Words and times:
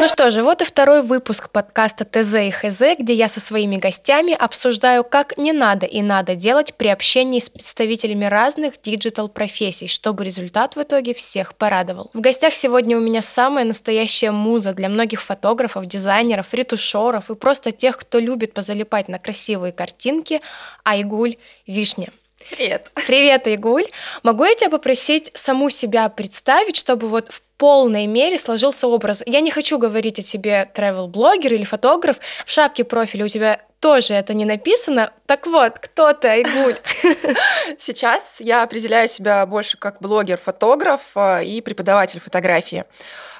Ну 0.00 0.08
что 0.08 0.30
же, 0.30 0.42
вот 0.42 0.62
и 0.62 0.64
второй 0.64 1.02
выпуск 1.02 1.50
подкаста 1.50 2.06
ТЗ 2.06 2.34
и 2.36 2.50
ХЗ, 2.50 2.98
где 2.98 3.12
я 3.12 3.28
со 3.28 3.38
своими 3.38 3.76
гостями 3.76 4.32
обсуждаю, 4.32 5.04
как 5.04 5.36
не 5.36 5.52
надо 5.52 5.84
и 5.84 6.00
надо 6.00 6.36
делать 6.36 6.72
при 6.72 6.88
общении 6.88 7.38
с 7.38 7.50
представителями 7.50 8.24
разных 8.24 8.80
диджитал-профессий, 8.80 9.88
чтобы 9.88 10.24
результат 10.24 10.74
в 10.74 10.80
итоге 10.80 11.12
всех 11.12 11.54
порадовал. 11.54 12.10
В 12.14 12.20
гостях 12.22 12.54
сегодня 12.54 12.96
у 12.96 13.00
меня 13.00 13.20
самая 13.20 13.66
настоящая 13.66 14.30
муза 14.30 14.72
для 14.72 14.88
многих 14.88 15.20
фотографов, 15.20 15.84
дизайнеров, 15.84 16.54
ретушеров 16.54 17.30
и 17.30 17.34
просто 17.34 17.70
тех, 17.70 17.98
кто 17.98 18.20
любит 18.20 18.54
позалипать 18.54 19.08
на 19.08 19.18
красивые 19.18 19.74
картинки, 19.74 20.40
Айгуль 20.82 21.36
Вишня. 21.66 22.10
Привет. 22.48 22.90
Привет, 23.06 23.46
Игуль. 23.46 23.84
Могу 24.22 24.44
я 24.44 24.54
тебя 24.54 24.70
попросить 24.70 25.30
саму 25.34 25.68
себя 25.68 26.08
представить, 26.08 26.76
чтобы 26.76 27.06
вот 27.06 27.28
в 27.28 27.42
полной 27.60 28.06
мере 28.06 28.38
сложился 28.38 28.88
образ. 28.88 29.22
Я 29.26 29.40
не 29.40 29.50
хочу 29.50 29.76
говорить 29.76 30.18
о 30.18 30.22
тебе 30.22 30.70
travel-блогер 30.74 31.52
или 31.52 31.64
фотограф. 31.64 32.18
В 32.46 32.50
шапке 32.50 32.84
профиля 32.84 33.26
у 33.26 33.28
тебя 33.28 33.60
тоже 33.80 34.14
это 34.14 34.32
не 34.32 34.46
написано. 34.46 35.12
Так 35.26 35.46
вот, 35.46 35.78
кто 35.78 36.14
ты, 36.14 36.28
Айгуль? 36.28 36.78
Сейчас 37.78 38.40
я 38.40 38.62
определяю 38.62 39.08
себя 39.08 39.44
больше 39.44 39.76
как 39.76 40.00
блогер-фотограф 40.00 41.02
а, 41.14 41.42
и 41.42 41.60
преподаватель 41.60 42.18
фотографии. 42.18 42.86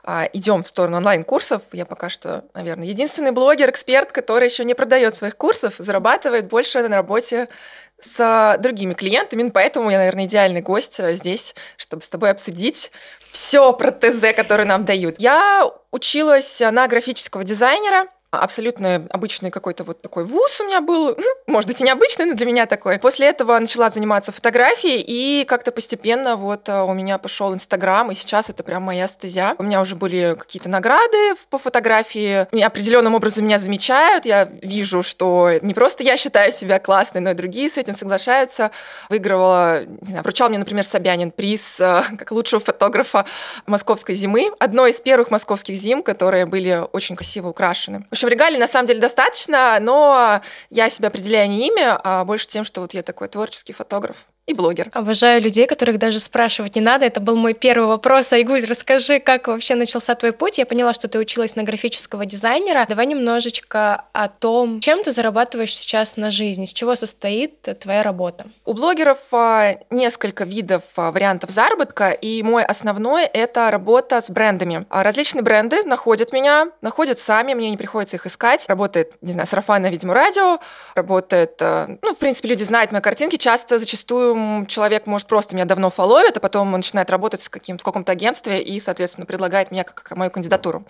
А, 0.04 0.28
Идем 0.34 0.64
в 0.64 0.68
сторону 0.68 0.98
онлайн-курсов. 0.98 1.62
Я 1.72 1.86
пока 1.86 2.10
что, 2.10 2.44
наверное, 2.52 2.88
единственный 2.88 3.32
блогер, 3.32 3.70
эксперт, 3.70 4.12
который 4.12 4.48
еще 4.48 4.66
не 4.66 4.74
продает 4.74 5.16
своих 5.16 5.38
курсов, 5.38 5.76
зарабатывает 5.78 6.46
больше 6.46 6.86
на 6.86 6.96
работе 6.96 7.48
с 7.98 8.56
другими 8.60 8.92
клиентами. 8.92 9.48
Поэтому 9.48 9.88
я, 9.90 9.96
наверное, 9.96 10.26
идеальный 10.26 10.60
гость 10.60 11.00
а, 11.00 11.12
здесь, 11.12 11.54
чтобы 11.78 12.02
с 12.02 12.10
тобой 12.10 12.30
обсудить 12.30 12.92
все 13.30 13.72
про 13.72 13.90
ТЗ, 13.90 14.34
которые 14.34 14.66
нам 14.66 14.84
дают. 14.84 15.16
Я 15.18 15.70
училась 15.90 16.60
на 16.60 16.86
графического 16.88 17.44
дизайнера, 17.44 18.06
абсолютно 18.30 19.06
обычный 19.10 19.50
какой-то 19.50 19.84
вот 19.84 20.02
такой 20.02 20.24
вуз 20.24 20.60
у 20.60 20.64
меня 20.64 20.80
был, 20.80 21.16
ну, 21.16 21.24
может 21.46 21.68
быть, 21.68 21.80
и 21.80 21.84
необычный, 21.84 22.26
но 22.26 22.34
для 22.34 22.46
меня 22.46 22.66
такой. 22.66 22.98
После 22.98 23.26
этого 23.26 23.58
начала 23.58 23.90
заниматься 23.90 24.30
фотографией, 24.30 25.02
и 25.04 25.44
как-то 25.44 25.72
постепенно 25.72 26.36
вот 26.36 26.68
а, 26.68 26.84
у 26.84 26.94
меня 26.94 27.18
пошел 27.18 27.52
Инстаграм, 27.52 28.10
и 28.10 28.14
сейчас 28.14 28.48
это 28.48 28.62
прям 28.62 28.84
моя 28.84 29.08
стезя. 29.08 29.56
У 29.58 29.64
меня 29.64 29.80
уже 29.80 29.96
были 29.96 30.36
какие-то 30.38 30.68
награды 30.68 31.34
по 31.48 31.58
фотографии, 31.58 32.46
и 32.52 32.62
определенным 32.62 33.14
образом 33.14 33.44
меня 33.44 33.58
замечают, 33.58 34.26
я 34.26 34.48
вижу, 34.62 35.02
что 35.02 35.50
не 35.62 35.74
просто 35.74 36.04
я 36.04 36.16
считаю 36.16 36.52
себя 36.52 36.78
классной, 36.78 37.20
но 37.20 37.30
и 37.30 37.34
другие 37.34 37.68
с 37.68 37.78
этим 37.78 37.94
соглашаются. 37.94 38.70
Выигрывала, 39.08 39.84
не 39.84 40.06
знаю, 40.06 40.22
вручал 40.22 40.48
мне, 40.48 40.58
например, 40.58 40.84
Собянин 40.84 41.32
приз 41.32 41.80
а, 41.80 42.04
как 42.16 42.30
лучшего 42.30 42.60
фотографа 42.60 43.26
московской 43.66 44.14
зимы. 44.14 44.52
Одной 44.60 44.92
из 44.92 45.00
первых 45.00 45.32
московских 45.32 45.74
зим, 45.74 46.04
которые 46.04 46.46
были 46.46 46.84
очень 46.92 47.16
красиво 47.16 47.48
украшены 47.48 48.04
общем, 48.20 48.28
регалий 48.28 48.58
на 48.58 48.66
самом 48.66 48.86
деле 48.86 49.00
достаточно, 49.00 49.78
но 49.80 50.40
я 50.70 50.90
себя 50.90 51.08
определяю 51.08 51.48
не 51.48 51.68
ими, 51.68 51.82
а 51.84 52.24
больше 52.24 52.46
тем, 52.46 52.64
что 52.64 52.80
вот 52.80 52.94
я 52.94 53.02
такой 53.02 53.28
творческий 53.28 53.72
фотограф 53.72 54.26
и 54.50 54.54
блогер. 54.54 54.90
Обожаю 54.92 55.40
людей, 55.42 55.66
которых 55.66 55.98
даже 55.98 56.20
спрашивать 56.20 56.76
не 56.76 56.80
надо. 56.80 57.06
Это 57.06 57.20
был 57.20 57.36
мой 57.36 57.54
первый 57.54 57.86
вопрос. 57.86 58.32
Айгуль, 58.32 58.64
расскажи, 58.64 59.20
как 59.20 59.48
вообще 59.48 59.74
начался 59.74 60.14
твой 60.14 60.32
путь? 60.32 60.58
Я 60.58 60.66
поняла, 60.66 60.92
что 60.92 61.08
ты 61.08 61.18
училась 61.18 61.56
на 61.56 61.62
графического 61.62 62.26
дизайнера. 62.26 62.86
Давай 62.88 63.06
немножечко 63.06 64.04
о 64.12 64.28
том, 64.28 64.80
чем 64.80 65.02
ты 65.02 65.12
зарабатываешь 65.12 65.74
сейчас 65.74 66.16
на 66.16 66.30
жизнь, 66.30 66.64
из 66.64 66.72
чего 66.72 66.94
состоит 66.94 67.60
твоя 67.80 68.02
работа. 68.02 68.46
У 68.64 68.72
блогеров 68.72 69.32
а, 69.32 69.76
несколько 69.90 70.44
видов 70.44 70.82
а, 70.96 71.10
вариантов 71.10 71.50
заработка, 71.50 72.10
и 72.10 72.42
мой 72.42 72.64
основной— 72.64 73.24
это 73.32 73.70
работа 73.70 74.20
с 74.20 74.30
брендами. 74.30 74.86
А, 74.90 75.02
различные 75.02 75.42
бренды 75.42 75.84
находят 75.84 76.32
меня, 76.32 76.68
находят 76.80 77.18
сами, 77.18 77.54
мне 77.54 77.70
не 77.70 77.76
приходится 77.76 78.16
их 78.16 78.26
искать. 78.26 78.64
Работает, 78.68 79.14
не 79.20 79.32
знаю, 79.32 79.46
сарафанное, 79.46 79.90
видимо, 79.90 80.14
радио, 80.14 80.58
работает... 80.94 81.60
Ну, 81.60 82.14
в 82.14 82.18
принципе, 82.18 82.48
люди 82.48 82.64
знают 82.64 82.92
мои 82.92 83.00
картинки, 83.00 83.36
часто, 83.36 83.78
зачастую 83.78 84.34
человек 84.68 85.06
может 85.06 85.26
просто 85.26 85.54
меня 85.54 85.64
давно 85.64 85.90
фоловит, 85.90 86.36
а 86.36 86.40
потом 86.40 86.72
начинает 86.72 87.10
работать 87.10 87.42
с 87.42 87.48
каким 87.48 87.78
в 87.78 87.82
каком-то 87.82 88.12
агентстве 88.12 88.62
и, 88.62 88.78
соответственно, 88.80 89.26
предлагает 89.26 89.70
меня 89.70 89.84
как, 89.84 90.02
как 90.02 90.16
мою 90.16 90.30
кандидатуру. 90.30 90.84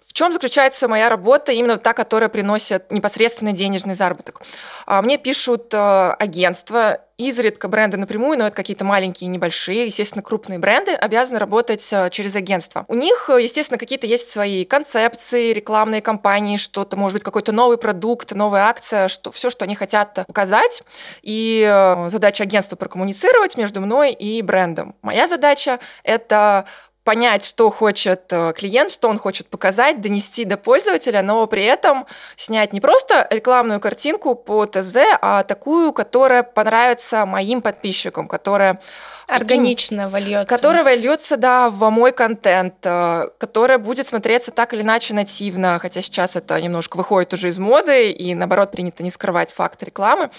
В 0.00 0.12
чем 0.12 0.32
заключается 0.32 0.88
моя 0.88 1.08
работа, 1.08 1.52
именно 1.52 1.76
та, 1.76 1.92
которая 1.92 2.28
приносит 2.28 2.90
непосредственный 2.90 3.52
денежный 3.52 3.94
заработок? 3.94 4.40
А, 4.86 5.02
мне 5.02 5.18
пишут 5.18 5.74
э, 5.74 6.16
агентства, 6.18 7.00
изредка 7.18 7.68
бренды 7.68 7.96
напрямую, 7.96 8.38
но 8.38 8.46
это 8.46 8.56
какие-то 8.56 8.84
маленькие, 8.84 9.28
небольшие. 9.28 9.86
Естественно, 9.86 10.22
крупные 10.22 10.58
бренды 10.58 10.92
обязаны 10.92 11.38
работать 11.38 11.86
э, 11.92 12.10
через 12.10 12.36
агентство. 12.36 12.84
У 12.88 12.94
них, 12.94 13.30
э, 13.30 13.42
естественно, 13.42 13.78
какие-то 13.78 14.06
есть 14.06 14.30
свои 14.30 14.64
концепции, 14.64 15.52
рекламные 15.52 16.02
кампании, 16.02 16.56
что-то, 16.56 16.96
может 16.96 17.14
быть, 17.14 17.24
какой-то 17.24 17.52
новый 17.52 17.78
продукт, 17.78 18.32
новая 18.32 18.64
акция, 18.64 19.08
что 19.08 19.30
все, 19.30 19.50
что 19.50 19.64
они 19.64 19.74
хотят 19.74 20.26
показать. 20.26 20.82
И 21.22 21.64
задача 22.08 22.44
агентства 22.44 22.76
прокоммуницировать 22.76 23.56
между 23.56 23.80
мной 23.80 24.12
и 24.12 24.42
брендом. 24.42 24.94
Моя 25.02 25.26
задача— 25.28 25.80
это 26.04 26.66
понять, 27.06 27.44
что 27.44 27.70
хочет 27.70 28.24
э, 28.30 28.52
клиент, 28.54 28.90
что 28.90 29.08
он 29.08 29.18
хочет 29.18 29.46
показать, 29.46 30.00
донести 30.00 30.44
до 30.44 30.56
пользователя, 30.56 31.22
но 31.22 31.46
при 31.46 31.64
этом 31.64 32.04
снять 32.34 32.72
не 32.72 32.80
просто 32.80 33.28
рекламную 33.30 33.78
картинку 33.78 34.34
по 34.34 34.66
ТЗ, 34.66 34.96
а 35.22 35.44
такую, 35.44 35.92
которая 35.92 36.42
понравится 36.42 37.24
моим 37.24 37.62
подписчикам, 37.62 38.26
которая 38.26 38.80
органично 39.28 40.08
вольется. 40.08 40.46
Которая 40.46 40.84
вольется, 40.84 41.36
да, 41.36 41.70
в 41.70 41.90
мой 41.90 42.12
контент, 42.12 42.74
э, 42.84 43.28
которая 43.38 43.78
будет 43.78 44.06
смотреться 44.06 44.50
так 44.50 44.74
или 44.74 44.82
иначе 44.82 45.14
нативно, 45.14 45.78
хотя 45.78 46.02
сейчас 46.02 46.34
это 46.34 46.60
немножко 46.60 46.96
выходит 46.96 47.32
уже 47.32 47.48
из 47.48 47.58
моды, 47.58 48.10
и 48.10 48.34
наоборот 48.34 48.72
принято 48.72 49.02
не 49.02 49.10
скрывать 49.10 49.52
факт 49.52 49.82
рекламы. 49.82 50.30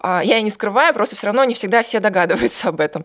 А, 0.00 0.22
я 0.22 0.38
и 0.38 0.42
не 0.42 0.50
скрываю, 0.50 0.92
просто 0.92 1.16
все 1.16 1.26
равно 1.26 1.44
не 1.44 1.54
всегда 1.54 1.82
все 1.82 2.00
догадываются 2.00 2.68
об 2.68 2.80
этом. 2.80 3.04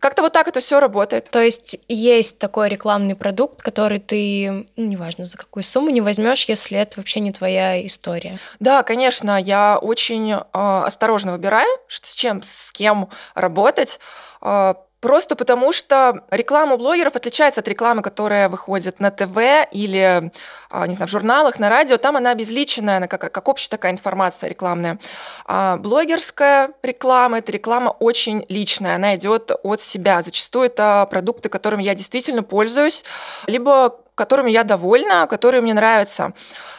Как-то 0.00 0.22
вот 0.22 0.32
так 0.32 0.48
это 0.48 0.60
все 0.60 0.80
работает. 0.80 1.30
То 1.30 1.40
есть 1.40 1.78
есть 1.88 2.38
такой 2.48 2.70
рекламный 2.70 3.14
продукт, 3.14 3.60
который 3.60 3.98
ты, 3.98 4.66
ну, 4.76 4.86
неважно 4.86 5.24
за 5.24 5.36
какую 5.36 5.62
сумму, 5.62 5.90
не 5.90 6.00
возьмешь, 6.00 6.46
если 6.46 6.78
это 6.78 6.98
вообще 6.98 7.20
не 7.20 7.30
твоя 7.30 7.84
история. 7.84 8.38
Да, 8.58 8.82
конечно, 8.82 9.38
я 9.38 9.76
очень 9.76 10.32
э, 10.32 10.38
осторожно 10.52 11.32
выбираю, 11.32 11.68
с 11.88 12.14
чем, 12.14 12.42
с 12.42 12.72
кем 12.72 13.10
работать. 13.34 14.00
Э, 14.40 14.74
Просто 15.00 15.36
потому, 15.36 15.72
что 15.72 16.24
реклама 16.30 16.76
блогеров 16.76 17.14
отличается 17.14 17.60
от 17.60 17.68
рекламы, 17.68 18.02
которая 18.02 18.48
выходит 18.48 18.98
на 18.98 19.10
ТВ 19.12 19.68
или, 19.70 20.32
а, 20.70 20.86
не 20.88 20.94
знаю, 20.94 21.08
в 21.08 21.10
журналах, 21.10 21.60
на 21.60 21.68
радио. 21.68 21.98
Там 21.98 22.16
она 22.16 22.32
обезличенная, 22.32 22.96
она 22.96 23.06
как, 23.06 23.32
как 23.32 23.48
общая 23.48 23.70
такая 23.70 23.92
информация 23.92 24.50
рекламная. 24.50 24.98
А 25.46 25.76
блогерская 25.76 26.70
реклама– 26.82 27.38
это 27.40 27.52
реклама 27.52 27.90
очень 27.90 28.44
личная, 28.48 28.96
она 28.96 29.14
идет 29.14 29.52
от 29.62 29.80
себя. 29.80 30.20
Зачастую 30.22 30.66
это 30.66 31.06
продукты, 31.08 31.48
которыми 31.48 31.84
я 31.84 31.94
действительно 31.94 32.42
пользуюсь, 32.42 33.04
либо 33.46 34.00
которыми 34.16 34.50
я 34.50 34.64
довольна, 34.64 35.28
которые 35.28 35.60
мне 35.60 35.74
нравятся. 35.74 36.32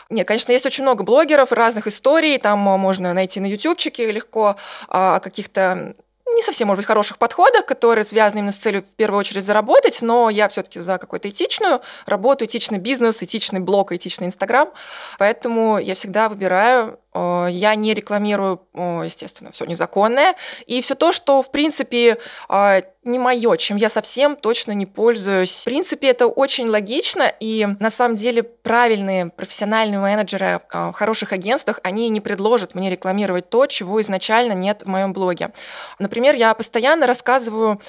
Нет, 0.09 0.27
конечно, 0.27 0.51
есть 0.51 0.65
очень 0.65 0.83
много 0.83 1.03
блогеров, 1.03 1.53
разных 1.53 1.87
историй, 1.87 2.37
там 2.37 2.59
можно 2.59 3.13
найти 3.13 3.39
на 3.39 3.45
ютубчике 3.45 4.11
легко 4.11 4.57
а, 4.89 5.19
каких-то 5.19 5.95
не 6.35 6.41
совсем, 6.41 6.67
может 6.67 6.79
быть, 6.79 6.87
хороших 6.87 7.17
подходах, 7.17 7.65
которые 7.65 8.03
связаны 8.03 8.39
именно 8.39 8.51
с 8.51 8.57
целью 8.57 8.83
в 8.83 8.95
первую 8.95 9.19
очередь 9.19 9.43
заработать, 9.43 10.01
но 10.01 10.29
я 10.29 10.47
все-таки 10.47 10.79
за 10.79 10.97
какую-то 10.97 11.29
этичную 11.29 11.81
работу, 12.05 12.45
этичный 12.45 12.77
бизнес, 12.77 13.21
этичный 13.21 13.59
блог, 13.59 13.91
этичный 13.91 14.27
Инстаграм. 14.27 14.69
Поэтому 15.17 15.77
я 15.79 15.95
всегда 15.95 16.29
выбираю 16.29 16.99
я 17.13 17.75
не 17.75 17.93
рекламирую, 17.93 18.61
естественно, 18.75 19.51
все 19.51 19.65
незаконное. 19.65 20.35
И 20.67 20.81
все 20.81 20.95
то, 20.95 21.11
что, 21.11 21.41
в 21.41 21.51
принципе, 21.51 22.17
э, 22.49 22.81
не 23.03 23.17
мое, 23.17 23.57
чем 23.57 23.77
я 23.77 23.89
совсем 23.89 24.35
точно 24.35 24.73
не 24.73 24.85
пользуюсь. 24.85 25.55
В 25.55 25.63
принципе, 25.63 26.09
это 26.09 26.27
очень 26.27 26.67
логично, 26.69 27.31
и 27.39 27.67
на 27.79 27.89
самом 27.89 28.15
деле 28.15 28.43
правильные 28.43 29.27
профессиональные 29.27 29.99
менеджеры 29.99 30.61
э, 30.71 30.89
в 30.89 30.93
хороших 30.93 31.33
агентствах, 31.33 31.79
они 31.83 32.09
не 32.09 32.21
предложат 32.21 32.75
мне 32.75 32.89
рекламировать 32.89 33.49
то, 33.49 33.65
чего 33.65 34.01
изначально 34.01 34.53
нет 34.53 34.83
в 34.83 34.87
моем 34.87 35.13
блоге. 35.13 35.51
Например, 35.97 36.35
я 36.35 36.53
постоянно 36.53 37.07
рассказываю 37.07 37.81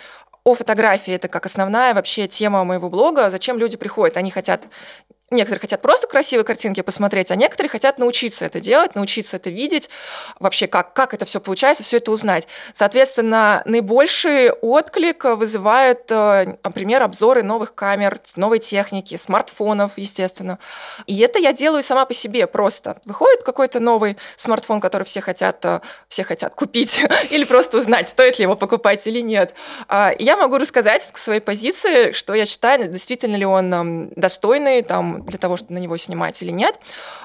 о 0.44 0.54
фотографии. 0.54 1.12
Это 1.12 1.28
как 1.28 1.46
основная 1.46 1.94
вообще 1.94 2.26
тема 2.26 2.64
моего 2.64 2.88
блога. 2.88 3.30
Зачем 3.30 3.58
люди 3.58 3.76
приходят? 3.76 4.16
Они 4.16 4.30
хотят 4.30 4.66
Некоторые 5.32 5.60
хотят 5.60 5.80
просто 5.80 6.08
красивые 6.08 6.44
картинки 6.44 6.80
посмотреть, 6.80 7.30
а 7.30 7.36
некоторые 7.36 7.70
хотят 7.70 7.98
научиться 7.98 8.46
это 8.46 8.58
делать, 8.58 8.96
научиться 8.96 9.36
это 9.36 9.48
видеть, 9.48 9.88
вообще 10.40 10.66
как, 10.66 10.92
как 10.92 11.14
это 11.14 11.24
все 11.24 11.38
получается, 11.38 11.84
все 11.84 11.98
это 11.98 12.10
узнать. 12.10 12.48
Соответственно, 12.72 13.62
наибольший 13.64 14.50
отклик 14.50 15.24
вызывает, 15.24 16.10
э, 16.10 16.56
например, 16.64 17.04
обзоры 17.04 17.44
новых 17.44 17.76
камер, 17.76 18.18
новой 18.34 18.58
техники, 18.58 19.16
смартфонов, 19.16 19.98
естественно. 19.98 20.58
И 21.06 21.16
это 21.20 21.38
я 21.38 21.52
делаю 21.52 21.84
сама 21.84 22.06
по 22.06 22.14
себе 22.14 22.48
просто. 22.48 23.00
Выходит 23.04 23.44
какой-то 23.44 23.78
новый 23.78 24.16
смартфон, 24.34 24.80
который 24.80 25.04
все 25.04 25.20
хотят, 25.20 25.64
э, 25.64 25.78
все 26.08 26.24
хотят 26.24 26.56
купить, 26.56 27.04
или 27.30 27.44
просто 27.44 27.78
узнать, 27.78 28.08
стоит 28.08 28.40
ли 28.40 28.42
его 28.42 28.56
покупать 28.56 29.06
или 29.06 29.20
нет. 29.20 29.54
А, 29.86 30.12
я 30.18 30.36
могу 30.36 30.58
рассказать 30.58 31.08
к 31.12 31.18
своей 31.18 31.40
позиции, 31.40 32.10
что 32.10 32.34
я 32.34 32.46
считаю, 32.46 32.88
действительно 32.88 33.36
ли 33.36 33.44
он 33.44 34.10
достойный, 34.16 34.82
там, 34.82 35.19
для 35.26 35.38
того, 35.38 35.56
чтобы 35.56 35.74
на 35.74 35.78
него 35.78 35.96
снимать 35.96 36.40
или 36.42 36.50
нет, 36.50 36.78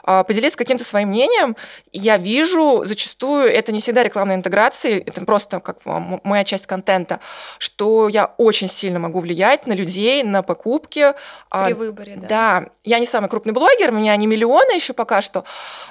а, 0.03 0.23
поделиться 0.23 0.57
каким-то 0.57 0.83
своим 0.83 1.09
мнением. 1.09 1.55
Я 1.91 2.17
вижу, 2.17 2.83
зачастую 2.85 3.51
это 3.51 3.71
не 3.71 3.79
всегда 3.79 4.03
рекламная 4.03 4.35
интеграция, 4.35 4.99
это 4.99 5.23
просто 5.25 5.59
как 5.59 5.79
моя 5.85 6.43
часть 6.43 6.67
контента, 6.67 7.19
что 7.57 8.07
я 8.07 8.33
очень 8.37 8.67
сильно 8.67 8.99
могу 8.99 9.19
влиять 9.19 9.67
на 9.67 9.73
людей, 9.73 10.23
на 10.23 10.41
покупки. 10.41 11.13
А, 11.49 11.65
При 11.65 11.73
выборе, 11.73 12.15
да. 12.17 12.27
Да. 12.27 12.65
Я 12.83 12.99
не 12.99 13.05
самый 13.05 13.29
крупный 13.29 13.53
блогер, 13.53 13.91
у 13.91 13.93
меня 13.93 14.15
не 14.15 14.27
миллионы 14.27 14.73
еще 14.73 14.93
пока 14.93 15.21
что. 15.21 15.45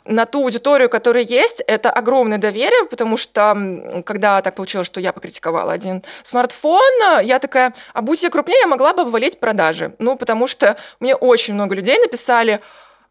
На 0.04 0.26
ту 0.26 0.42
аудиторию, 0.44 0.88
которая 0.88 1.24
есть, 1.24 1.62
это 1.66 1.90
огромное 1.90 2.38
доверие, 2.38 2.86
потому 2.86 3.16
что 3.16 4.02
когда 4.04 4.40
так 4.42 4.54
получилось, 4.54 4.86
что 4.86 5.00
я 5.00 5.12
покритиковала 5.12 5.72
один 5.72 6.02
смартфон, 6.22 6.82
я 7.22 7.38
такая, 7.38 7.74
а 7.92 8.02
будь 8.02 8.22
я 8.22 8.30
крупнее, 8.30 8.60
я 8.60 8.66
могла 8.66 8.92
бы 8.92 9.02
обвалить 9.02 9.40
продажи. 9.40 9.94
Ну, 9.98 10.16
потому 10.16 10.46
что 10.46 10.76
мне 11.00 11.14
очень 11.14 11.54
много 11.54 11.74
людей 11.74 11.93
написали, 11.98 12.60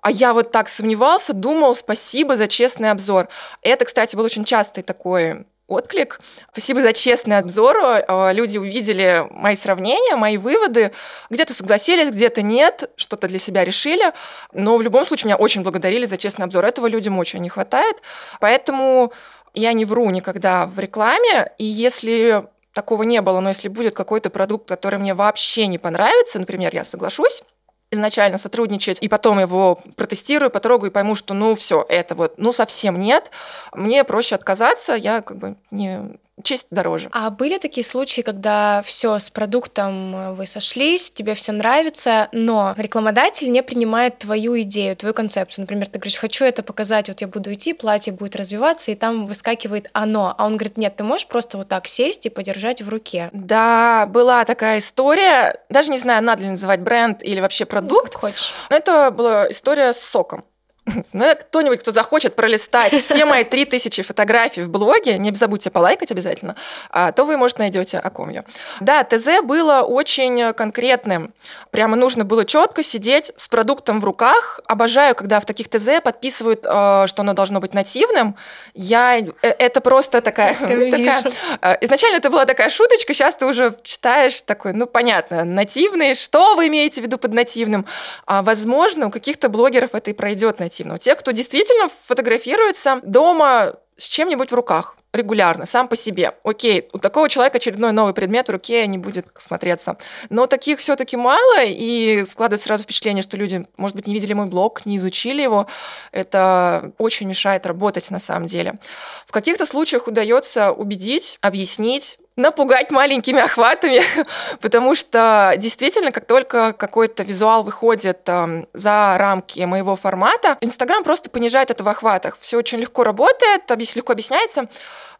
а 0.01 0.12
я 0.12 0.33
вот 0.33 0.51
так 0.51 0.68
сомневался, 0.68 1.33
думал, 1.33 1.75
спасибо 1.75 2.35
за 2.35 2.47
честный 2.47 2.91
обзор. 2.91 3.30
Это, 3.62 3.85
кстати, 3.85 4.15
был 4.15 4.25
очень 4.25 4.44
частый 4.44 4.83
такой 4.83 5.45
отклик. 5.68 6.19
Спасибо 6.51 6.81
за 6.81 6.94
честный 6.94 7.38
обзор. 7.38 7.77
А, 7.81 8.31
люди 8.31 8.57
увидели 8.57 9.25
мои 9.31 9.56
сравнения, 9.56 10.15
мои 10.15 10.38
выводы. 10.38 10.91
Где-то 11.30 11.53
согласились, 11.53 12.12
где-то 12.12 12.41
нет, 12.41 12.91
что-то 12.95 13.27
для 13.27 13.39
себя 13.39 13.63
решили. 13.63 14.12
Но 14.51 14.77
в 14.77 14.81
любом 14.81 15.06
случае 15.06 15.27
меня 15.27 15.38
очень 15.38 15.63
благодарили 15.63 16.06
за 16.06 16.18
честный 16.18 16.45
обзор. 16.45 16.65
Этого 16.65 16.88
людям 16.88 17.18
очень 17.18 17.39
не 17.39 17.50
хватает. 17.50 18.01
Поэтому 18.39 19.13
я 19.53 19.74
не 19.74 19.86
вру 19.86 20.09
никогда 20.09 20.65
в 20.65 20.77
рекламе. 20.79 21.51
И 21.57 21.65
если 21.65 22.45
такого 22.74 23.03
не 23.03 23.21
было, 23.21 23.39
но 23.39 23.50
если 23.50 23.68
будет 23.68 23.95
какой-то 23.95 24.29
продукт, 24.29 24.68
который 24.68 25.00
мне 25.00 25.13
вообще 25.13 25.68
не 25.68 25.77
понравится, 25.77 26.39
например, 26.39 26.74
я 26.74 26.83
соглашусь, 26.83 27.44
изначально 27.93 28.37
сотрудничать, 28.37 28.97
и 29.01 29.07
потом 29.07 29.39
его 29.39 29.77
протестирую, 29.95 30.51
потрогаю 30.51 30.91
и 30.91 30.93
пойму, 30.93 31.15
что 31.15 31.33
ну 31.33 31.55
все, 31.55 31.85
это 31.87 32.15
вот, 32.15 32.33
ну 32.37 32.51
совсем 32.51 32.99
нет, 32.99 33.31
мне 33.73 34.03
проще 34.03 34.35
отказаться, 34.35 34.93
я 34.93 35.21
как 35.21 35.37
бы 35.37 35.55
не 35.71 36.17
честь 36.41 36.68
дороже. 36.71 37.09
А 37.12 37.30
были 37.30 37.57
такие 37.57 37.85
случаи, 37.85 38.21
когда 38.21 38.81
все 38.83 39.19
с 39.19 39.30
продуктом 39.30 40.15
э, 40.15 40.33
вы 40.33 40.45
сошлись, 40.45 41.12
тебе 41.12 41.35
все 41.35 41.51
нравится, 41.51 42.30
но 42.31 42.74
рекламодатель 42.77 43.51
не 43.51 43.62
принимает 43.62 44.18
твою 44.19 44.59
идею, 44.62 44.95
твою 44.95 45.13
концепцию. 45.13 45.63
Например, 45.63 45.88
ты 45.88 46.00
говоришь, 46.00 46.18
хочу 46.18 46.45
это 46.45 46.63
показать, 46.63 47.07
вот 47.07 47.21
я 47.21 47.27
буду 47.27 47.53
идти, 47.53 47.74
платье 47.74 48.12
будет 48.12 48.35
развиваться, 48.35 48.91
и 48.91 48.95
там 48.95 49.27
выскакивает 49.27 49.89
оно. 49.94 50.33
А 50.38 50.45
он 50.45 50.57
говорит, 50.57 50.77
нет, 50.77 50.95
ты 50.95 51.03
можешь 51.03 51.27
просто 51.27 51.57
вот 51.57 51.68
так 51.68 51.85
сесть 51.88 52.25
и 52.25 52.30
подержать 52.30 52.81
в 52.81 52.89
руке. 52.89 53.29
Да, 53.31 54.07
была 54.07 54.44
такая 54.45 54.79
история. 54.79 55.59
Даже 55.69 55.91
не 55.91 56.00
знаю, 56.00 56.24
надо 56.24 56.44
ли 56.44 56.50
называть 56.50 56.81
бренд 56.81 57.24
или 57.24 57.39
вообще 57.39 57.65
продукт. 57.65 58.13
Ну, 58.13 58.19
хочешь. 58.19 58.53
Но 58.69 58.75
это 58.75 59.12
была 59.12 59.51
история 59.51 59.94
с 59.94 60.00
соком. 60.00 60.44
Ну, 61.13 61.35
кто-нибудь, 61.35 61.80
кто 61.80 61.91
захочет 61.91 62.35
пролистать 62.35 62.94
все 62.94 63.25
мои 63.25 63.44
3000 63.44 64.01
фотографий 64.03 64.63
в 64.63 64.69
блоге, 64.69 65.18
не 65.18 65.33
забудьте 65.33 65.69
полайкать 65.69 66.12
обязательно, 66.12 66.56
а, 66.89 67.12
то 67.12 67.25
вы, 67.25 67.38
может, 67.38 67.59
найдете 67.59 68.00
о 68.00 68.09
ком 68.09 68.30
я. 68.30 68.44
Да, 68.80 69.03
ТЗ 69.03 69.41
было 69.44 69.81
очень 69.81 70.53
конкретным. 70.53 71.33
Прямо 71.71 71.95
нужно 71.95 72.25
было 72.25 72.45
четко 72.45 72.83
сидеть 72.83 73.31
с 73.35 73.47
продуктом 73.47 74.00
в 74.00 74.06
руках. 74.06 74.59
Обожаю, 74.65 75.15
когда 75.15 75.39
в 75.39 75.45
таких 75.45 75.69
ТЗ 75.69 76.01
подписывают, 76.03 76.65
а, 76.68 77.07
что 77.07 77.21
оно 77.21 77.33
должно 77.33 77.59
быть 77.59 77.74
нативным. 77.74 78.36
Я... 78.74 79.19
Э, 79.19 79.31
это 79.41 79.81
просто 79.81 80.21
такая... 80.21 80.56
такая 80.59 81.24
а, 81.62 81.77
изначально 81.81 82.18
это 82.18 82.29
была 82.29 82.45
такая 82.45 82.69
шуточка, 82.69 83.13
сейчас 83.13 83.36
ты 83.36 83.45
уже 83.45 83.75
читаешь 83.83 84.41
такой, 84.41 84.74
ну, 84.74 84.88
понятно, 84.88 85.44
нативный, 85.44 86.15
что 86.15 86.56
вы 86.56 86.68
имеете 86.68 87.01
в 87.01 87.03
виду 87.03 87.18
под 87.18 87.33
нативным? 87.33 87.86
Возможно, 88.27 89.07
у 89.07 89.09
каких-то 89.09 89.50
блогеров 89.50 89.94
это 89.94 90.12
и 90.12 90.13
пройдет 90.13 90.59
нативно 90.73 90.93
негативного. 90.93 90.99
Те, 90.99 91.15
кто 91.15 91.31
действительно 91.31 91.89
фотографируется 91.89 92.99
дома 93.03 93.73
с 93.95 94.07
чем-нибудь 94.07 94.51
в 94.51 94.55
руках 94.55 94.97
регулярно, 95.13 95.67
сам 95.67 95.87
по 95.87 95.95
себе. 95.95 96.33
Окей, 96.43 96.87
у 96.93 96.97
такого 96.97 97.29
человека 97.29 97.57
очередной 97.57 97.91
новый 97.91 98.15
предмет 98.15 98.47
в 98.47 98.51
руке 98.51 98.87
не 98.87 98.97
будет 98.97 99.27
смотреться. 99.37 99.97
Но 100.29 100.47
таких 100.47 100.79
все-таки 100.79 101.15
мало, 101.15 101.63
и 101.63 102.25
складывается 102.25 102.65
сразу 102.65 102.83
впечатление, 102.83 103.21
что 103.21 103.37
люди, 103.37 103.67
может 103.77 103.95
быть, 103.95 104.07
не 104.07 104.15
видели 104.15 104.33
мой 104.33 104.47
блог, 104.47 104.87
не 104.87 104.97
изучили 104.97 105.43
его. 105.43 105.67
Это 106.11 106.93
очень 106.97 107.27
мешает 107.27 107.67
работать 107.67 108.09
на 108.09 108.19
самом 108.19 108.47
деле. 108.47 108.79
В 109.27 109.31
каких-то 109.31 109.67
случаях 109.67 110.07
удается 110.07 110.71
убедить, 110.71 111.37
объяснить, 111.41 112.17
напугать 112.35 112.91
маленькими 112.91 113.39
охватами, 113.39 114.01
потому 114.62 114.95
что 114.95 115.53
действительно, 115.57 116.12
как 116.12 116.25
только 116.25 116.74
какой-то 116.74 117.24
визуал 117.24 117.63
выходит 117.63 118.21
э, 118.27 118.65
за 118.74 119.15
рамки 119.18 119.62
моего 119.62 119.95
формата, 119.95 120.57
Инстаграм 120.62 121.03
просто 121.03 121.30
понижает 121.30 121.71
это 121.71 121.83
в 121.83 121.89
охватах. 121.89 122.38
Все 122.39 122.57
очень 122.57 122.80
легко 122.80 123.03
работает, 123.03 123.69
легко 123.69 124.13
объясняется. 124.13 124.68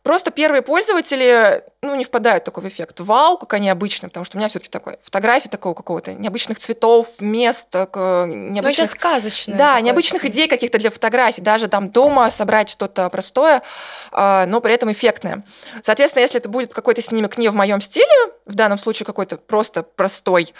Просто 0.04 0.32
первые 0.32 0.62
пользователи, 0.62 1.64
ну, 1.82 1.96
не 1.96 2.04
впадают 2.04 2.44
в 2.44 2.46
такой 2.46 2.68
эффект. 2.68 3.00
Вау, 3.00 3.38
как 3.38 3.54
они 3.54 3.70
обычные, 3.70 4.10
потому 4.10 4.26
что 4.26 4.36
у 4.36 4.40
меня 4.40 4.50
все 4.50 4.60
таки 4.60 4.70
такой 4.70 4.98
фотографии 5.02 5.48
такого 5.48 5.74
какого-то 5.74 6.14
необычных 6.14 6.60
цветов, 6.60 7.22
мест, 7.22 7.74
необычных... 7.74 8.64
Ну, 8.64 8.70
это 8.70 8.86
сказочное. 8.86 9.58
Да, 9.58 9.80
необычных 9.80 10.26
идей 10.26 10.50
каких-то 10.50 10.78
для 10.78 10.92
фотографий. 10.92 11.42
Даже 11.42 11.70
там 11.70 11.90
дома 11.90 12.30
собрать 12.32 12.68
что-то 12.68 13.10
простое, 13.10 13.64
а, 14.12 14.46
но 14.46 14.60
при 14.60 14.74
этом 14.74 14.92
эффектное. 14.92 15.46
Соответственно, 15.84 16.24
если 16.24 16.38
это 16.38 16.50
будет 16.50 16.74
какой-то 16.74 17.02
снимок 17.04 17.38
не 17.38 17.50
в 17.50 17.56
моем 17.56 17.82
стиле, 17.82 18.34
в 18.46 18.56
данном 18.56 18.78
случае 18.78 19.06
какой-то 19.06 19.38
просто 19.38 19.84
простой, 19.84 20.54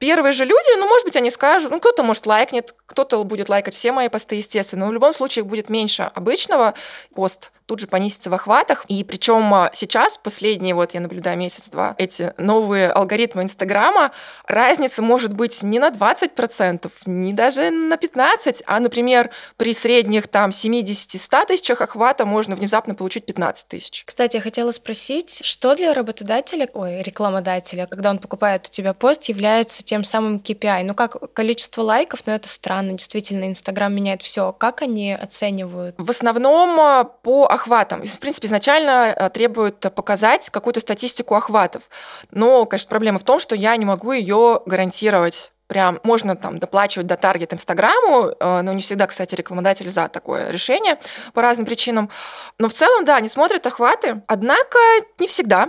Первые 0.00 0.32
же 0.32 0.46
люди, 0.46 0.78
ну, 0.78 0.88
может 0.88 1.04
быть, 1.04 1.16
они 1.16 1.30
скажут, 1.30 1.70
ну, 1.70 1.78
кто-то, 1.78 2.02
может, 2.02 2.24
лайкнет, 2.24 2.74
кто-то 2.86 3.22
будет 3.22 3.50
лайкать 3.50 3.74
все 3.74 3.92
мои 3.92 4.08
посты, 4.08 4.36
естественно, 4.36 4.86
но 4.86 4.90
в 4.90 4.94
любом 4.94 5.12
случае 5.12 5.42
их 5.42 5.46
будет 5.46 5.68
меньше 5.68 6.10
обычного. 6.14 6.72
Пост 7.14 7.52
тут 7.66 7.78
же 7.78 7.86
понизится 7.86 8.30
в 8.30 8.34
охватах. 8.34 8.84
И 8.88 9.04
причем 9.04 9.54
а, 9.54 9.70
сейчас, 9.74 10.18
последние, 10.18 10.74
вот 10.74 10.92
я 10.92 11.00
наблюдаю 11.00 11.38
месяц-два, 11.38 11.94
эти 11.98 12.32
новые 12.36 12.90
алгоритмы 12.90 13.42
Инстаграма, 13.42 14.10
разница 14.46 15.02
может 15.02 15.34
быть 15.34 15.62
не 15.62 15.78
на 15.78 15.90
20%, 15.90 16.90
не 17.06 17.32
даже 17.32 17.70
на 17.70 17.94
15%, 17.94 18.62
а, 18.66 18.80
например, 18.80 19.30
при 19.56 19.74
средних 19.74 20.26
там 20.26 20.50
70-100 20.50 21.46
тысячах 21.46 21.80
охвата 21.82 22.24
можно 22.24 22.56
внезапно 22.56 22.96
получить 22.96 23.26
15 23.26 23.68
тысяч. 23.68 24.02
Кстати, 24.04 24.36
я 24.36 24.42
хотела 24.42 24.72
спросить, 24.72 25.44
что 25.44 25.76
для 25.76 25.92
работодателя, 25.92 26.68
ой, 26.72 27.02
рекламодателя, 27.30 27.86
когда 27.86 28.10
он 28.10 28.18
покупает 28.18 28.66
у 28.66 28.70
тебя 28.70 28.92
пост, 28.92 29.24
является 29.24 29.82
тем 29.82 30.04
самым 30.04 30.36
KPI? 30.36 30.84
Ну 30.84 30.94
как 30.94 31.32
количество 31.32 31.82
лайков, 31.82 32.20
но 32.26 32.32
ну, 32.32 32.36
это 32.36 32.48
странно, 32.48 32.92
действительно, 32.92 33.48
Инстаграм 33.48 33.92
меняет 33.94 34.22
все. 34.22 34.52
Как 34.52 34.82
они 34.82 35.12
оценивают? 35.12 35.94
В 35.98 36.10
основном 36.10 36.78
а, 36.80 37.04
по 37.04 37.46
охватам. 37.46 38.02
В 38.04 38.20
принципе, 38.20 38.48
изначально 38.48 39.14
э, 39.16 39.30
требуют 39.30 39.80
показать 39.94 40.50
какую-то 40.50 40.80
статистику 40.80 41.34
охватов. 41.34 41.88
Но, 42.30 42.64
конечно, 42.66 42.88
проблема 42.88 43.18
в 43.18 43.24
том, 43.24 43.38
что 43.38 43.54
я 43.54 43.76
не 43.76 43.84
могу 43.84 44.12
ее 44.12 44.60
гарантировать 44.66 45.52
прям 45.66 46.00
можно 46.02 46.34
там 46.34 46.58
доплачивать 46.58 47.06
до 47.06 47.16
таргет 47.16 47.54
Инстаграму, 47.54 48.32
э, 48.40 48.60
но 48.62 48.72
не 48.72 48.82
всегда, 48.82 49.06
кстати, 49.06 49.36
рекламодатель 49.36 49.88
за 49.88 50.08
такое 50.08 50.50
решение 50.50 50.98
по 51.32 51.42
разным 51.42 51.64
причинам. 51.64 52.10
Но 52.58 52.68
в 52.68 52.72
целом, 52.72 53.04
да, 53.04 53.14
они 53.14 53.28
смотрят 53.28 53.64
охваты, 53.68 54.20
однако 54.26 54.78
не 55.20 55.28
всегда 55.28 55.68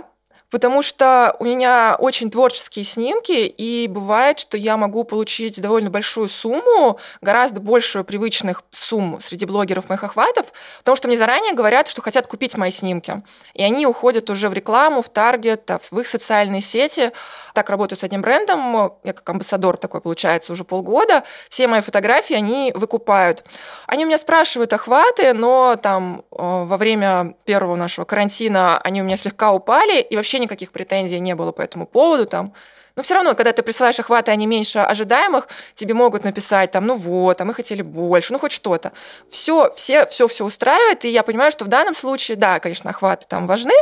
потому 0.52 0.82
что 0.82 1.34
у 1.40 1.44
меня 1.44 1.96
очень 1.98 2.30
творческие 2.30 2.84
снимки, 2.84 3.32
и 3.32 3.88
бывает, 3.88 4.38
что 4.38 4.56
я 4.58 4.76
могу 4.76 5.02
получить 5.02 5.60
довольно 5.60 5.88
большую 5.88 6.28
сумму, 6.28 7.00
гораздо 7.22 7.60
большую 7.60 8.04
привычных 8.04 8.62
сумм 8.70 9.18
среди 9.20 9.46
блогеров 9.46 9.88
моих 9.88 10.04
охватов, 10.04 10.52
потому 10.78 10.94
что 10.94 11.08
мне 11.08 11.16
заранее 11.16 11.54
говорят, 11.54 11.88
что 11.88 12.02
хотят 12.02 12.26
купить 12.26 12.56
мои 12.56 12.70
снимки. 12.70 13.22
И 13.54 13.62
они 13.62 13.86
уходят 13.86 14.28
уже 14.28 14.50
в 14.50 14.52
рекламу, 14.52 15.00
в 15.00 15.08
таргет, 15.08 15.70
в 15.90 15.98
их 15.98 16.06
социальные 16.06 16.60
сети. 16.60 17.12
Так 17.54 17.70
работаю 17.70 17.98
с 17.98 18.04
одним 18.04 18.20
брендом, 18.20 18.92
я 19.04 19.14
как 19.14 19.28
амбассадор 19.28 19.78
такой, 19.78 20.02
получается, 20.02 20.52
уже 20.52 20.64
полгода. 20.64 21.22
Все 21.48 21.66
мои 21.66 21.80
фотографии 21.80 22.36
они 22.36 22.72
выкупают. 22.74 23.42
Они 23.86 24.04
у 24.04 24.06
меня 24.06 24.18
спрашивают 24.18 24.72
охваты, 24.74 25.32
но 25.32 25.76
там 25.76 26.24
э, 26.30 26.36
во 26.36 26.76
время 26.76 27.36
первого 27.46 27.76
нашего 27.76 28.04
карантина 28.04 28.78
они 28.78 29.00
у 29.00 29.04
меня 29.04 29.16
слегка 29.16 29.52
упали, 29.52 30.00
и 30.00 30.16
вообще 30.16 30.41
никаких 30.42 30.72
претензий 30.72 31.20
не 31.20 31.34
было 31.34 31.52
по 31.52 31.62
этому 31.62 31.86
поводу, 31.86 32.26
там, 32.26 32.52
но 32.96 33.02
все 33.02 33.14
равно, 33.14 33.34
когда 33.34 33.52
ты 33.52 33.62
присылаешь 33.62 33.98
охваты, 33.98 34.30
они 34.30 34.46
меньше 34.46 34.78
ожидаемых, 34.80 35.48
тебе 35.74 35.94
могут 35.94 36.24
написать 36.24 36.70
там, 36.70 36.86
ну 36.86 36.94
вот, 36.94 37.40
а 37.40 37.44
мы 37.44 37.54
хотели 37.54 37.82
больше, 37.82 38.32
ну 38.32 38.38
хоть 38.38 38.52
что-то. 38.52 38.92
Все, 39.28 39.72
все, 39.74 40.06
все, 40.06 40.28
все 40.28 40.44
устраивает, 40.44 41.04
и 41.04 41.08
я 41.08 41.22
понимаю, 41.22 41.50
что 41.50 41.64
в 41.64 41.68
данном 41.68 41.94
случае, 41.94 42.36
да, 42.36 42.60
конечно, 42.60 42.90
охваты 42.90 43.26
там 43.28 43.46
важны 43.46 43.74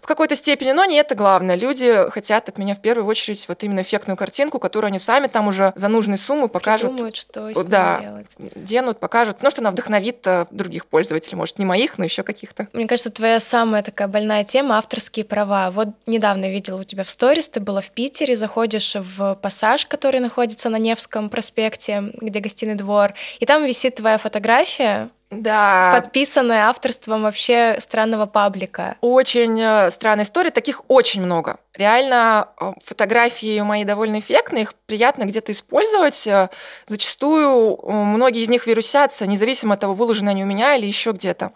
в 0.00 0.06
какой-то 0.06 0.36
степени, 0.36 0.72
но 0.72 0.84
не 0.84 0.96
это 0.96 1.14
главное. 1.14 1.56
Люди 1.56 2.08
хотят 2.10 2.48
от 2.48 2.58
меня 2.58 2.74
в 2.74 2.80
первую 2.80 3.06
очередь 3.06 3.46
вот 3.48 3.62
именно 3.62 3.82
эффектную 3.82 4.16
картинку, 4.16 4.58
которую 4.58 4.88
они 4.88 4.98
сами 4.98 5.26
там 5.26 5.48
уже 5.48 5.72
за 5.74 5.88
нужные 5.88 6.16
суммы 6.18 6.48
покажут. 6.48 6.90
Придумают, 6.90 7.16
что 7.16 7.52
с 7.52 7.64
да, 7.64 8.00
делать. 8.00 8.26
денут, 8.54 9.00
покажут, 9.00 9.36
потому 9.36 9.50
что 9.50 9.60
она 9.60 9.70
вдохновит 9.70 10.26
э, 10.26 10.46
других 10.50 10.86
пользователей, 10.86 11.36
может, 11.36 11.58
не 11.58 11.64
моих, 11.64 11.98
но 11.98 12.04
еще 12.04 12.22
каких-то. 12.22 12.68
Мне 12.72 12.86
кажется, 12.86 13.10
твоя 13.10 13.40
самая 13.40 13.82
такая 13.82 14.08
больная 14.08 14.44
тема— 14.44 14.78
авторские 14.78 15.24
права. 15.24 15.70
Вот 15.70 15.88
недавно 16.06 16.50
видела 16.50 16.80
у 16.80 16.84
тебя 16.84 17.04
в 17.04 17.10
сторис, 17.10 17.48
ты 17.48 17.60
была 17.60 17.80
в 17.80 17.90
Питере, 17.90 18.36
заходишь 18.52 18.96
в 18.96 19.34
пассаж, 19.36 19.86
который 19.86 20.20
находится 20.20 20.68
на 20.68 20.76
Невском 20.76 21.30
проспекте, 21.30 22.12
где 22.20 22.38
гостиный 22.40 22.74
двор, 22.74 23.14
и 23.40 23.46
там 23.46 23.64
висит 23.64 23.94
твоя 23.94 24.18
фотография, 24.18 25.08
да. 25.30 25.92
Подписанная 25.94 26.66
авторством 26.66 27.22
вообще 27.22 27.78
странного 27.80 28.26
паблика. 28.26 28.96
Очень 29.00 29.58
э, 29.58 29.90
странная 29.90 30.26
история, 30.26 30.50
таких 30.50 30.82
очень 30.88 31.22
много. 31.22 31.56
Реально 31.74 32.48
э, 32.60 32.72
фотографии 32.84 33.58
мои 33.62 33.84
довольно 33.84 34.18
эффектные, 34.20 34.64
их 34.64 34.74
приятно 34.84 35.24
где-то 35.24 35.52
использовать. 35.52 36.26
Э, 36.26 36.50
зачастую 36.86 37.78
многие 37.82 38.42
из 38.42 38.50
них 38.50 38.66
вирусятся, 38.66 39.26
независимо 39.26 39.72
от 39.72 39.80
того, 39.80 39.94
выложены 39.94 40.28
они 40.28 40.42
у 40.42 40.46
меня 40.46 40.76
или 40.76 40.84
еще 40.84 41.12
где-то 41.12 41.52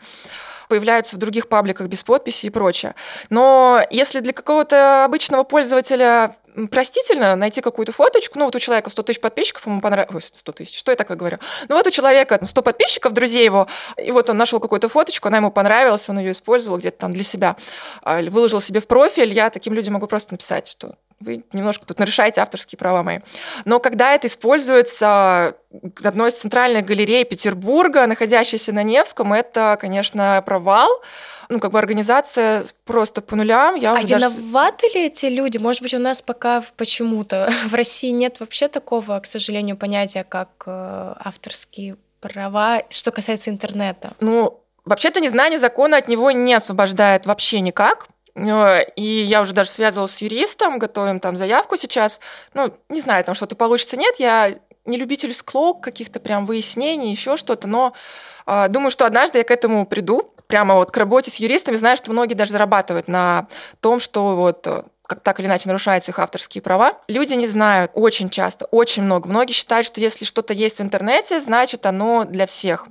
появляются 0.69 1.17
в 1.17 1.19
других 1.19 1.49
пабликах 1.49 1.89
без 1.89 2.03
подписи 2.03 2.47
и 2.47 2.51
прочее. 2.51 2.95
Но 3.31 3.83
если 3.91 4.21
для 4.21 4.33
какого-то 4.33 5.05
обычного 5.05 5.45
пользователя 5.45 6.35
простительно 6.71 7.37
найти 7.37 7.61
какую-то 7.61 7.93
фоточку, 7.93 8.39
ну 8.39 8.47
вот 8.47 8.57
у 8.57 8.59
человека 8.59 8.91
100 8.91 9.03
тысяч 9.03 9.21
подписчиков, 9.21 9.67
ему 9.67 9.81
понравилось, 9.81 10.31
100 10.35 10.53
тысяч, 10.53 10.79
что 10.79 10.93
я 10.93 10.97
такое 10.97 11.17
говорю? 11.17 11.39
Ну 11.69 11.77
вот 11.77 11.87
у 11.87 11.91
человека 11.91 12.39
100 12.43 12.63
подписчиков, 12.63 13.13
друзей 13.13 13.45
его, 13.45 13.69
и 13.97 14.11
вот 14.13 14.31
он 14.31 14.37
нашел 14.37 14.61
какую-то 14.61 14.89
фоточку, 14.89 15.29
она 15.29 15.39
ему 15.39 15.51
понравилась, 15.51 16.09
он 16.09 16.19
ее 16.19 16.33
использовал 16.33 16.79
где-то 16.79 16.99
там 16.99 17.13
для 17.13 17.25
себя, 17.25 17.57
а, 18.03 18.23
выложил 18.23 18.61
себе 18.61 18.81
в 18.81 18.87
профиль, 18.87 19.33
я 19.33 19.51
таким 19.51 19.75
людям 19.75 19.95
могу 19.95 20.07
просто 20.07 20.35
написать, 20.35 20.67
что 20.69 20.97
вы 21.21 21.45
немножко 21.53 21.87
тут 21.87 21.99
нарушаете 21.99 22.41
авторские 22.41 22.79
права 22.79 23.03
мои. 23.03 23.21
Но 23.65 23.81
когда 23.81 24.13
это 24.13 24.27
используется 24.27 25.57
одной 26.05 26.31
из 26.31 26.35
центральных 26.35 26.85
галерей 26.85 27.25
Петербурга, 27.25 28.07
находящейся 28.07 28.73
на 28.73 28.83
Невском, 28.83 29.33
это, 29.33 29.79
конечно, 29.81 30.43
провал. 30.45 30.91
Ну, 31.49 31.61
как 31.61 31.71
бы 31.73 31.79
организация 31.79 32.65
просто 32.85 33.23
по 33.23 33.37
нулям. 33.37 33.77
Я 33.77 33.93
а 33.93 33.99
уже 33.99 34.07
виноваты 34.07 34.89
даже... 34.89 34.99
ли 34.99 35.07
эти 35.07 35.27
люди? 35.27 35.59
Может 35.59 35.83
быть, 35.83 35.95
у 35.95 35.99
нас 35.99 36.21
пока 36.21 36.63
почему-то 36.77 37.51
в 37.67 37.75
России 37.75 38.11
нет 38.11 38.41
вообще 38.41 38.69
такого, 38.69 39.21
к 39.21 39.27
сожалению, 39.27 39.77
понятия, 39.77 40.25
как 40.25 40.65
э, 40.67 41.15
авторские 41.21 41.97
права, 42.21 42.83
что 42.91 43.11
касается 43.11 43.51
интернета? 43.51 44.13
Ну, 44.21 44.61
вообще-то 44.85 45.21
незнание 45.21 45.61
закона 45.61 45.99
от 45.99 46.09
него 46.09 46.31
не 46.31 46.55
освобождает 46.55 47.27
вообще 47.27 47.61
никак. 47.61 48.09
Э, 48.37 48.85
и 48.97 49.03
я 49.03 49.41
уже 49.41 49.53
даже 49.53 49.71
связывалась 49.71 50.13
с 50.13 50.21
юристом, 50.21 50.79
готовим 50.79 51.21
там 51.21 51.37
заявку 51.37 51.77
сейчас. 51.77 52.21
Ну, 52.55 52.73
не 52.89 53.01
знаю, 53.01 53.25
там 53.25 53.35
что-то 53.35 53.57
получится, 53.57 53.97
нет. 53.97 54.17
Я 54.19 54.55
не 54.85 54.99
любитель 54.99 55.35
склок, 55.35 55.83
каких-то 55.83 56.21
прям 56.21 56.47
выяснений, 56.47 57.11
еще 57.11 57.37
что-то, 57.37 57.67
но 57.67 57.93
э, 58.47 58.69
думаю, 58.69 58.91
что 58.91 59.07
однажды 59.07 59.39
я 59.39 59.45
к 59.45 59.51
этому 59.51 59.87
приду, 59.87 60.33
прямо 60.47 60.77
вот 60.77 60.91
к 60.91 60.97
работе 60.97 61.31
с 61.31 61.37
юристами. 61.37 61.77
Знаю, 61.77 61.97
что 61.97 62.13
многие 62.13 62.35
даже 62.35 62.53
зарабатывают 62.53 63.09
на 63.09 63.49
том, 63.81 63.99
что 63.99 64.37
вот 64.37 64.67
э, 64.67 64.83
как 65.07 65.21
так 65.21 65.41
или 65.41 65.47
иначе 65.47 65.69
нарушаются 65.69 66.11
их 66.11 66.19
авторские 66.19 66.63
права. 66.63 66.99
Люди 67.09 67.35
не 67.35 67.47
знают 67.47 67.91
очень 67.95 68.29
часто, 68.31 68.67
очень 68.67 69.03
много. 69.03 69.29
Многие 69.29 69.53
считают, 69.53 69.87
что 69.87 70.01
если 70.01 70.25
что-то 70.25 70.53
есть 70.53 70.79
в 70.79 70.83
интернете, 70.83 71.41
значит 71.41 71.87
оно 71.87 72.25
для 72.25 72.47
всех 72.47 72.87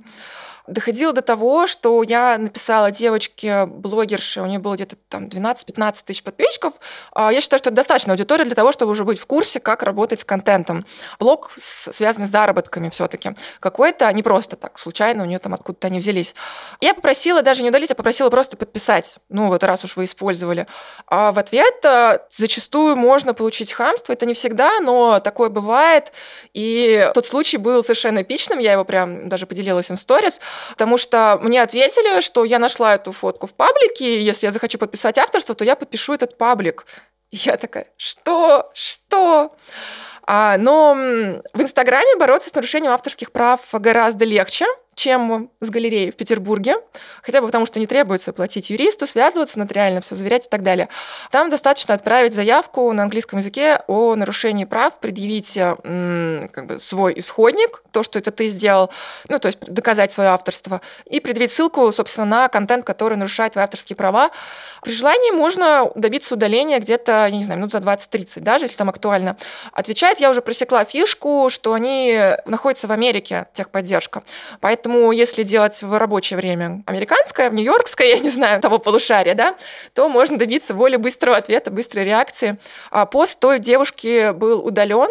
доходило 0.66 1.12
до 1.12 1.22
того, 1.22 1.66
что 1.66 2.02
я 2.02 2.38
написала 2.38 2.90
девочке, 2.90 3.66
блогерше, 3.66 4.40
у 4.40 4.46
нее 4.46 4.58
было 4.58 4.74
где-то 4.74 4.96
там 5.08 5.26
12-15 5.26 6.04
тысяч 6.04 6.22
подписчиков. 6.22 6.74
А, 7.12 7.32
я 7.32 7.40
считаю, 7.40 7.58
что 7.58 7.70
это 7.70 7.76
достаточно 7.76 8.12
аудитория 8.12 8.44
для 8.44 8.54
того, 8.54 8.72
чтобы 8.72 8.92
уже 8.92 9.04
быть 9.04 9.18
в 9.18 9.26
курсе, 9.26 9.60
как 9.60 9.82
работать 9.82 10.20
с 10.20 10.24
контентом. 10.24 10.86
Блог 11.18 11.52
связан 11.58 12.26
с 12.26 12.30
заработками 12.30 12.88
все 12.88 13.06
таки 13.06 13.36
Какой-то, 13.60 14.12
не 14.12 14.22
просто 14.22 14.56
так, 14.56 14.78
случайно 14.78 15.22
у 15.22 15.26
нее 15.26 15.38
там 15.38 15.54
откуда-то 15.54 15.86
они 15.88 15.98
взялись. 15.98 16.34
Я 16.80 16.94
попросила 16.94 17.42
даже 17.42 17.62
не 17.62 17.68
удалить, 17.68 17.90
а 17.90 17.94
попросила 17.94 18.30
просто 18.30 18.56
подписать. 18.56 19.18
Ну 19.28 19.48
вот 19.48 19.62
раз 19.64 19.84
уж 19.84 19.96
вы 19.96 20.04
использовали. 20.04 20.66
А 21.06 21.32
в 21.32 21.38
ответ 21.38 21.84
а, 21.84 22.20
зачастую 22.30 22.96
можно 22.96 23.34
получить 23.34 23.72
хамство. 23.72 24.12
Это 24.12 24.26
не 24.26 24.34
всегда, 24.34 24.80
но 24.80 25.20
такое 25.20 25.48
бывает. 25.48 26.12
И 26.52 27.10
тот 27.14 27.26
случай 27.26 27.56
был 27.56 27.82
совершенно 27.82 28.22
эпичным. 28.22 28.58
Я 28.58 28.72
его 28.72 28.84
прям 28.84 29.28
даже 29.28 29.46
поделилась 29.46 29.90
им 29.90 29.96
в 29.96 30.00
сторис. 30.00 30.40
Потому 30.70 30.98
что 30.98 31.38
мне 31.42 31.62
ответили, 31.62 32.20
что 32.20 32.44
я 32.44 32.58
нашла 32.58 32.94
эту 32.94 33.12
фотку 33.12 33.46
в 33.46 33.54
паблике, 33.54 34.18
и 34.18 34.22
если 34.22 34.46
я 34.46 34.52
захочу 34.52 34.78
подписать 34.78 35.18
авторство, 35.18 35.54
то 35.54 35.64
я 35.64 35.76
подпишу 35.76 36.14
этот 36.14 36.38
паблик. 36.38 36.86
И 37.30 37.36
я 37.36 37.56
такая, 37.56 37.88
что? 37.96 38.70
Что? 38.74 39.54
А, 40.22 40.56
но 40.58 40.94
в 41.52 41.60
Инстаграме 41.60 42.16
бороться 42.16 42.50
с 42.50 42.54
нарушением 42.54 42.92
авторских 42.92 43.32
прав 43.32 43.60
гораздо 43.72 44.24
легче, 44.24 44.66
чем 44.96 45.50
с 45.60 45.70
галереей 45.70 46.10
в 46.10 46.16
Петербурге, 46.16 46.76
хотя 47.22 47.40
бы 47.42 47.46
потому, 47.46 47.66
что 47.66 47.78
не 47.78 47.86
требуется 47.86 48.32
платить 48.32 48.70
юристу, 48.70 49.06
связываться 49.06 49.58
нотариально, 49.58 50.00
все 50.00 50.14
заверять 50.14 50.46
и 50.46 50.48
так 50.48 50.62
далее. 50.62 50.88
Там 51.30 51.50
достаточно 51.50 51.94
отправить 51.94 52.32
заявку 52.32 52.90
на 52.92 53.02
английском 53.02 53.38
языке 53.38 53.82
о 53.88 54.14
нарушении 54.14 54.64
прав, 54.64 54.98
предъявить 54.98 55.52
как 55.54 56.66
бы, 56.66 56.80
свой 56.80 57.18
исходник, 57.18 57.82
то, 57.92 58.02
что 58.02 58.18
это 58.18 58.30
ты 58.30 58.48
сделал, 58.48 58.90
ну, 59.28 59.38
то 59.38 59.48
есть 59.48 59.60
доказать 59.60 60.12
свое 60.12 60.30
авторство, 60.30 60.80
и 61.04 61.20
предъявить 61.20 61.50
ссылку, 61.50 61.92
собственно, 61.92 62.26
на 62.26 62.48
контент, 62.48 62.86
который 62.86 63.18
нарушает 63.18 63.52
твои 63.52 63.64
авторские 63.64 63.96
права. 63.96 64.30
При 64.82 64.92
желании 64.92 65.30
можно 65.32 65.90
добиться 65.94 66.34
удаления 66.34 66.78
где-то, 66.78 67.26
я 67.26 67.30
не 67.30 67.44
знаю, 67.44 67.58
минут 67.60 67.72
за 67.72 67.78
20-30, 67.78 68.40
даже 68.40 68.64
если 68.64 68.76
там 68.76 68.88
актуально. 68.88 69.36
Отвечает, 69.72 70.20
я 70.20 70.30
уже 70.30 70.40
просекла 70.40 70.86
фишку, 70.86 71.50
что 71.50 71.74
они 71.74 72.18
находятся 72.46 72.86
в 72.88 72.92
Америке, 72.92 73.46
техподдержка. 73.52 74.22
Поэтому 74.60 74.85
Поэтому 74.86 75.10
если 75.10 75.42
делать 75.42 75.82
в 75.82 75.98
рабочее 75.98 76.36
время 76.36 76.84
американское, 76.86 77.50
нью-йоркское, 77.50 78.06
я 78.14 78.18
не 78.20 78.30
знаю, 78.30 78.60
того 78.60 78.78
полушария, 78.78 79.34
да, 79.34 79.56
то 79.94 80.08
можно 80.08 80.38
добиться 80.38 80.74
более 80.74 80.98
быстрого 80.98 81.36
ответа, 81.36 81.72
быстрой 81.72 82.04
реакции. 82.04 82.56
А 82.92 83.04
пост 83.04 83.40
той 83.40 83.58
девушки 83.58 84.32
был 84.32 84.64
удален, 84.64 85.10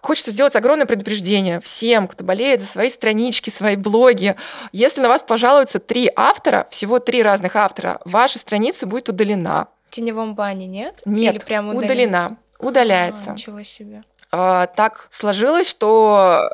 Хочется 0.00 0.30
сделать 0.30 0.54
огромное 0.54 0.86
предупреждение 0.86 1.60
всем, 1.60 2.06
кто 2.06 2.22
болеет 2.22 2.60
за 2.60 2.68
свои 2.68 2.88
странички, 2.88 3.50
свои 3.50 3.74
блоги. 3.74 4.36
Если 4.70 5.00
на 5.00 5.08
вас 5.08 5.24
пожалуются 5.24 5.80
три 5.80 6.08
автора, 6.14 6.68
всего 6.70 7.00
три 7.00 7.20
разных 7.20 7.56
автора, 7.56 7.98
ваша 8.04 8.38
страница 8.38 8.86
будет 8.86 9.08
удалена. 9.08 9.66
В 9.88 9.90
теневом 9.90 10.36
бане 10.36 10.68
нет? 10.68 11.02
Нет, 11.04 11.34
Или 11.34 11.44
прям 11.44 11.70
удалена. 11.70 11.88
удалена. 11.88 12.36
Удаляется. 12.60 13.30
А, 13.30 13.32
ничего 13.32 13.62
себе. 13.64 14.04
А, 14.30 14.68
так 14.68 15.08
сложилось, 15.10 15.68
что 15.68 16.48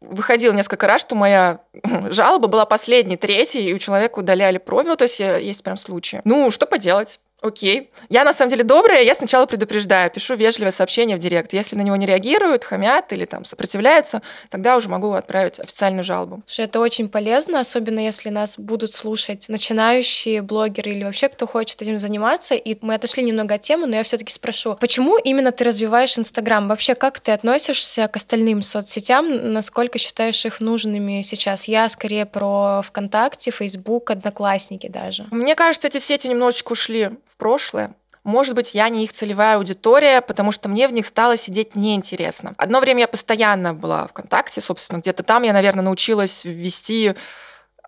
выходил 0.00 0.52
несколько 0.52 0.86
раз, 0.86 1.00
что 1.02 1.14
моя 1.14 1.60
жалоба 2.10 2.48
была 2.48 2.66
последней, 2.66 3.16
третьей, 3.16 3.70
и 3.70 3.74
у 3.74 3.78
человека 3.78 4.18
удаляли 4.18 4.58
профиль, 4.58 4.96
то 4.96 5.04
есть 5.04 5.20
э, 5.20 5.40
есть 5.42 5.62
прям 5.62 5.76
случаи. 5.76 6.20
Ну, 6.24 6.50
что 6.50 6.66
поделать? 6.66 7.20
Окей. 7.42 7.90
Я 8.10 8.24
на 8.24 8.32
самом 8.32 8.50
деле 8.50 8.64
добрая, 8.64 9.02
я 9.02 9.14
сначала 9.14 9.46
предупреждаю, 9.46 10.10
пишу 10.10 10.34
вежливое 10.34 10.72
сообщение 10.72 11.16
в 11.16 11.20
директ. 11.20 11.52
Если 11.52 11.74
на 11.74 11.82
него 11.82 11.96
не 11.96 12.06
реагируют, 12.06 12.64
хамят 12.64 13.12
или 13.12 13.24
там 13.24 13.44
сопротивляются, 13.44 14.20
тогда 14.50 14.76
уже 14.76 14.88
могу 14.88 15.12
отправить 15.12 15.58
официальную 15.58 16.04
жалобу. 16.04 16.42
Слушай, 16.46 16.66
это 16.66 16.80
очень 16.80 17.08
полезно, 17.08 17.60
особенно 17.60 18.00
если 18.00 18.28
нас 18.28 18.58
будут 18.58 18.94
слушать 18.94 19.46
начинающие 19.48 20.42
блогеры 20.42 20.92
или 20.92 21.04
вообще 21.04 21.28
кто 21.28 21.46
хочет 21.46 21.80
этим 21.80 21.98
заниматься. 21.98 22.54
И 22.54 22.76
мы 22.82 22.94
отошли 22.94 23.22
немного 23.22 23.54
от 23.54 23.62
темы, 23.62 23.86
но 23.86 23.96
я 23.96 24.02
все-таки 24.02 24.32
спрошу, 24.32 24.76
почему 24.80 25.16
именно 25.16 25.50
ты 25.50 25.64
развиваешь 25.64 26.18
Инстаграм? 26.18 26.68
Вообще, 26.68 26.94
как 26.94 27.20
ты 27.20 27.32
относишься 27.32 28.06
к 28.08 28.16
остальным 28.16 28.62
соцсетям? 28.62 29.52
Насколько 29.52 29.98
считаешь 29.98 30.44
их 30.44 30.60
нужными 30.60 31.22
сейчас? 31.22 31.64
Я 31.64 31.88
скорее 31.88 32.26
про 32.26 32.82
ВКонтакте, 32.82 33.50
Фейсбук, 33.50 34.10
Одноклассники 34.10 34.88
даже. 34.88 35.26
Мне 35.30 35.54
кажется, 35.54 35.88
эти 35.88 35.98
сети 35.98 36.28
немножечко 36.28 36.72
ушли 36.72 37.10
прошлое. 37.36 37.94
Может 38.22 38.54
быть, 38.54 38.74
я 38.74 38.88
не 38.90 39.04
их 39.04 39.12
целевая 39.12 39.56
аудитория, 39.56 40.20
потому 40.20 40.52
что 40.52 40.68
мне 40.68 40.86
в 40.88 40.92
них 40.92 41.06
стало 41.06 41.36
сидеть 41.36 41.74
неинтересно. 41.74 42.54
Одно 42.58 42.80
время 42.80 43.00
я 43.00 43.08
постоянно 43.08 43.72
была 43.72 44.06
в 44.06 44.10
ВКонтакте, 44.10 44.60
собственно, 44.60 44.98
где-то 44.98 45.22
там 45.22 45.42
я, 45.42 45.54
наверное, 45.54 45.84
научилась 45.84 46.44
ввести 46.44 47.14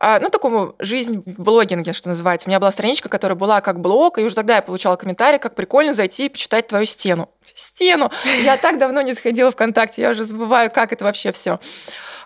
а, 0.05 0.19
ну, 0.19 0.31
такому 0.31 0.75
жизнь 0.81 1.23
в 1.25 1.41
блогинге, 1.41 1.93
что 1.93 2.09
называется. 2.09 2.49
У 2.49 2.51
меня 2.51 2.59
была 2.59 2.73
страничка, 2.73 3.09
которая 3.09 3.37
была 3.37 3.61
как 3.61 3.79
блог, 3.79 4.19
и 4.19 4.25
уже 4.25 4.35
тогда 4.35 4.57
я 4.57 4.63
получала 4.63 4.97
комментарий, 4.97 5.39
как 5.39 5.55
прикольно 5.55 5.95
зайти 5.95 6.27
и 6.27 6.29
почитать 6.29 6.67
твою 6.67 6.87
стену. 6.87 7.31
Стену! 7.55 8.11
Я 8.43 8.57
так 8.57 8.79
давно 8.79 9.01
не 9.03 9.13
заходила 9.13 9.53
в 9.53 9.55
ВКонтакте, 9.55 10.03
я 10.03 10.11
уже 10.11 10.25
забываю, 10.25 10.73
как 10.73 10.93
это 10.93 11.05
вообще 11.05 11.31
все. 11.31 11.61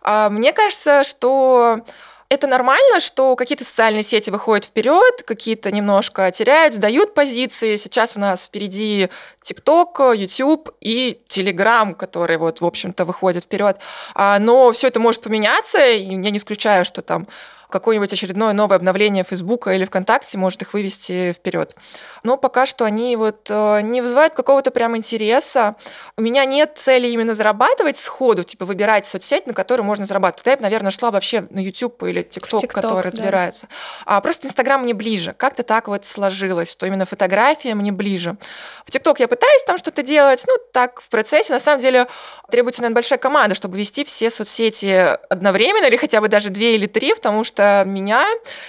А, 0.00 0.30
мне 0.30 0.54
кажется, 0.54 1.04
что 1.04 1.82
это 2.28 2.46
нормально, 2.46 3.00
что 3.00 3.36
какие-то 3.36 3.64
социальные 3.64 4.02
сети 4.02 4.30
выходят 4.30 4.64
вперед, 4.64 5.22
какие-то 5.24 5.70
немножко 5.70 6.30
теряют, 6.30 6.74
сдают 6.74 7.14
позиции. 7.14 7.76
Сейчас 7.76 8.16
у 8.16 8.20
нас 8.20 8.46
впереди 8.46 9.08
TikTok, 9.42 10.16
YouTube 10.16 10.70
и 10.80 11.20
Telegram, 11.28 11.94
которые 11.94 12.38
вот, 12.38 12.60
в 12.60 12.66
общем-то, 12.66 13.04
выходят 13.04 13.44
вперед. 13.44 13.78
А, 14.14 14.38
но 14.38 14.72
все 14.72 14.88
это 14.88 14.98
может 14.98 15.22
поменяться, 15.22 15.84
и 15.84 16.02
я 16.02 16.30
не 16.30 16.38
исключаю, 16.38 16.84
что 16.84 17.02
там 17.02 17.28
какое-нибудь 17.68 18.12
очередное 18.12 18.52
новое 18.52 18.76
обновление 18.76 19.24
Фейсбука 19.24 19.72
или 19.72 19.84
ВКонтакте 19.84 20.38
может 20.38 20.62
их 20.62 20.72
вывести 20.72 21.32
вперед. 21.32 21.74
Но 22.22 22.36
пока 22.36 22.66
что 22.66 22.84
они 22.84 23.16
вот 23.16 23.48
э, 23.50 23.80
не 23.82 24.02
вызывают 24.02 24.34
какого-то 24.34 24.70
прям 24.70 24.96
интереса. 24.96 25.76
У 26.16 26.22
меня 26.22 26.44
нет 26.44 26.72
цели 26.76 27.08
именно 27.08 27.34
зарабатывать 27.34 27.96
сходу, 27.96 28.42
типа 28.42 28.64
выбирать 28.64 29.06
соцсеть, 29.06 29.46
на 29.46 29.54
которой 29.54 29.82
можно 29.82 30.06
зарабатывать. 30.06 30.44
Тогда 30.44 30.50
я 30.52 30.56
бы, 30.56 30.62
наверное, 30.62 30.90
шла 30.90 31.10
вообще 31.10 31.46
на 31.50 31.60
YouTube 31.60 32.02
или 32.04 32.22
TikTok, 32.22 32.62
TikTok 32.62 32.66
которые 32.68 33.04
да. 33.04 33.10
разбираются. 33.10 33.68
А 34.04 34.20
просто 34.20 34.48
Инстаграм 34.48 34.82
мне 34.82 34.94
ближе. 34.94 35.34
Как-то 35.36 35.62
так 35.62 35.88
вот 35.88 36.04
сложилось, 36.04 36.70
что 36.70 36.86
именно 36.86 37.06
фотография 37.06 37.74
мне 37.74 37.92
ближе. 37.92 38.36
В 38.84 38.90
TikTok 38.90 39.16
я 39.18 39.28
пытаюсь 39.28 39.64
там 39.64 39.78
что-то 39.78 40.02
делать, 40.02 40.42
ну, 40.46 40.56
так, 40.72 41.00
в 41.00 41.08
процессе. 41.08 41.52
На 41.52 41.60
самом 41.60 41.80
деле 41.80 42.06
требуется, 42.50 42.82
наверное, 42.82 42.96
большая 42.96 43.18
команда, 43.18 43.54
чтобы 43.54 43.78
вести 43.78 44.04
все 44.04 44.30
соцсети 44.30 45.16
одновременно 45.30 45.86
или 45.86 45.96
хотя 45.96 46.20
бы 46.20 46.28
даже 46.28 46.50
две 46.50 46.74
или 46.76 46.86
три, 46.86 47.14
потому 47.14 47.44
что 47.44 47.55
меня 47.58 48.26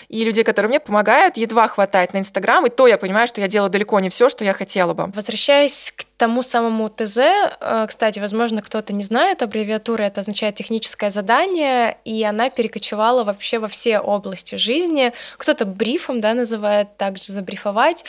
и 0.09 0.23
людей, 0.23 0.43
которые 0.43 0.69
мне 0.69 0.79
помогают, 0.79 1.37
едва 1.37 1.67
хватает 1.67 2.13
на 2.13 2.19
Инстаграм, 2.19 2.65
и 2.65 2.69
то 2.69 2.87
я 2.87 2.97
понимаю, 2.97 3.27
что 3.27 3.41
я 3.41 3.47
делаю 3.47 3.69
далеко 3.69 3.99
не 3.99 4.09
все, 4.09 4.29
что 4.29 4.43
я 4.43 4.53
хотела 4.53 4.93
бы. 4.93 5.11
Возвращаясь 5.13 5.93
к 5.95 6.05
тому 6.17 6.43
самому 6.43 6.89
ТЗ, 6.89 7.17
э, 7.17 7.85
кстати, 7.87 8.19
возможно, 8.19 8.61
кто-то 8.61 8.93
не 8.93 9.03
знает, 9.03 9.41
аббревиатура 9.41 10.03
это 10.03 10.21
означает 10.21 10.55
техническое 10.55 11.09
задание, 11.09 11.97
и 12.05 12.23
она 12.23 12.49
перекочевала 12.49 13.23
вообще 13.23 13.59
во 13.59 13.67
все 13.67 13.99
области 13.99 14.55
жизни. 14.55 15.13
Кто-то 15.37 15.65
брифом, 15.65 16.19
да, 16.19 16.33
называет, 16.33 16.97
также 16.97 17.31
забрифовать. 17.31 18.05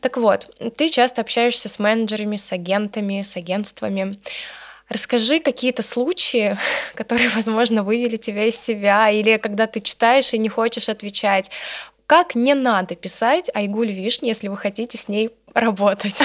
Так 0.00 0.16
вот, 0.16 0.50
ты 0.76 0.88
часто 0.88 1.22
общаешься 1.22 1.68
с 1.68 1.78
менеджерами, 1.78 2.36
с 2.36 2.52
агентами, 2.52 3.22
с 3.22 3.36
агентствами. 3.36 4.18
Расскажи 4.88 5.40
какие-то 5.40 5.82
случаи, 5.82 6.56
которые, 6.94 7.28
возможно, 7.30 7.82
вывели 7.82 8.16
тебя 8.16 8.44
из 8.44 8.56
себя, 8.56 9.10
или 9.10 9.36
когда 9.36 9.66
ты 9.66 9.80
читаешь 9.80 10.32
и 10.32 10.38
не 10.38 10.48
хочешь 10.48 10.88
отвечать. 10.88 11.50
Как 12.06 12.34
не 12.34 12.54
надо 12.54 12.96
писать 12.96 13.50
Айгуль 13.52 13.92
Вишни, 13.92 14.28
если 14.28 14.48
вы 14.48 14.56
хотите 14.56 14.96
с 14.96 15.08
ней 15.08 15.30
работать? 15.52 16.22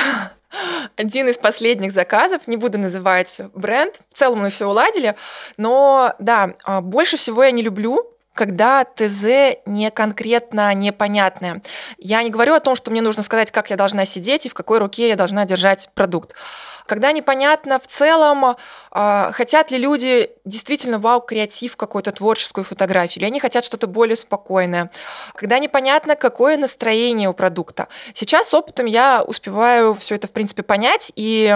Один 0.96 1.28
из 1.28 1.38
последних 1.38 1.92
заказов, 1.92 2.48
не 2.48 2.58
буду 2.58 2.78
называть 2.78 3.42
бренд, 3.54 4.00
в 4.08 4.14
целом 4.14 4.42
мы 4.42 4.50
все 4.50 4.68
уладили, 4.68 5.16
но 5.58 6.14
да, 6.20 6.54
а, 6.64 6.80
больше 6.80 7.18
всего 7.18 7.44
я 7.44 7.52
не 7.52 7.64
люблю 7.64 8.13
когда 8.34 8.84
ТЗ 8.84 9.58
не 9.66 9.92
конкретно 9.92 10.74
непонятное. 10.74 11.62
Я 11.98 12.24
не 12.24 12.30
говорю 12.30 12.54
о 12.54 12.60
том, 12.60 12.76
что 12.76 12.92
мне 12.92 13.02
нужно 13.02 13.24
сказать, 13.24 13.52
как 13.52 13.70
я 13.70 13.78
должна 13.78 14.06
сидеть 14.06 14.46
и 14.46 14.50
в 14.50 14.54
какой 14.54 14.80
руке 14.80 15.10
я 15.10 15.16
должна 15.16 15.46
держать 15.46 15.90
продукт. 15.94 16.34
Когда 16.86 17.12
непонятно 17.12 17.80
в 17.80 17.88
целом, 17.88 18.58
э, 18.92 19.30
хотят 19.32 19.72
ли 19.72 19.78
люди 19.78 20.32
действительно 20.44 21.00
вау-креатив 21.00 21.78
какой-то 21.78 22.12
творческую 22.12 22.66
фотографию, 22.66 23.22
или 23.22 23.26
они 23.30 23.40
хотят 23.40 23.64
что-то 23.64 23.88
более 23.88 24.18
спокойное. 24.18 24.92
Когда 25.36 25.60
непонятно, 25.60 26.16
какое 26.16 26.58
настроение 26.58 27.30
у 27.30 27.34
продукта. 27.34 27.88
Сейчас 28.14 28.54
опытом 28.54 28.86
я 28.86 29.24
успеваю 29.24 29.96
все 29.96 30.16
это, 30.16 30.28
в 30.28 30.32
принципе, 30.32 30.64
понять, 30.64 31.12
и 31.16 31.56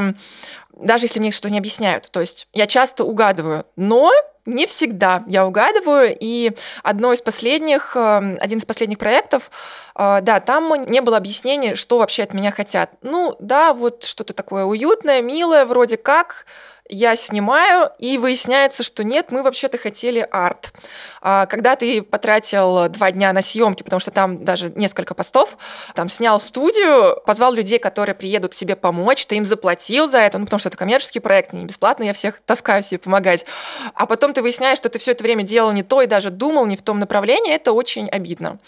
даже 0.71 1.05
если 1.05 1.19
мне 1.19 1.31
что-то 1.31 1.49
не 1.49 1.57
объясняют. 1.57 2.09
То 2.11 2.21
есть 2.21 2.47
я 2.53 2.67
часто 2.67 3.03
угадываю, 3.03 3.65
но 3.75 4.11
не 4.47 4.65
всегда 4.65 5.23
я 5.27 5.45
угадываю, 5.45 6.15
и 6.19 6.53
одно 6.81 7.13
из 7.13 7.21
последних, 7.21 7.95
эм, 7.95 8.37
один 8.39 8.57
из 8.57 8.65
последних 8.65 8.97
проектов, 8.97 9.51
э, 9.95 10.19
да, 10.21 10.39
там 10.39 10.73
не 10.87 11.01
было 11.01 11.17
объяснения, 11.17 11.75
что 11.75 11.99
вообще 11.99 12.23
от 12.23 12.33
меня 12.33 12.51
хотят. 12.51 12.91
Ну, 13.01 13.35
да, 13.39 13.73
вот 13.73 14.03
что-то 14.03 14.33
такое 14.33 14.63
уютное, 14.63 15.21
милое, 15.21 15.65
вроде 15.65 15.97
как, 15.97 16.45
я 16.89 17.15
снимаю, 17.15 17.91
и 17.99 18.17
выясняется, 18.17 18.83
что 18.83 19.03
нет, 19.03 19.31
мы 19.31 19.43
вообще-то 19.43 19.77
хотели 19.77 20.27
арт. 20.31 20.73
А, 21.21 21.45
когда 21.45 21.75
ты 21.75 22.01
потратил 22.01 22.89
два 22.89 23.11
дня 23.11 23.33
на 23.33 23.41
съемки, 23.41 23.83
потому 23.83 23.99
что 23.99 24.11
там 24.11 24.43
даже 24.43 24.69
несколько 24.69 25.13
постов, 25.13 25.57
там 25.95 26.09
снял 26.09 26.39
студию, 26.39 27.21
позвал 27.25 27.53
людей, 27.53 27.79
которые 27.79 28.15
приедут 28.15 28.55
тебе 28.55 28.75
помочь, 28.75 29.25
ты 29.25 29.35
им 29.35 29.45
заплатил 29.45 30.07
за 30.07 30.19
это, 30.19 30.37
ну, 30.37 30.45
потому 30.45 30.59
что 30.59 30.69
это 30.69 30.77
коммерческий 30.77 31.19
проект, 31.19 31.53
не 31.53 31.65
бесплатно, 31.65 32.03
я 32.03 32.13
всех 32.13 32.39
таскаю 32.45 32.83
себе 32.83 32.99
помогать. 32.99 33.45
А 33.93 34.05
потом 34.05 34.33
ты 34.33 34.41
выясняешь, 34.41 34.77
что 34.77 34.89
ты 34.89 34.99
все 34.99 35.11
это 35.11 35.23
время 35.23 35.43
делал 35.43 35.71
не 35.71 35.83
то 35.83 36.01
и 36.01 36.05
даже 36.05 36.29
думал 36.29 36.65
не 36.65 36.77
в 36.77 36.81
том 36.81 36.99
направлении, 36.99 37.53
это 37.53 37.73
очень 37.73 38.07
обидно. 38.09 38.59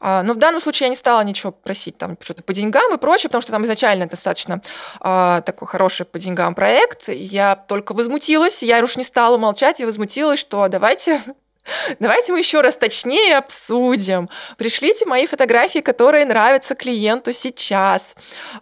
А, 0.00 0.22
но 0.22 0.34
в 0.34 0.36
данном 0.36 0.60
случае 0.60 0.86
я 0.86 0.90
не 0.90 0.96
стала 0.96 1.22
ничего 1.22 1.52
просить, 1.52 1.98
там, 1.98 2.16
что-то 2.20 2.42
по 2.42 2.52
деньгам 2.52 2.94
и 2.94 2.98
прочее, 2.98 3.28
потому 3.28 3.42
что 3.42 3.52
там 3.52 3.64
изначально 3.64 4.06
достаточно 4.06 4.60
а, 5.00 5.40
такой 5.40 5.66
хороший 5.66 6.06
по 6.06 6.18
деньгам 6.18 6.54
проект. 6.54 7.08
Я 7.08 7.63
только 7.66 7.94
возмутилась, 7.94 8.62
я 8.62 8.82
уж 8.82 8.96
не 8.96 9.04
стала 9.04 9.38
молчать, 9.38 9.80
я 9.80 9.86
возмутилась, 9.86 10.40
что 10.40 10.68
давайте 10.68 11.22
Давайте 11.98 12.32
мы 12.32 12.38
еще 12.38 12.60
раз 12.60 12.76
точнее 12.76 13.36
обсудим. 13.36 14.28
Пришлите 14.56 15.06
мои 15.06 15.26
фотографии, 15.26 15.78
которые 15.78 16.24
нравятся 16.24 16.74
клиенту 16.74 17.32
сейчас. 17.32 18.14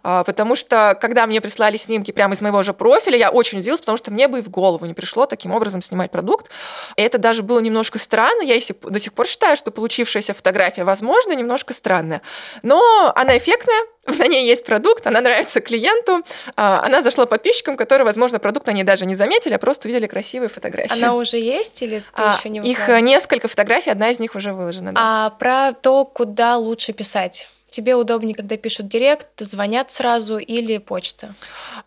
А, 0.03 0.23
потому 0.23 0.55
что, 0.55 0.97
когда 0.99 1.27
мне 1.27 1.41
прислали 1.41 1.77
снимки 1.77 2.11
прямо 2.11 2.33
из 2.33 2.41
моего 2.41 2.63
же 2.63 2.73
профиля, 2.73 3.17
я 3.17 3.29
очень 3.29 3.59
удивилась, 3.59 3.81
потому 3.81 3.97
что 3.97 4.11
мне 4.11 4.27
бы 4.27 4.39
и 4.39 4.41
в 4.41 4.49
голову 4.49 4.85
не 4.85 4.93
пришло 4.93 5.25
таким 5.25 5.51
образом 5.51 5.81
снимать 5.81 6.11
продукт. 6.11 6.49
Это 6.95 7.17
даже 7.17 7.43
было 7.43 7.59
немножко 7.59 7.99
странно. 7.99 8.41
Я 8.41 8.59
до 8.83 8.99
сих 8.99 9.13
пор 9.13 9.27
считаю, 9.27 9.57
что 9.57 9.71
получившаяся 9.71 10.33
фотография, 10.33 10.83
возможно, 10.83 11.33
немножко 11.33 11.73
странная. 11.73 12.21
Но 12.61 13.11
она 13.15 13.37
эффектная, 13.37 13.83
на 14.19 14.27
ней 14.27 14.45
есть 14.45 14.65
продукт, 14.65 15.07
она 15.07 15.21
нравится 15.21 15.61
клиенту, 15.61 16.23
а, 16.55 16.81
она 16.85 17.01
зашла 17.01 17.25
подписчикам, 17.25 17.77
которые, 17.77 18.05
возможно, 18.05 18.39
продукт 18.39 18.67
они 18.67 18.83
даже 18.83 19.05
не 19.05 19.15
заметили, 19.15 19.53
а 19.53 19.59
просто 19.59 19.87
увидели 19.87 20.07
красивые 20.07 20.49
фотографии. 20.49 20.93
Она 20.93 21.15
уже 21.15 21.37
есть 21.37 21.81
или 21.81 21.99
ты 21.99 22.03
а, 22.21 22.35
еще 22.37 22.49
не 22.49 22.59
Их 22.59 22.89
э, 22.89 22.99
несколько 22.99 23.47
фотографий, 23.47 23.91
одна 23.91 24.09
из 24.09 24.19
них 24.19 24.35
уже 24.35 24.53
выложена. 24.53 24.91
Да. 24.91 25.01
А 25.03 25.29
про 25.31 25.73
то, 25.73 26.05
куда 26.05 26.57
лучше 26.57 26.91
писать? 26.93 27.47
Тебе 27.73 27.95
удобнее, 27.95 28.35
когда 28.35 28.55
пишут 28.55 28.87
директ, 28.87 29.29
звонят 29.39 29.91
сразу 29.91 30.37
или 30.37 30.77
почта? 30.77 31.33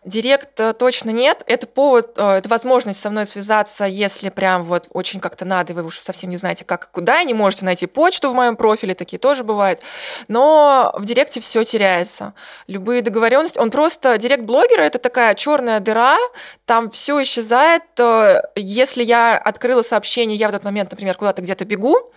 Директ 0.03 0.59
э, 0.59 0.73
точно 0.73 1.11
нет. 1.11 1.43
Это 1.47 1.65
повод, 1.65 2.11
э, 2.17 2.39
это 2.39 2.49
возможность 2.49 2.99
со 2.99 3.09
мной 3.09 3.25
связаться, 3.25 3.85
если 3.85 4.27
прям 4.27 4.65
вот 4.65 4.89
очень 4.91 5.21
как-то 5.21 5.45
надо, 5.45 5.71
и 5.71 5.75
вы 5.77 5.85
уж 5.85 6.01
совсем 6.01 6.29
не 6.29 6.35
знаете, 6.35 6.65
как 6.65 6.83
и 6.83 6.87
куда, 6.91 7.23
не 7.23 7.33
можете 7.33 7.63
найти 7.63 7.85
почту 7.85 8.31
в 8.31 8.35
моем 8.35 8.57
профиле, 8.57 8.95
такие 8.95 9.17
тоже 9.17 9.45
бывают. 9.45 9.79
Но 10.27 10.93
в 10.97 11.05
директе 11.05 11.39
все 11.39 11.63
теряется. 11.63 12.33
Любые 12.67 13.01
договоренности. 13.01 13.57
Он 13.57 13.71
просто 13.71 14.17
директ 14.17 14.43
блогера 14.43 14.81
это 14.81 14.97
такая 14.97 15.35
черная 15.35 15.79
дыра, 15.79 16.17
там 16.65 16.89
все 16.89 17.23
исчезает. 17.23 17.83
Э, 17.97 18.41
если 18.57 19.05
я 19.05 19.37
открыла 19.37 19.83
сообщение, 19.83 20.37
я 20.37 20.47
в 20.47 20.49
этот 20.49 20.65
момент, 20.65 20.91
например, 20.91 21.15
куда-то 21.15 21.41
где-то 21.41 21.63
бегу, 21.63 22.11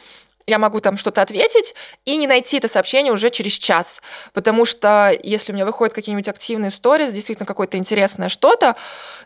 я 0.51 0.59
могу 0.59 0.81
там 0.81 0.99
что-то 0.99 1.23
ответить 1.23 1.75
и 2.05 2.17
не 2.17 2.27
найти 2.27 2.59
это 2.59 2.69
сообщение 2.69 3.13
уже 3.13 3.31
через 3.31 3.53
час. 3.53 4.03
Потому 4.35 4.65
что 4.65 5.17
если 5.23 5.53
у 5.53 5.55
меня 5.55 5.65
выходят 5.65 5.95
какие-нибудь 5.95 6.29
активные 6.29 6.71
сторис, 6.71 7.13
действительно 7.13 7.47
какое-то 7.47 7.79
интересное 7.79 8.29
что-то, 8.29 8.77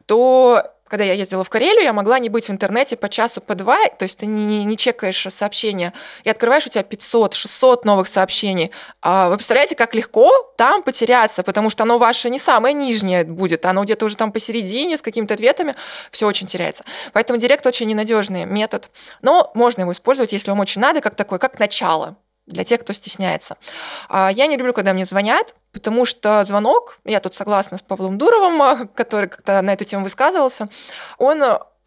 то 0.06 0.62
когда 0.94 1.02
я 1.02 1.14
ездила 1.14 1.42
в 1.42 1.50
Карелию, 1.50 1.82
я 1.82 1.92
могла 1.92 2.20
не 2.20 2.28
быть 2.28 2.46
в 2.46 2.52
интернете 2.52 2.96
по 2.96 3.08
часу, 3.08 3.40
по 3.40 3.56
два, 3.56 3.88
то 3.98 4.04
есть 4.04 4.18
ты 4.18 4.26
не, 4.26 4.62
не, 4.62 4.76
чекаешь 4.76 5.26
сообщения, 5.28 5.92
и 6.22 6.30
открываешь 6.30 6.68
у 6.68 6.70
тебя 6.70 6.82
500-600 6.82 7.80
новых 7.82 8.06
сообщений. 8.06 8.70
А 9.02 9.28
вы 9.28 9.34
представляете, 9.34 9.74
как 9.74 9.96
легко 9.96 10.30
там 10.56 10.84
потеряться, 10.84 11.42
потому 11.42 11.68
что 11.68 11.82
оно 11.82 11.98
ваше 11.98 12.30
не 12.30 12.38
самое 12.38 12.74
нижнее 12.76 13.24
будет, 13.24 13.66
оно 13.66 13.82
где-то 13.82 14.04
уже 14.04 14.16
там 14.16 14.30
посередине 14.30 14.96
с 14.96 15.02
какими-то 15.02 15.34
ответами, 15.34 15.74
все 16.12 16.28
очень 16.28 16.46
теряется. 16.46 16.84
Поэтому 17.12 17.40
директ 17.40 17.66
очень 17.66 17.88
ненадежный 17.88 18.44
метод, 18.44 18.88
но 19.20 19.50
можно 19.54 19.80
его 19.80 19.90
использовать, 19.90 20.32
если 20.32 20.50
вам 20.50 20.60
очень 20.60 20.80
надо, 20.80 21.00
как 21.00 21.16
такой, 21.16 21.40
как 21.40 21.58
начало 21.58 22.18
для 22.46 22.62
тех, 22.62 22.82
кто 22.82 22.92
стесняется. 22.92 23.56
А, 24.08 24.30
я 24.30 24.46
не 24.46 24.56
люблю, 24.56 24.72
когда 24.72 24.94
мне 24.94 25.04
звонят, 25.04 25.56
потому 25.74 26.06
что 26.06 26.42
звонок, 26.44 26.98
я 27.04 27.20
тут 27.20 27.34
согласна 27.34 27.76
с 27.76 27.82
Павлом 27.82 28.16
Дуровым, 28.16 28.88
который 28.94 29.28
как-то 29.28 29.60
на 29.60 29.74
эту 29.74 29.84
тему 29.84 30.04
высказывался, 30.04 30.68
он 31.18 31.42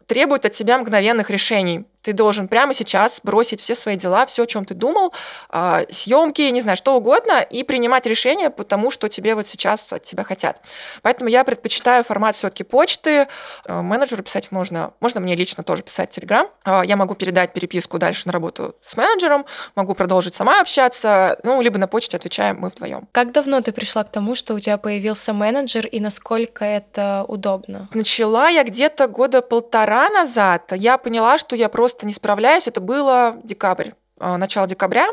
требует 0.06 0.44
от 0.44 0.52
тебя 0.52 0.78
мгновенных 0.78 1.30
решений. 1.30 1.84
Ты 2.02 2.12
должен 2.12 2.48
прямо 2.48 2.74
сейчас 2.74 3.20
бросить 3.22 3.60
все 3.60 3.74
свои 3.74 3.96
дела, 3.96 4.24
все, 4.26 4.44
о 4.44 4.46
чем 4.46 4.64
ты 4.64 4.74
думал, 4.74 5.12
а, 5.48 5.82
съемки, 5.90 6.42
не 6.42 6.60
знаю, 6.60 6.76
что 6.76 6.94
угодно, 6.94 7.40
и 7.40 7.64
принимать 7.64 8.06
решения 8.06 8.50
по 8.50 8.64
тому, 8.64 8.90
что 8.90 9.08
тебе 9.08 9.34
вот 9.34 9.46
сейчас 9.46 9.92
от 9.92 10.04
тебя 10.04 10.24
хотят. 10.24 10.60
Поэтому 11.02 11.28
я 11.28 11.44
предпочитаю 11.44 12.04
формат 12.04 12.36
все-таки 12.36 12.64
почты. 12.64 13.26
Э, 13.64 13.80
менеджеру 13.80 14.22
писать 14.22 14.52
можно, 14.52 14.92
можно 15.00 15.20
мне 15.20 15.34
лично 15.34 15.64
тоже 15.64 15.82
писать 15.82 16.12
в 16.12 16.14
Телеграм. 16.14 16.48
А, 16.64 16.84
я 16.84 16.96
могу 16.96 17.14
передать 17.14 17.52
переписку 17.52 17.98
дальше 17.98 18.22
на 18.26 18.32
работу 18.32 18.76
с 18.86 18.96
менеджером, 18.96 19.44
могу 19.74 19.94
продолжить 19.94 20.34
сама 20.34 20.60
общаться, 20.60 21.38
ну, 21.42 21.60
либо 21.60 21.78
на 21.78 21.88
почте 21.88 22.16
отвечаем 22.16 22.58
мы 22.60 22.68
вдвоем. 22.68 23.08
Как 23.12 23.32
давно 23.32 23.60
ты 23.60 23.72
пришла 23.72 24.04
к 24.04 24.10
тому, 24.10 24.34
что 24.34 24.54
у 24.54 24.60
тебя 24.60 24.78
появился 24.78 25.32
менеджер, 25.32 25.86
и 25.86 26.00
насколько 26.00 26.64
это 26.64 27.24
удобно? 27.26 27.88
Начала 27.92 28.48
я 28.48 28.62
где-то 28.62 29.08
года 29.08 29.42
полтора 29.42 30.08
назад. 30.10 30.72
Я 30.74 30.96
поняла, 30.98 31.38
что 31.38 31.56
я 31.56 31.68
просто 31.68 31.87
просто 31.88 32.06
не 32.06 32.12
справляюсь. 32.12 32.68
Это 32.68 32.80
было 32.80 33.36
декабрь. 33.42 33.92
а, 34.20 34.36
начала 34.36 34.66
декабря, 34.66 35.08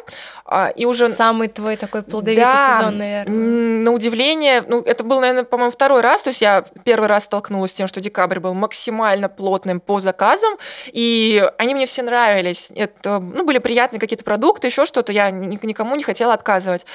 а, 0.45 0.69
и 0.69 0.85
уже... 0.85 1.09
Самый 1.09 1.47
твой 1.47 1.75
такой 1.77 2.01
плодовитый 2.01 2.43
да, 2.43 2.79
сезон, 2.79 2.97
наверное. 2.97 3.83
на 3.83 3.91
удивление, 3.91 4.63
ну, 4.67 4.81
это 4.81 5.03
был, 5.03 5.19
наверное, 5.19 5.43
по-моему, 5.43 5.71
второй 5.71 6.01
раз, 6.01 6.23
то 6.23 6.29
есть 6.29 6.41
я 6.41 6.65
первый 6.83 7.07
раз 7.07 7.25
столкнулась 7.25 7.71
с 7.71 7.73
тем, 7.75 7.88
что 7.88 8.01
декабрь 8.01 8.39
был 8.39 8.53
максимально 8.55 9.29
плотным 9.29 9.79
по 9.79 9.99
заказам, 9.99 10.55
и 10.88 11.47
они 11.59 11.75
мне 11.75 11.85
все 11.85 12.01
нравились. 12.01 12.71
Это, 12.75 13.19
ну, 13.19 13.45
были 13.45 13.59
приятные 13.59 13.99
какие-то 13.99 14.23
продукты, 14.23 14.67
еще 14.67 14.85
что-то, 14.85 15.11
я 15.11 15.29
никому 15.29 15.95
не 15.95 16.03
хотела 16.03 16.33
отказывать. 16.33 16.85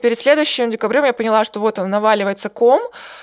Перед 0.00 0.18
следующим 0.18 0.70
декабрем 0.70 1.04
я 1.04 1.14
поняла, 1.14 1.44
что 1.44 1.58
вот 1.58 1.78
он 1.78 1.88
наваливается 1.88 2.50
ком, 2.50 2.82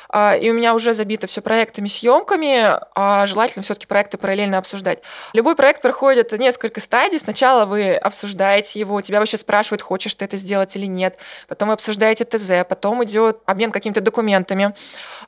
а, 0.10 0.36
и 0.36 0.50
у 0.50 0.54
меня 0.54 0.74
уже 0.74 0.96
забито 0.96 1.28
все 1.28 1.42
проектами, 1.42 1.88
съемками, 1.88 2.80
а 2.96 3.28
желательно 3.28 3.62
все-таки 3.62 3.86
проекты 3.86 4.18
параллельно 4.18 4.58
обсуждать. 4.58 5.00
Любой 5.34 5.56
проект 5.56 5.84
проходит 5.84 6.32
несколько 6.32 6.82
стадий. 6.82 7.20
Сначала 7.20 7.66
вы 7.66 7.94
обсуждаете 7.94 8.80
его, 8.80 9.02
тебя 9.02 9.20
вообще 9.20 9.38
спрашивают, 9.38 9.84
хочешь 9.84 10.16
ты 10.16 10.26
это 10.26 10.38
сделать 10.38 10.76
или 10.76 10.88
нет. 10.88 11.20
Потом 11.48 11.68
вы 11.68 11.74
обсуждаете 11.74 12.26
ТЗ, 12.26 12.66
потом 12.68 13.04
идет 13.04 13.40
обмен 13.46 13.72
какими-то 13.72 14.02
документами. 14.02 14.74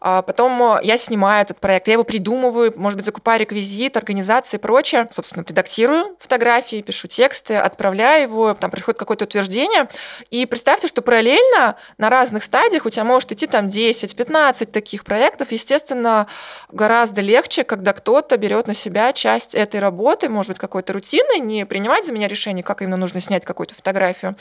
А 0.07 0.21
потом 0.21 0.77
я 0.83 0.97
снимаю 0.97 1.41
этот 1.41 1.59
проект, 1.59 1.87
я 1.87 1.93
его 1.93 2.03
придумываю, 2.03 2.71
может 2.75 2.95
быть, 2.95 3.07
закупаю 3.07 3.39
реквизит, 3.39 3.97
организации 3.97 4.57
и 4.57 4.59
прочее. 4.59 5.07
Собственно, 5.09 5.43
редактирую 5.43 6.15
фотографии, 6.19 6.83
пишу 6.83 7.07
тексты, 7.07 7.55
отправляю 7.55 8.21
его, 8.21 8.53
там 8.53 8.69
происходит 8.69 8.99
какое-то 8.99 9.25
утверждение. 9.25 9.89
И 10.29 10.45
представьте, 10.45 10.87
что 10.87 11.01
параллельно 11.01 11.75
на 11.97 12.11
разных 12.11 12.43
стадиях 12.43 12.85
у 12.85 12.91
тебя 12.91 13.03
может 13.03 13.31
идти 13.31 13.47
там 13.47 13.69
10-15 13.69 14.65
таких 14.65 15.05
проектов, 15.05 15.51
естественно, 15.51 16.27
гораздо 16.71 17.21
легче, 17.21 17.63
когда 17.63 17.91
кто-то 17.91 18.37
берет 18.37 18.67
на 18.67 18.75
себя 18.75 19.11
часть 19.11 19.55
этой 19.55 19.79
работы, 19.79 20.29
может 20.29 20.49
быть, 20.49 20.59
какой-то 20.59 20.93
рутины, 20.93 21.39
не 21.39 21.65
принимать 21.65 22.05
за 22.05 22.13
меня 22.13 22.27
решение, 22.27 22.63
как 22.63 22.83
именно 22.83 22.97
нужно 22.97 23.21
снять 23.21 23.43
какую-то 23.43 23.73
фотографию, 23.73 24.35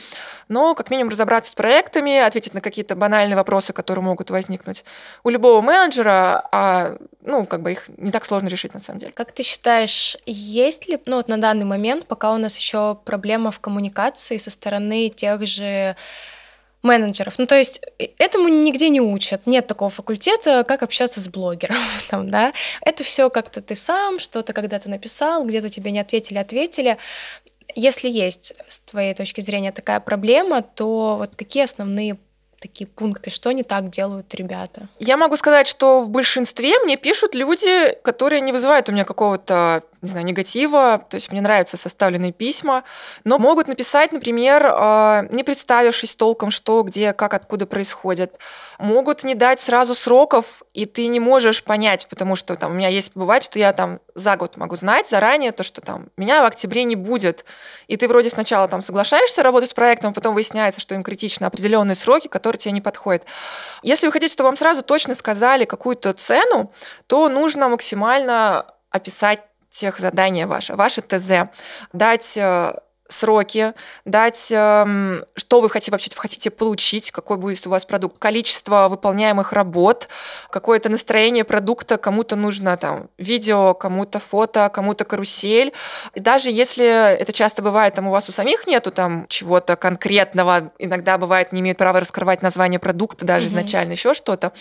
но 0.49 0.75
как 0.75 0.91
минимум 0.91 1.09
разобраться 1.09 1.53
с 1.53 1.55
проектами, 1.55 2.19
ответить 2.19 2.53
на 2.53 2.61
какие-то 2.61 2.97
банальные 2.97 3.37
вопросы, 3.37 3.73
которые 3.73 4.05
могут 4.05 4.29
возникнуть 4.29 4.85
у 5.23 5.31
любого 5.31 5.54
менеджера, 5.63 6.47
а 6.53 6.97
ну, 7.23 7.47
как 7.47 7.63
бы 7.63 7.73
их 7.73 7.89
не 7.97 8.11
так 8.11 8.25
сложно 8.25 8.49
решить 8.49 8.75
на 8.75 8.81
самом 8.81 8.99
деле. 9.01 9.13
Как 9.13 9.33
ты 9.33 9.43
считаешь, 9.43 10.17
есть 10.27 10.89
ли, 10.89 10.99
ну 11.07 11.17
вот 11.17 11.29
на 11.29 11.39
данный 11.39 11.65
момент, 11.65 12.07
пока 12.07 12.33
у 12.33 12.39
нас 12.39 12.57
еще 12.57 12.99
проблема 13.05 13.51
в 13.51 13.61
коммуникации 13.61 14.39
со 14.39 14.51
стороны 14.51 15.09
тех 15.09 15.47
же 15.47 15.97
менеджеров. 16.85 17.39
Ну, 17.39 17.47
то 17.47 17.57
есть 17.57 17.81
э, 17.99 18.09
этому 18.19 18.49
нигде 18.49 18.91
не 18.91 19.01
учат. 19.01 19.47
Нет 19.47 19.67
такого 19.67 19.91
факультета, 19.91 20.65
как 20.65 20.83
общаться 20.83 21.21
с 21.21 21.29
блогером. 21.29 21.77
Там, 22.11 22.31
да? 22.31 22.53
Это 22.83 23.03
все 23.03 23.31
как-то 23.31 23.61
ты 23.61 23.75
сам, 23.75 24.19
что-то 24.19 24.53
когда-то 24.53 24.89
написал, 24.89 25.45
где-то 25.45 25.71
тебе 25.71 25.91
не 25.91 25.99
ответили, 25.99 26.39
ответили. 26.39 26.99
Если 27.75 28.09
есть 28.09 28.53
с 28.69 28.79
твоей 28.81 29.15
точки 29.15 29.41
зрения 29.41 29.73
такая 29.73 29.99
проблема, 29.99 30.63
то 30.63 31.17
вот 31.19 31.35
какие 31.35 31.65
основные 31.65 32.19
такие 32.65 32.87
пункты, 32.87 33.29
что 33.29 33.53
не 33.53 33.63
так 33.63 33.91
делают 33.91 34.35
ребята? 34.35 34.89
Я 34.99 35.19
могу 35.19 35.37
сказать, 35.37 35.67
что 35.67 36.01
в 36.01 36.09
большинстве 36.09 36.79
мне 36.83 36.97
пишут 36.97 37.35
люди, 37.35 37.93
которые 38.03 38.41
не 38.41 38.53
вызывают 38.53 38.89
у 38.89 38.93
меня 38.93 39.05
какого-то 39.05 39.83
не 40.05 40.11
знаю, 40.11 40.27
негатива, 40.27 41.05
то 41.09 41.17
есть 41.17 41.33
мне 41.33 41.41
нравятся 41.41 41.77
составленные 41.77 42.33
письма, 42.33 42.85
но 43.25 43.39
могут 43.39 43.69
написать, 43.69 44.13
например, 44.13 44.71
а, 44.73 45.27
не 45.31 45.43
представившись 45.43 46.15
толком, 46.15 46.51
что, 46.51 46.83
где, 46.83 47.13
как, 47.13 47.35
откуда 47.35 47.67
происходит. 47.67 48.39
Могут 48.79 49.25
не 49.25 49.35
дать 49.35 49.61
сразу 49.61 49.95
сроков, 49.95 50.63
и 50.75 50.87
ты 50.87 51.07
не 51.07 51.21
можешь 51.21 51.65
понять, 51.65 52.07
потому 52.09 52.37
что 52.37 52.55
там 52.57 52.73
у 52.73 52.75
меня 52.75 52.89
есть, 52.89 53.13
бывает, 53.15 53.43
что 53.43 53.59
я 53.59 53.73
там 53.73 54.01
за 54.15 54.37
год 54.37 54.57
могу 54.57 54.77
знать 54.77 55.09
заранее 55.09 55.53
то, 55.53 55.63
что 55.63 55.81
там 55.81 56.09
меня 56.17 56.43
в 56.43 56.47
октябре 56.47 56.85
не 56.85 56.97
будет, 56.97 57.45
и 57.89 57.97
ты 57.97 58.07
вроде 58.07 58.31
сначала 58.31 58.69
там 58.69 58.83
соглашаешься 58.83 59.43
работать 59.43 59.71
с 59.71 59.75
проектом, 59.75 60.11
а 60.11 60.15
потом 60.15 60.35
выясняется, 60.35 60.81
что 60.81 60.95
им 60.95 61.03
критично 61.03 61.47
определенные 61.47 61.97
сроки, 61.97 62.29
которые 62.29 62.61
тебе 62.61 62.73
не 62.73 62.81
подходят. 62.81 63.25
Если 63.83 64.07
вы 64.07 64.13
хотите, 64.13 64.33
чтобы 64.33 64.49
вам 64.49 64.59
сразу 64.59 64.83
точно 64.83 65.15
сказали 65.15 65.65
какую-то 65.65 66.13
цену, 66.13 66.73
то 67.07 67.29
нужно 67.29 67.69
максимально 67.69 68.67
описать 68.91 69.41
тех 69.75 69.99
задания 69.99 70.47
ваше, 70.47 70.75
ваше 70.77 71.03
ТЗ, 71.03 71.49
дать 71.93 72.37
э, 72.37 72.75
сроки, 73.09 73.75
дать, 74.05 74.49
эм, 74.51 75.25
что 75.37 75.61
вы 75.61 75.69
хотите, 75.69 75.91
вообще 75.91 76.11
хотите 76.15 76.51
получить, 76.51 77.11
какой 77.11 77.37
будет 77.37 77.67
у 77.67 77.71
вас 77.71 77.85
продукт, 77.85 78.19
количество 78.19 78.89
выполняемых 78.89 79.53
работ, 79.53 80.09
какое-то 80.51 80.89
настроение 80.89 81.45
продукта, 81.45 81.99
кому-то 81.99 82.37
нужно 82.37 82.77
там 82.77 83.09
видео, 83.19 83.75
кому-то 83.75 84.19
фото, 84.19 84.71
кому-то 84.73 85.05
карусель. 85.05 85.73
И 86.15 86.21
даже 86.21 86.51
если 86.51 86.87
это 86.87 87.33
часто 87.33 87.63
бывает, 87.63 87.95
там 87.95 88.09
у 88.09 88.11
вас 88.11 88.29
у 88.29 88.33
самих 88.33 88.67
нету 88.67 88.91
там 88.91 89.27
чего-то 89.29 89.77
конкретного, 89.77 90.73
иногда 90.79 91.19
бывает 91.19 91.53
не 91.53 91.61
имеют 91.61 91.79
права 91.79 92.01
раскрывать 92.01 92.43
название 92.43 92.79
продукта 92.79 93.27
даже 93.27 93.47
mm-hmm. 93.47 93.49
изначально, 93.49 93.93
еще 93.93 94.15
что-то, 94.15 94.53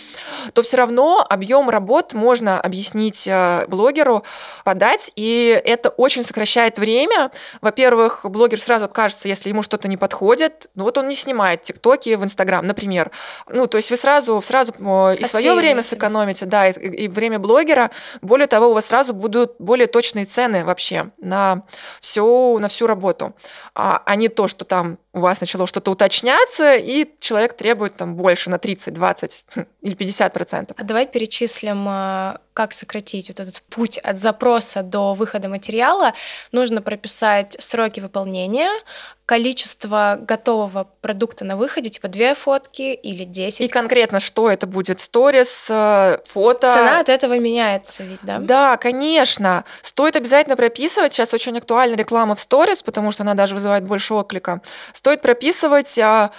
то 0.52 0.62
все 0.62 0.76
равно 0.76 1.24
объем 1.28 1.70
работ 1.70 2.12
можно 2.12 2.60
объяснить 2.60 3.26
э, 3.26 3.66
блогеру, 3.68 4.24
подать, 4.64 5.12
и 5.16 5.60
это 5.64 5.88
очень 5.88 6.24
сокращает 6.24 6.78
время. 6.78 7.30
Во-первых, 7.60 8.24
блогер 8.34 8.60
сразу 8.60 8.84
откажется, 8.84 9.28
если 9.28 9.48
ему 9.48 9.62
что-то 9.62 9.88
не 9.88 9.96
подходит. 9.96 10.68
Ну 10.74 10.84
вот 10.84 10.98
он 10.98 11.08
не 11.08 11.14
снимает 11.14 11.62
тиктоки 11.62 12.14
в 12.14 12.24
Инстаграм, 12.24 12.66
например. 12.66 13.10
Ну, 13.48 13.66
то 13.66 13.78
есть 13.78 13.90
вы 13.90 13.96
сразу, 13.96 14.42
сразу 14.42 14.72
и 14.72 15.24
свое 15.24 15.54
время 15.54 15.82
сэкономите, 15.82 16.44
да, 16.44 16.68
и, 16.68 16.72
и 16.72 17.08
время 17.08 17.38
блогера. 17.38 17.90
Более 18.20 18.46
того, 18.46 18.68
у 18.68 18.74
вас 18.74 18.86
сразу 18.86 19.14
будут 19.14 19.54
более 19.58 19.86
точные 19.86 20.26
цены 20.26 20.64
вообще 20.64 21.10
на 21.18 21.62
всю, 22.00 22.58
на 22.58 22.68
всю 22.68 22.86
работу. 22.86 23.34
А, 23.74 24.02
а 24.04 24.16
не 24.16 24.28
то, 24.28 24.48
что 24.48 24.64
там 24.64 24.98
у 25.14 25.20
вас 25.20 25.40
начало 25.40 25.66
что-то 25.66 25.92
уточняться, 25.92 26.74
и 26.74 27.08
человек 27.20 27.54
требует 27.54 27.96
там 27.96 28.16
больше 28.16 28.50
на 28.50 28.58
30, 28.58 28.92
20 28.92 29.44
или 29.80 29.94
50 29.94 30.32
процентов. 30.32 30.76
А 30.78 30.82
давай 30.82 31.06
перечислим, 31.06 31.86
а, 31.88 32.40
как 32.52 32.72
сократить 32.72 33.28
вот 33.28 33.40
этот 33.40 33.62
путь 33.62 33.96
от 33.98 34.18
запроса 34.18 34.82
до 34.82 35.14
выхода 35.14 35.48
материала. 35.48 36.14
Нужно 36.50 36.82
прописать 36.82 37.56
сроки 37.60 38.00
выполнения, 38.00 38.70
количество 39.26 40.18
готового 40.20 40.86
продукта 41.00 41.44
на 41.44 41.56
выходе, 41.56 41.88
типа 41.88 42.08
две 42.08 42.34
фотки 42.34 42.92
или 42.92 43.24
10. 43.24 43.62
И 43.62 43.68
конкретно, 43.68 44.20
что 44.20 44.50
это 44.50 44.66
будет? 44.66 45.00
Сторис, 45.00 45.66
э, 45.70 46.18
фото? 46.26 46.72
Цена 46.72 47.00
от 47.00 47.08
этого 47.08 47.38
меняется 47.38 48.02
ведь, 48.02 48.20
да? 48.22 48.38
Да, 48.38 48.76
конечно. 48.76 49.64
Стоит 49.82 50.16
обязательно 50.16 50.56
прописывать. 50.56 51.14
Сейчас 51.14 51.32
очень 51.32 51.56
актуальна 51.56 51.94
реклама 51.94 52.34
в 52.34 52.40
сторис, 52.40 52.82
потому 52.82 53.12
что 53.12 53.22
она 53.22 53.34
даже 53.34 53.54
вызывает 53.54 53.84
больше 53.84 54.12
отклика. 54.14 54.60
Стоит 54.92 55.22
прописывать 55.22 55.98
а, 55.98 56.30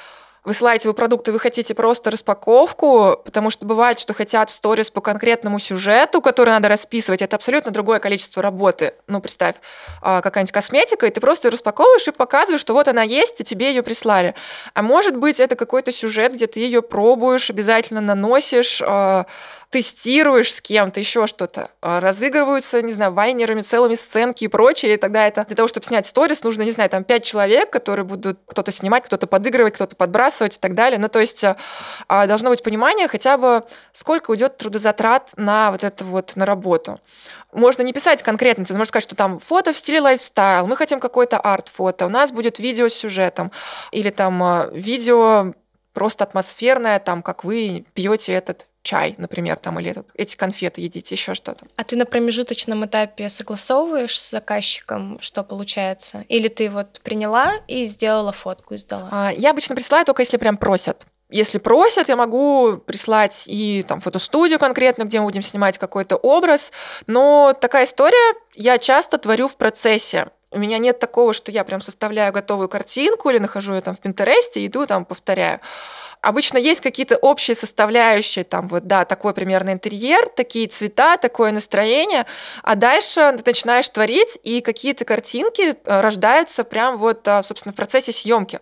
высылаете 0.46 0.88
вы 0.88 0.94
продукты, 0.94 1.32
вы 1.32 1.40
хотите 1.40 1.74
просто 1.74 2.12
распаковку, 2.12 3.20
потому 3.26 3.50
что 3.50 3.66
бывает, 3.66 4.00
что 4.00 4.14
хотят 4.14 4.50
сторис 4.50 4.92
по 4.92 5.02
конкретному 5.02 5.60
сюжету, 5.60 6.22
который 6.22 6.52
надо 6.52 6.70
расписывать, 6.70 7.22
это 7.22 7.36
абсолютно 7.36 7.72
другое 7.72 8.00
количество 8.00 8.42
работы. 8.42 8.94
Ну, 9.08 9.20
представь, 9.20 9.56
а, 10.02 10.22
какая-нибудь 10.22 10.52
косметика, 10.52 11.06
и 11.08 11.10
ты 11.10 11.20
просто 11.20 11.48
ее 11.48 11.54
распаковываешь 11.54 12.08
и 12.08 12.12
показываешь, 12.12 12.62
что 12.62 12.74
вот 12.74 12.88
она 12.88 13.02
есть, 13.02 13.42
и 13.42 13.44
тебе 13.44 13.70
ее 13.70 13.84
прислали. 13.84 14.36
А 14.74 14.82
может 14.82 15.18
быть, 15.18 15.40
это 15.40 15.56
какой-то 15.56 15.92
сюжет, 15.92 16.34
где 16.34 16.48
ты 16.48 16.60
ее 16.60 16.82
пробуешь, 16.82 17.50
обязательно 17.50 18.02
наносишь, 18.02 18.82
а, 18.86 19.26
тестируешь 19.70 20.54
с 20.54 20.62
кем-то, 20.62 21.00
еще 21.00 21.28
что-то. 21.28 21.70
А, 21.82 22.00
разыгрываются, 22.00 22.82
не 22.82 22.94
знаю, 22.94 23.12
вайнерами 23.14 23.62
целыми 23.62 23.96
сценки 23.96 24.46
и 24.46 24.48
прочее, 24.48 24.94
и 24.94 24.98
тогда 24.98 25.28
это 25.28 25.46
для 25.46 25.56
того, 25.56 25.68
чтобы 25.68 25.86
снять 25.86 26.08
сторис, 26.08 26.44
нужно, 26.44 26.64
не 26.64 26.72
знаю, 26.72 26.90
там 26.90 27.04
пять 27.04 27.24
человек, 27.24 27.70
которые 27.70 28.06
будут 28.06 28.40
кто-то 28.48 28.72
снимать, 28.72 29.04
кто-то 29.04 29.28
подыгрывать, 29.28 29.74
кто-то 29.74 29.96
подбрасывать 29.96 30.58
и 30.58 30.60
так 30.60 30.76
далее. 30.76 31.00
Ну, 31.00 31.10
то 31.10 31.20
есть 31.20 31.44
а, 31.44 31.58
а, 32.08 32.28
должно 32.28 32.50
быть 32.50 32.64
понимание 32.64 33.08
хотя 33.08 33.38
бы, 33.38 33.64
сколько 33.92 34.32
уйдет 34.32 34.58
трудозатрат 34.58 35.32
на 35.36 35.72
вот 35.72 35.84
это 35.84 36.06
вот, 36.06 36.36
на 36.36 36.46
работу 36.46 37.00
можно 37.52 37.84
не 37.84 37.94
писать 37.94 38.22
конкретно, 38.22 38.66
можно 38.70 38.84
сказать, 38.84 39.04
что 39.04 39.16
там 39.16 39.40
фото 39.40 39.72
в 39.72 39.78
стиле 39.78 40.02
лайфстайл, 40.02 40.68
мы 40.68 40.76
хотим 40.76 41.00
какой-то 41.00 41.40
арт-фото, 41.40 42.06
у 42.06 42.10
нас 42.10 42.32
будет 42.32 42.60
видео 42.60 42.90
с 42.90 42.94
сюжетом, 42.94 43.50
или 43.92 44.10
там 44.10 44.70
видео 44.74 45.54
просто 45.94 46.26
атмосферное, 46.26 47.00
там, 47.00 47.24
как 47.24 47.44
вы 47.44 47.86
пьете 47.94 48.34
этот 48.34 48.68
чай, 48.86 49.16
например, 49.18 49.58
там, 49.58 49.80
или 49.80 49.94
эти 50.14 50.38
конфеты 50.38 50.80
едите, 50.80 51.16
еще 51.16 51.34
что-то. 51.34 51.66
А 51.76 51.84
ты 51.84 51.98
на 51.98 52.06
промежуточном 52.06 52.86
этапе 52.86 53.30
согласовываешь 53.30 54.18
с 54.18 54.32
заказчиком, 54.32 55.18
что 55.20 55.44
получается? 55.44 56.24
Или 56.30 56.48
ты 56.48 56.70
вот 56.70 57.02
приняла 57.04 57.56
и 57.68 57.84
сделала 57.84 58.32
фотку 58.32 58.76
и 58.76 58.78
сдала? 58.78 59.10
А, 59.12 59.32
я 59.36 59.52
обычно 59.52 59.76
присылаю 59.76 60.06
только 60.06 60.22
если 60.22 60.38
прям 60.38 60.56
просят. 60.56 61.06
Если 61.30 61.58
просят, 61.58 62.08
я 62.08 62.16
могу 62.16 62.78
прислать 62.78 63.46
и 63.48 63.84
там 63.88 64.00
фотостудию 64.00 64.60
конкретно, 64.60 65.04
где 65.04 65.20
мы 65.20 65.26
будем 65.26 65.42
снимать 65.42 65.78
какой-то 65.80 66.18
образ. 66.18 66.72
Но 67.08 67.54
такая 67.60 67.86
история 67.86 68.36
я 68.54 68.78
часто 68.78 69.18
творю 69.18 69.48
в 69.48 69.58
процессе 69.58 70.28
У 70.56 70.58
меня 70.58 70.78
нет 70.78 71.00
такого, 71.00 71.34
что 71.34 71.52
я 71.52 71.66
прям 71.66 71.82
составляю 71.82 72.32
готовую 72.32 72.70
картинку 72.70 73.30
или 73.30 73.40
нахожу 73.40 73.74
ее 73.74 73.82
там 73.82 73.94
в 73.94 74.00
Пинтересте, 74.00 74.66
иду 74.66 74.86
там 74.86 75.04
повторяю. 75.04 75.60
Обычно 76.22 76.58
есть 76.58 76.80
какие-то 76.80 77.18
общие 77.18 77.56
составляющие, 77.56 78.46
там 78.46 78.70
вот, 78.70 78.88
да, 78.88 79.04
такой 79.04 79.34
примерно 79.34 79.74
интерьер, 79.74 80.26
такие 80.34 80.70
цвета, 80.70 81.18
такое 81.18 81.52
настроение, 81.52 82.26
а 82.64 82.76
дальше 82.76 83.36
ты 83.38 83.44
начинаешь 83.46 83.90
творить, 83.90 84.40
и 84.44 84.62
какие-то 84.62 85.04
картинки 85.04 85.72
э, 85.72 86.02
рождаются 86.02 86.64
прям 86.64 86.98
вот, 86.98 87.28
а, 87.28 87.44
собственно, 87.44 87.74
в 87.74 87.76
процессе 87.76 88.14
съемки. 88.14 88.62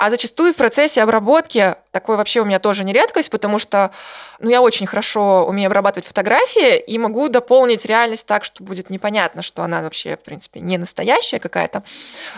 А 0.00 0.08
зачастую 0.08 0.54
в 0.54 0.56
процессе 0.56 1.02
обработки, 1.02 1.74
такое 1.90 2.16
вообще 2.16 2.40
у 2.40 2.46
меня 2.46 2.58
тоже 2.58 2.84
не 2.84 2.94
редкость, 2.94 3.28
потому 3.28 3.58
что 3.58 3.90
ну, 4.38 4.48
я 4.48 4.62
очень 4.62 4.86
хорошо 4.86 5.44
умею 5.44 5.66
обрабатывать 5.66 6.06
фотографии 6.08 6.78
и 6.78 6.96
могу 6.96 7.28
дополнить 7.28 7.84
реальность 7.84 8.26
так, 8.26 8.44
что 8.44 8.64
будет 8.64 8.88
непонятно, 8.88 9.42
что 9.42 9.62
она 9.62 9.82
вообще, 9.82 10.16
в 10.16 10.22
принципе, 10.22 10.60
не 10.60 10.78
настоящая 10.78 11.38
какая-то. 11.38 11.82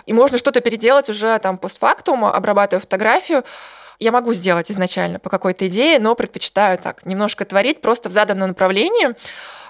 И 0.07 0.13
можно 0.13 0.39
что-то 0.39 0.61
переделать 0.61 1.09
уже 1.09 1.39
там 1.39 1.57
постфактум, 1.57 2.25
обрабатывая 2.25 2.81
фотографию, 2.81 3.45
я 4.01 4.11
могу 4.11 4.33
сделать 4.33 4.69
изначально 4.69 5.21
по 5.21 5.31
какой-то 5.31 5.69
идее, 5.69 6.01
но 6.01 6.17
предпочитаю 6.17 6.79
так 6.79 7.07
немножко 7.07 7.45
творить 7.45 7.81
просто 7.81 8.09
в 8.09 8.13
заданном 8.13 8.49
направлении. 8.49 9.15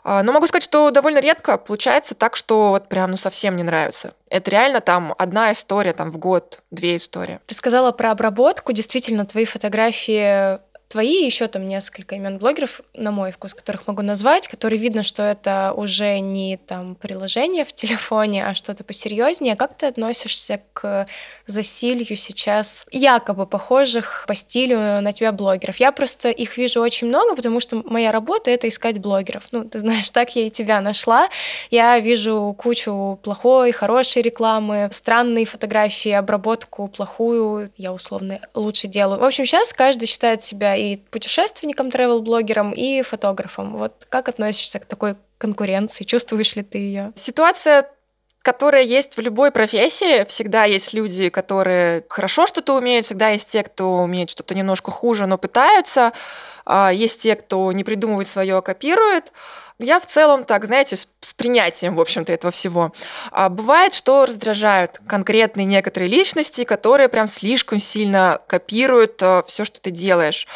А, 0.04 0.22
но 0.22 0.32
могу 0.32 0.46
сказать, 0.46 0.64
что 0.64 0.90
довольно 0.90 1.18
редко 1.18 1.58
получается 1.58 2.14
так, 2.14 2.36
что 2.36 2.70
вот 2.70 2.88
прям 2.88 3.10
ну 3.10 3.16
совсем 3.16 3.56
не 3.56 3.62
нравится. 3.62 4.14
Это 4.28 4.50
реально 4.50 4.80
там 4.80 5.14
одна 5.18 5.52
история 5.52 5.92
там 5.92 6.10
в 6.10 6.18
год, 6.18 6.60
две 6.70 6.96
истории. 6.96 7.40
Ты 7.46 7.54
сказала 7.54 7.92
про 7.92 8.10
обработку. 8.10 8.72
Действительно, 8.72 9.26
твои 9.26 9.44
фотографии 9.44 10.58
твои, 10.92 11.24
еще 11.24 11.48
там 11.48 11.66
несколько 11.66 12.16
имен 12.16 12.36
блогеров, 12.36 12.82
на 12.92 13.10
мой 13.10 13.32
вкус, 13.32 13.54
которых 13.54 13.86
могу 13.86 14.02
назвать, 14.02 14.46
которые 14.46 14.78
видно, 14.78 15.02
что 15.02 15.22
это 15.22 15.72
уже 15.74 16.18
не 16.18 16.58
там 16.58 16.96
приложение 16.96 17.64
в 17.64 17.72
телефоне, 17.72 18.46
а 18.46 18.54
что-то 18.54 18.84
посерьезнее. 18.84 19.56
Как 19.56 19.72
ты 19.74 19.86
относишься 19.86 20.60
к 20.74 21.06
засилью 21.46 22.14
сейчас 22.14 22.84
якобы 22.90 23.46
похожих 23.46 24.24
по 24.28 24.34
стилю 24.34 25.00
на 25.00 25.12
тебя 25.14 25.32
блогеров? 25.32 25.78
Я 25.78 25.92
просто 25.92 26.28
их 26.28 26.58
вижу 26.58 26.82
очень 26.82 27.06
много, 27.08 27.36
потому 27.36 27.60
что 27.60 27.82
моя 27.86 28.12
работа— 28.12 28.50
это 28.52 28.68
искать 28.68 28.98
блогеров. 28.98 29.44
Ну, 29.50 29.64
ты 29.64 29.78
знаешь, 29.80 30.10
так 30.10 30.36
я 30.36 30.46
и 30.46 30.50
тебя 30.50 30.82
нашла. 30.82 31.30
Я 31.70 31.98
вижу 32.00 32.54
кучу 32.58 33.18
плохой, 33.22 33.72
хорошей 33.72 34.20
рекламы, 34.20 34.90
странные 34.92 35.46
фотографии, 35.46 36.10
обработку 36.10 36.88
плохую, 36.88 37.70
я 37.78 37.94
условно 37.94 38.40
лучше 38.52 38.88
делаю. 38.88 39.20
В 39.20 39.24
общем, 39.24 39.46
сейчас 39.46 39.72
каждый 39.72 40.04
считает 40.04 40.44
себя 40.44 40.81
и 40.82 40.96
путешественником, 40.96 41.88
travel-блогером, 41.88 42.72
и 42.72 43.02
фотографом. 43.02 43.76
Вот 43.76 44.04
как 44.08 44.28
относишься 44.28 44.80
к 44.80 44.86
такой 44.86 45.14
конкуренции? 45.38 46.04
Чувствуешь 46.04 46.56
ли 46.56 46.62
ты 46.62 46.78
ее? 46.78 47.12
Ситуация 47.14 47.88
которая 48.42 48.82
есть 48.82 49.16
в 49.16 49.20
любой 49.20 49.52
профессии. 49.52 50.24
Всегда 50.24 50.64
есть 50.64 50.92
люди, 50.92 51.28
которые 51.28 52.04
хорошо 52.08 52.48
что-то 52.48 52.76
умеют, 52.76 53.04
всегда 53.04 53.28
есть 53.28 53.48
те, 53.48 53.62
кто 53.62 53.98
умеет 53.98 54.30
что-то 54.30 54.56
немножко 54.56 54.90
хуже, 54.90 55.26
но 55.26 55.38
пытаются. 55.38 56.12
А, 56.64 56.92
есть 56.92 57.22
те, 57.22 57.36
кто 57.36 57.70
не 57.70 57.84
придумывает 57.84 58.26
свое, 58.26 58.58
а 58.58 58.60
копирует. 58.60 59.32
Я 59.82 59.98
в 60.00 60.06
целом 60.06 60.44
так, 60.44 60.64
знаете, 60.64 60.96
с 60.96 61.34
принятием, 61.34 61.96
в 61.96 62.00
общем-то, 62.00 62.32
этого 62.32 62.52
всего. 62.52 62.92
А 63.30 63.48
бывает, 63.48 63.94
что 63.94 64.26
раздражают 64.26 65.00
конкретные 65.06 65.66
некоторые 65.66 66.08
личности, 66.08 66.64
которые 66.64 67.08
прям 67.08 67.26
слишком 67.26 67.78
сильно 67.78 68.40
копируют 68.46 69.20
э, 69.22 69.42
все, 69.46 69.64
что 69.64 69.80
ты 69.80 69.90
делаешь. 69.90 70.46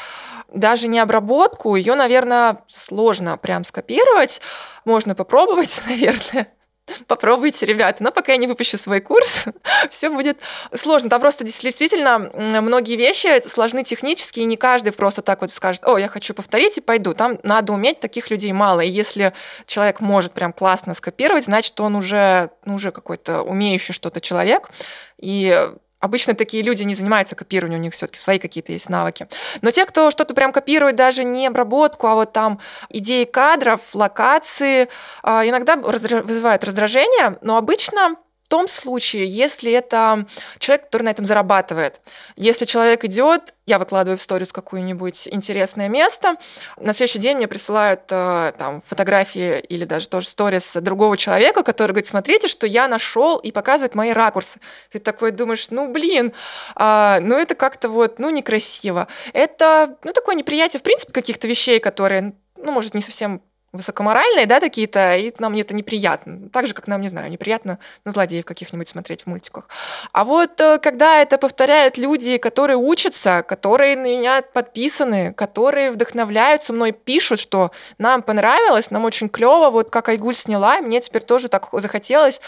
Даже 0.52 0.88
не 0.88 1.00
обработку, 1.00 1.74
ее, 1.74 1.96
наверное, 1.96 2.58
сложно 2.72 3.36
прям 3.36 3.64
скопировать. 3.64 4.40
Можно 4.84 5.14
попробовать, 5.14 5.82
наверное. 5.88 6.48
Попробуйте, 7.06 7.66
ребята. 7.66 8.02
Но 8.02 8.12
пока 8.12 8.32
я 8.32 8.38
не 8.38 8.46
выпущу 8.46 8.78
свой 8.78 9.00
курс, 9.00 9.44
все 9.90 10.10
будет 10.10 10.38
сложно. 10.72 11.10
Там 11.10 11.20
просто 11.20 11.44
действительно 11.44 12.30
многие 12.60 12.96
вещи 12.96 13.46
сложны 13.48 13.84
технически, 13.84 14.40
и 14.40 14.44
не 14.44 14.56
каждый 14.56 14.92
просто 14.92 15.22
так 15.22 15.40
вот 15.40 15.50
скажет, 15.50 15.84
о, 15.84 15.98
я 15.98 16.08
хочу 16.08 16.34
повторить 16.34 16.78
и 16.78 16.80
пойду. 16.80 17.14
Там 17.14 17.38
надо 17.42 17.72
уметь, 17.72 18.00
таких 18.00 18.30
людей 18.30 18.52
мало. 18.52 18.80
И 18.80 18.88
если 18.88 19.32
человек 19.66 20.00
может 20.00 20.32
прям 20.32 20.52
классно 20.52 20.94
скопировать, 20.94 21.44
значит, 21.44 21.78
он 21.80 21.96
уже, 21.96 22.50
ну, 22.64 22.74
уже 22.74 22.92
какой-то 22.92 23.42
умеющий 23.42 23.94
что-то 23.94 24.20
человек. 24.20 24.70
И 25.18 25.70
Обычно 26.00 26.34
такие 26.34 26.62
люди 26.62 26.82
не 26.82 26.94
занимаются 26.94 27.34
копированием, 27.34 27.80
у 27.80 27.84
них 27.84 27.94
все-таки 27.94 28.18
свои 28.18 28.38
какие-то 28.38 28.72
есть 28.72 28.88
навыки. 28.88 29.28
Но 29.62 29.70
те, 29.70 29.86
кто 29.86 30.10
что-то 30.10 30.34
прям 30.34 30.52
копирует, 30.52 30.96
даже 30.96 31.24
не 31.24 31.46
обработку, 31.46 32.06
а 32.06 32.14
вот 32.14 32.32
там 32.32 32.60
идеи 32.90 33.24
кадров, 33.24 33.80
локации, 33.94 34.88
а, 35.22 35.46
иногда 35.46 35.76
вызывают 35.76 36.64
раздражение, 36.64 37.38
но 37.40 37.56
обычно 37.56 38.16
в 38.46 38.48
том 38.48 38.68
случае, 38.68 39.26
если 39.26 39.72
это 39.72 40.24
человек, 40.60 40.84
который 40.84 41.02
на 41.02 41.08
этом 41.08 41.26
зарабатывает. 41.26 42.00
Если 42.36 42.64
человек 42.64 43.04
идет, 43.04 43.54
я 43.66 43.80
выкладываю 43.80 44.18
в 44.18 44.20
сторис 44.20 44.52
какое-нибудь 44.52 45.26
интересное 45.32 45.88
место, 45.88 46.36
на 46.78 46.92
следующий 46.92 47.18
день 47.18 47.38
мне 47.38 47.48
присылают 47.48 48.02
э, 48.10 48.52
там 48.56 48.82
фотографии 48.86 49.58
или 49.58 49.84
даже 49.84 50.08
тоже 50.08 50.28
сторис 50.28 50.76
другого 50.76 51.16
человека, 51.16 51.64
который 51.64 51.90
говорит, 51.90 52.06
смотрите, 52.06 52.46
что 52.46 52.68
я 52.68 52.86
нашел 52.86 53.38
и 53.38 53.50
показывает 53.50 53.96
мои 53.96 54.12
ракурсы. 54.12 54.60
Ты 54.92 55.00
такой 55.00 55.32
думаешь, 55.32 55.66
ну 55.70 55.90
блин, 55.90 56.32
а, 56.76 57.18
ну 57.20 57.36
это 57.36 57.56
как-то 57.56 57.88
вот, 57.88 58.20
ну 58.20 58.30
некрасиво. 58.30 59.08
Это, 59.32 59.96
ну 60.04 60.12
такое 60.12 60.36
неприятие 60.36 60.78
в 60.78 60.84
принципе 60.84 61.12
каких-то 61.12 61.48
вещей, 61.48 61.80
которые, 61.80 62.34
ну 62.56 62.70
может 62.70 62.94
не 62.94 63.00
совсем 63.00 63.42
высокоморальные, 63.76 64.46
да, 64.46 64.60
такие-то, 64.60 65.16
и 65.16 65.32
нам 65.38 65.54
это 65.54 65.74
неприятно. 65.74 66.48
Так 66.50 66.66
же, 66.66 66.74
как 66.74 66.86
нам, 66.86 67.00
не 67.00 67.08
знаю, 67.08 67.30
неприятно 67.30 67.78
на 68.04 68.12
злодеев 68.12 68.44
каких-нибудь 68.44 68.88
смотреть 68.88 69.22
в 69.22 69.26
мультиках. 69.26 69.68
А 70.12 70.24
вот 70.24 70.60
э, 70.60 70.78
когда 70.78 71.20
это 71.20 71.38
повторяют 71.38 71.98
люди, 71.98 72.38
которые 72.38 72.76
учатся, 72.76 73.42
которые 73.42 73.96
на 73.96 74.06
меня 74.06 74.42
подписаны, 74.42 75.32
которые 75.32 75.90
вдохновляются 75.90 76.72
мной, 76.72 76.92
пишут, 76.92 77.38
что 77.38 77.70
нам 77.98 78.22
понравилось, 78.22 78.90
нам 78.90 79.04
очень 79.04 79.28
клево, 79.28 79.70
вот 79.70 79.90
как 79.90 80.08
Айгуль 80.08 80.34
сняла, 80.34 80.80
мне 80.80 81.00
теперь 81.00 81.22
тоже 81.22 81.48
так 81.48 81.68
захотелось, 81.72 82.40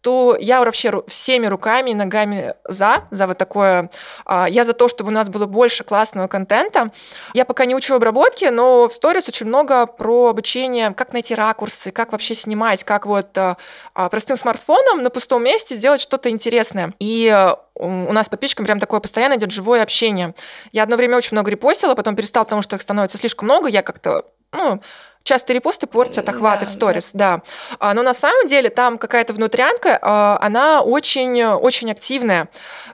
то 0.00 0.36
я 0.38 0.60
вообще 0.60 1.02
всеми 1.06 1.46
руками 1.46 1.90
и 1.90 1.94
ногами 1.94 2.54
за, 2.66 3.04
за 3.10 3.26
вот 3.26 3.38
такое. 3.38 3.90
А, 4.24 4.48
я 4.48 4.64
за 4.64 4.72
то, 4.72 4.88
чтобы 4.88 5.10
у 5.10 5.12
нас 5.12 5.28
было 5.28 5.46
больше 5.46 5.84
классного 5.84 6.28
контента. 6.28 6.90
Я 7.34 7.44
пока 7.44 7.64
не 7.64 7.74
учу 7.74 7.94
обработки, 7.94 8.46
но 8.46 8.88
в 8.88 8.92
сторис 8.92 9.28
очень 9.28 9.46
много 9.46 9.86
про 9.86 10.28
обучение 10.28 10.71
обучение, 10.72 10.94
как 10.94 11.12
найти 11.12 11.34
ракурсы, 11.34 11.90
как 11.90 12.12
вообще 12.12 12.34
снимать, 12.34 12.84
как 12.84 13.06
вот 13.06 13.36
э, 13.36 13.56
а, 13.94 14.08
простым 14.08 14.36
смартфоном 14.36 15.02
на 15.02 15.10
пустом 15.10 15.44
месте 15.44 15.74
сделать 15.74 16.00
что-то 16.00 16.30
интересное. 16.30 16.94
И 16.98 17.28
э, 17.28 17.54
у 17.74 18.12
нас 18.12 18.26
с 18.26 18.28
подписчиками 18.28 18.66
прям 18.66 18.80
такое 18.80 19.00
постоянно 19.00 19.36
идет 19.36 19.50
живое 19.50 19.82
общение. 19.82 20.34
Я 20.72 20.84
одно 20.84 20.96
время 20.96 21.16
очень 21.16 21.32
много 21.32 21.50
репостила, 21.50 21.94
потом 21.94 22.16
перестала, 22.16 22.44
потому 22.44 22.62
что 22.62 22.76
их 22.76 22.82
становится 22.82 23.18
слишком 23.18 23.46
много. 23.46 23.68
Я 23.68 23.82
как-то, 23.82 24.24
ну, 24.52 24.80
часто 25.22 25.52
репосты 25.52 25.86
портят 25.86 26.28
охваты 26.28 26.66
да, 26.66 26.66
в 26.66 26.70
сторис, 26.70 27.10
да. 27.12 27.36
да. 27.36 27.42
А, 27.78 27.94
но 27.94 28.02
на 28.02 28.14
самом 28.14 28.46
деле 28.46 28.70
там 28.70 28.98
какая-то 28.98 29.32
внутрянка, 29.32 29.98
а, 30.02 30.38
она 30.40 30.82
очень, 30.82 31.42
очень 31.44 31.90
активная. 31.90 32.48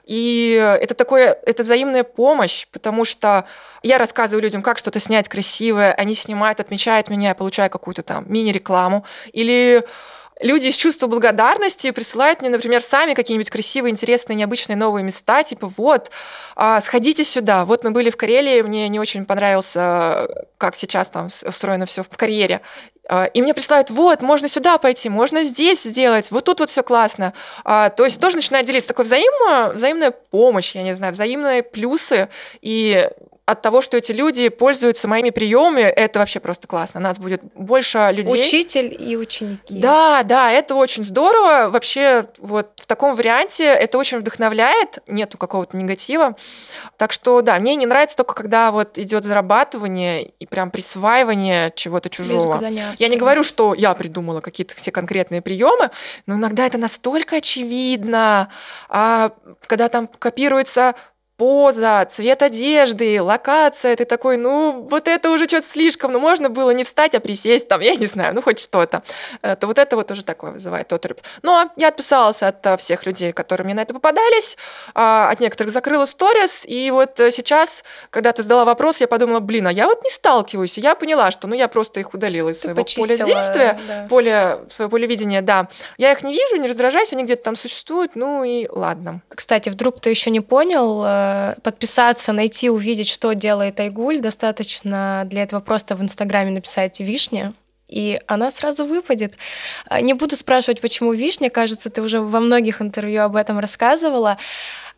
И 0.05 0.53
это 0.81 0.93
такое, 0.93 1.37
это 1.45 1.63
взаимная 1.63 2.03
помощь, 2.03 2.67
потому 2.71 3.05
что 3.05 3.45
я 3.83 3.97
рассказываю 3.97 4.41
людям, 4.41 4.61
как 4.61 4.77
что-то 4.77 4.99
снять 4.99 5.29
красивое, 5.29 5.93
они 5.93 6.15
снимают, 6.15 6.59
отмечают 6.59 7.09
меня, 7.09 7.29
я 7.29 7.35
получаю 7.35 7.69
какую-то 7.69 8.03
там 8.03 8.25
мини-рекламу. 8.27 9.05
Или 9.31 9.83
люди 10.39 10.67
из 10.67 10.75
чувства 10.75 11.07
благодарности 11.07 11.91
присылают 11.91 12.41
мне, 12.41 12.49
например, 12.49 12.81
сами 12.81 13.13
какие-нибудь 13.13 13.49
красивые, 13.49 13.91
интересные, 13.91 14.35
необычные 14.35 14.75
новые 14.75 15.03
места, 15.03 15.43
типа 15.43 15.71
вот, 15.75 16.11
а, 16.55 16.81
сходите 16.81 17.23
сюда. 17.23 17.65
Вот 17.65 17.83
мы 17.83 17.91
были 17.91 18.09
в 18.09 18.17
Карелии, 18.17 18.61
мне 18.61 18.87
не 18.89 18.99
очень 18.99 19.25
понравился, 19.25 20.27
как 20.57 20.75
сейчас 20.75 21.09
там 21.09 21.27
устроено 21.45 21.85
все 21.85 22.03
в 22.03 22.17
карьере. 22.17 22.61
А, 23.11 23.25
и 23.25 23.41
мне 23.41 23.53
присылают, 23.55 23.89
вот, 23.89 24.21
можно 24.21 24.47
сюда 24.47 24.77
пойти, 24.77 25.09
можно 25.09 25.43
здесь 25.43 25.83
сделать, 25.83 26.29
вот 26.29 26.45
тут 26.45 26.59
вот 26.59 26.69
все 26.69 26.83
классно. 26.83 27.33
А, 27.63 27.89
то 27.89 28.05
есть 28.05 28.21
тоже 28.21 28.35
начинает 28.35 28.67
делиться 28.67 28.89
такой 28.89 29.05
взаимно, 29.05 29.71
взаимная 29.73 30.11
помощь, 30.11 30.75
я 30.75 30.83
не 30.83 30.95
знаю, 30.95 31.13
взаимные 31.13 31.63
плюсы. 31.63 32.29
И 32.61 33.09
от 33.49 33.61
того, 33.61 33.81
что 33.81 33.97
эти 33.97 34.11
люди 34.11 34.49
пользуются 34.49 35.07
моими 35.07 35.31
приемами, 35.31 35.81
это 35.81 36.19
вообще 36.19 36.39
просто 36.39 36.67
классно. 36.67 36.99
Нас 36.99 37.17
будет 37.17 37.41
больше 37.55 38.09
людей. 38.11 38.41
Учитель 38.41 38.95
и 38.97 39.17
ученики. 39.17 39.59
Да, 39.69 40.21
да, 40.23 40.51
это 40.51 40.75
очень 40.75 41.03
здорово. 41.03 41.69
Вообще 41.69 42.25
вот 42.37 42.71
в 42.75 42.85
таком 42.85 43.15
варианте 43.15 43.65
это 43.65 43.97
очень 43.97 44.19
вдохновляет, 44.19 44.99
нету 45.07 45.37
какого-то 45.37 45.77
негатива. 45.77 46.35
Так 46.97 47.11
что 47.11 47.41
да, 47.41 47.57
мне 47.59 47.75
не 47.75 47.87
нравится 47.87 48.17
только 48.17 48.35
когда 48.35 48.71
вот 48.71 48.97
идет 48.97 49.23
зарабатывание 49.23 50.25
и 50.25 50.45
прям 50.45 50.69
присваивание 50.69 51.73
чего-то 51.75 52.09
чужого. 52.09 52.61
Я 52.99 53.07
не 53.07 53.17
говорю, 53.17 53.43
что 53.43 53.73
я 53.73 53.93
придумала 53.95 54.41
какие-то 54.41 54.75
все 54.75 54.91
конкретные 54.91 55.41
приемы, 55.41 55.89
но 56.27 56.35
иногда 56.35 56.67
это 56.67 56.77
настолько 56.77 57.37
очевидно, 57.37 58.49
а, 58.89 59.31
когда 59.65 59.89
там 59.89 60.07
копируется 60.07 60.93
поза, 61.39 62.05
цвет 62.09 62.41
одежды, 62.41 63.21
локация, 63.21 63.95
ты 63.95 64.03
такой, 64.03 64.35
ну, 64.35 64.85
вот 64.89 65.07
это 65.07 65.31
уже 65.31 65.47
что-то 65.47 65.65
слишком, 65.65 66.11
ну, 66.11 66.19
можно 66.19 66.49
было 66.49 66.71
не 66.71 66.83
встать, 66.83 67.15
а 67.15 67.21
присесть, 67.21 67.69
там, 67.69 67.79
я 67.79 67.95
не 67.95 68.07
знаю, 68.07 68.35
ну, 68.35 68.41
хоть 68.41 68.59
что-то. 68.59 69.03
Э, 69.41 69.55
то 69.55 69.67
вот 69.67 69.77
это 69.79 69.95
вот 69.95 70.11
уже 70.11 70.25
такое 70.25 70.51
вызывает 70.51 70.91
отрубь. 70.91 71.19
Но 71.41 71.71
я 71.77 71.87
отписалась 71.87 72.43
от 72.43 72.65
э, 72.65 72.75
всех 72.75 73.05
людей, 73.05 73.31
которые 73.31 73.63
мне 73.63 73.73
на 73.73 73.83
это 73.83 73.93
попадались, 73.93 74.57
а, 74.93 75.29
от 75.31 75.39
некоторых 75.39 75.71
закрыла 75.71 76.05
сторис, 76.05 76.65
и 76.65 76.91
вот 76.91 77.17
э, 77.21 77.31
сейчас, 77.31 77.85
когда 78.09 78.33
ты 78.33 78.43
задала 78.43 78.65
вопрос, 78.65 78.99
я 78.99 79.07
подумала, 79.07 79.39
блин, 79.39 79.67
а 79.67 79.71
я 79.71 79.87
вот 79.87 80.03
не 80.03 80.09
сталкиваюсь, 80.09 80.77
и 80.77 80.81
я 80.81 80.93
поняла, 80.93 81.31
что, 81.31 81.47
ну, 81.47 81.55
я 81.55 81.69
просто 81.69 82.01
их 82.01 82.13
удалила 82.13 82.49
из 82.49 82.59
ты 82.59 82.63
своего 82.63 82.83
поля 82.83 83.15
действия, 83.15 83.79
да. 83.87 84.07
поля, 84.09 84.59
своего 84.67 84.91
поля 84.91 85.07
видения, 85.07 85.41
да. 85.41 85.69
Я 85.97 86.11
их 86.11 86.21
не 86.21 86.33
вижу, 86.33 86.57
не 86.57 86.67
раздражаюсь, 86.67 87.13
они 87.13 87.23
где-то 87.23 87.43
там 87.43 87.55
существуют, 87.55 88.17
ну, 88.17 88.43
и 88.43 88.67
ладно. 88.69 89.21
Кстати, 89.29 89.69
вдруг 89.69 89.95
кто 89.95 90.09
еще 90.09 90.31
не 90.31 90.41
понял, 90.41 91.28
подписаться, 91.63 92.33
найти, 92.33 92.69
увидеть, 92.69 93.09
что 93.09 93.33
делает 93.33 93.79
Айгуль. 93.79 94.19
Достаточно 94.19 95.23
для 95.25 95.43
этого 95.43 95.59
просто 95.59 95.95
в 95.95 96.01
Инстаграме 96.01 96.51
написать 96.51 96.99
«Вишня», 96.99 97.53
и 97.89 98.21
она 98.27 98.51
сразу 98.51 98.85
выпадет. 98.85 99.35
А, 99.87 99.99
не 99.99 100.13
буду 100.13 100.35
спрашивать, 100.35 100.79
почему 100.79 101.11
вишня, 101.11 101.49
кажется, 101.49 101.89
ты 101.89 102.01
уже 102.01 102.21
во 102.21 102.39
многих 102.39 102.81
интервью 102.81 103.23
об 103.23 103.35
этом 103.35 103.57
рассказывала. 103.57 104.37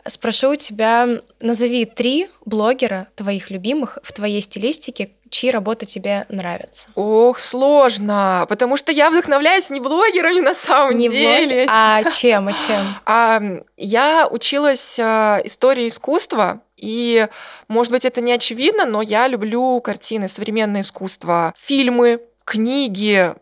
Спрошу 0.05 0.51
у 0.51 0.55
тебя, 0.55 1.07
назови 1.39 1.85
три 1.85 2.27
блогера 2.45 3.07
твоих 3.15 3.49
любимых 3.49 3.97
в 4.03 4.11
твоей 4.11 4.41
стилистике, 4.41 5.11
чьи 5.31 5.49
работы 5.49 5.85
тебе 5.87 6.25
нравятся? 6.29 6.89
Ох, 6.93 7.39
сложно, 7.39 8.45
потому 8.47 8.77
что 8.77 8.91
я 8.91 9.09
вдохновляюсь 9.09 9.69
не 9.71 9.79
блогерами 9.79 10.41
на 10.41 10.53
самом 10.53 10.97
не 10.97 11.09
деле. 11.09 11.65
Блог, 11.65 11.69
а 11.71 12.03
чем, 12.11 12.49
а 12.49 12.53
чем? 12.53 12.95
А, 13.05 13.41
я 13.77 14.27
училась 14.29 14.99
а, 14.99 15.41
истории 15.43 15.87
искусства, 15.87 16.61
и, 16.77 17.27
может 17.67 17.91
быть, 17.91 18.05
это 18.05 18.21
не 18.21 18.33
очевидно, 18.33 18.85
но 18.85 19.01
я 19.01 19.27
люблю 19.27 19.79
картины, 19.81 20.27
современное 20.27 20.81
искусство, 20.81 21.53
фильмы, 21.57 22.21
книги, 22.43 23.33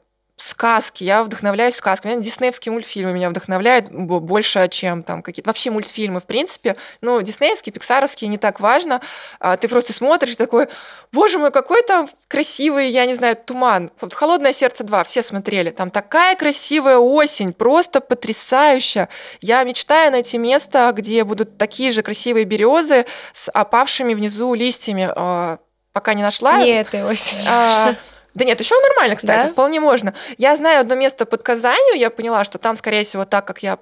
сказки, 0.42 1.04
я 1.04 1.24
вдохновляюсь 1.24 1.76
сказками. 1.76 2.22
Диснеевские 2.22 2.72
мультфильмы 2.72 3.14
меня 3.14 3.30
вдохновляют 3.30 3.92
больше, 3.92 4.68
чем 4.70 5.04
там 5.04 5.22
какие-то 5.22 5.50
вообще 5.50 5.70
мультфильмы, 5.70 6.20
в 6.20 6.26
принципе. 6.26 6.76
Ну, 7.02 7.22
диснеевские, 7.22 7.74
пиксаровские 7.74 8.30
не 8.30 8.38
так 8.38 8.60
важно. 8.60 9.02
А 9.40 9.58
ты 9.58 9.68
просто 9.68 9.94
смотришь 9.94 10.36
такой, 10.36 10.68
боже 11.12 11.40
мой, 11.40 11.52
какой 11.52 11.84
там 11.84 12.10
красивый, 12.28 12.90
я 12.90 13.06
не 13.06 13.16
знаю, 13.16 13.36
туман. 13.36 13.92
«Холодное 14.14 14.54
сердце 14.54 14.84
2» 14.84 15.04
все 15.06 15.22
смотрели. 15.22 15.70
Там 15.70 15.92
такая 15.92 16.36
красивая 16.36 16.98
осень, 16.98 17.54
просто 17.54 18.02
потрясающая. 18.02 19.10
Я 19.42 19.64
мечтаю 19.64 20.12
найти 20.12 20.38
место, 20.38 20.92
где 20.96 21.24
будут 21.24 21.58
такие 21.58 21.92
же 21.92 22.02
красивые 22.02 22.46
березы 22.46 23.06
с 23.34 23.50
опавшими 23.52 24.14
внизу 24.14 24.54
листьями. 24.54 25.12
А, 25.16 25.60
пока 25.94 26.14
не 26.14 26.24
нашла. 26.24 26.58
Не 26.58 26.80
этой 26.80 27.04
осенью. 27.04 27.48
А, 27.50 27.96
да 28.40 28.46
нет, 28.46 28.58
еще 28.58 28.76
нормально, 28.80 29.18
кстати, 29.18 29.48
да? 29.48 29.50
вполне 29.50 29.82
можно. 29.82 30.14
Я 30.38 30.56
знаю 30.56 30.80
одно 30.80 30.96
место 30.96 31.26
под 31.26 31.44
Казанью, 31.44 31.98
я 31.98 32.10
поняла, 32.10 32.46
что 32.46 32.58
там, 32.58 32.78
скорее 32.78 33.04
всего, 33.04 33.26
так, 33.26 33.46
как 33.46 33.62
я 33.62 33.80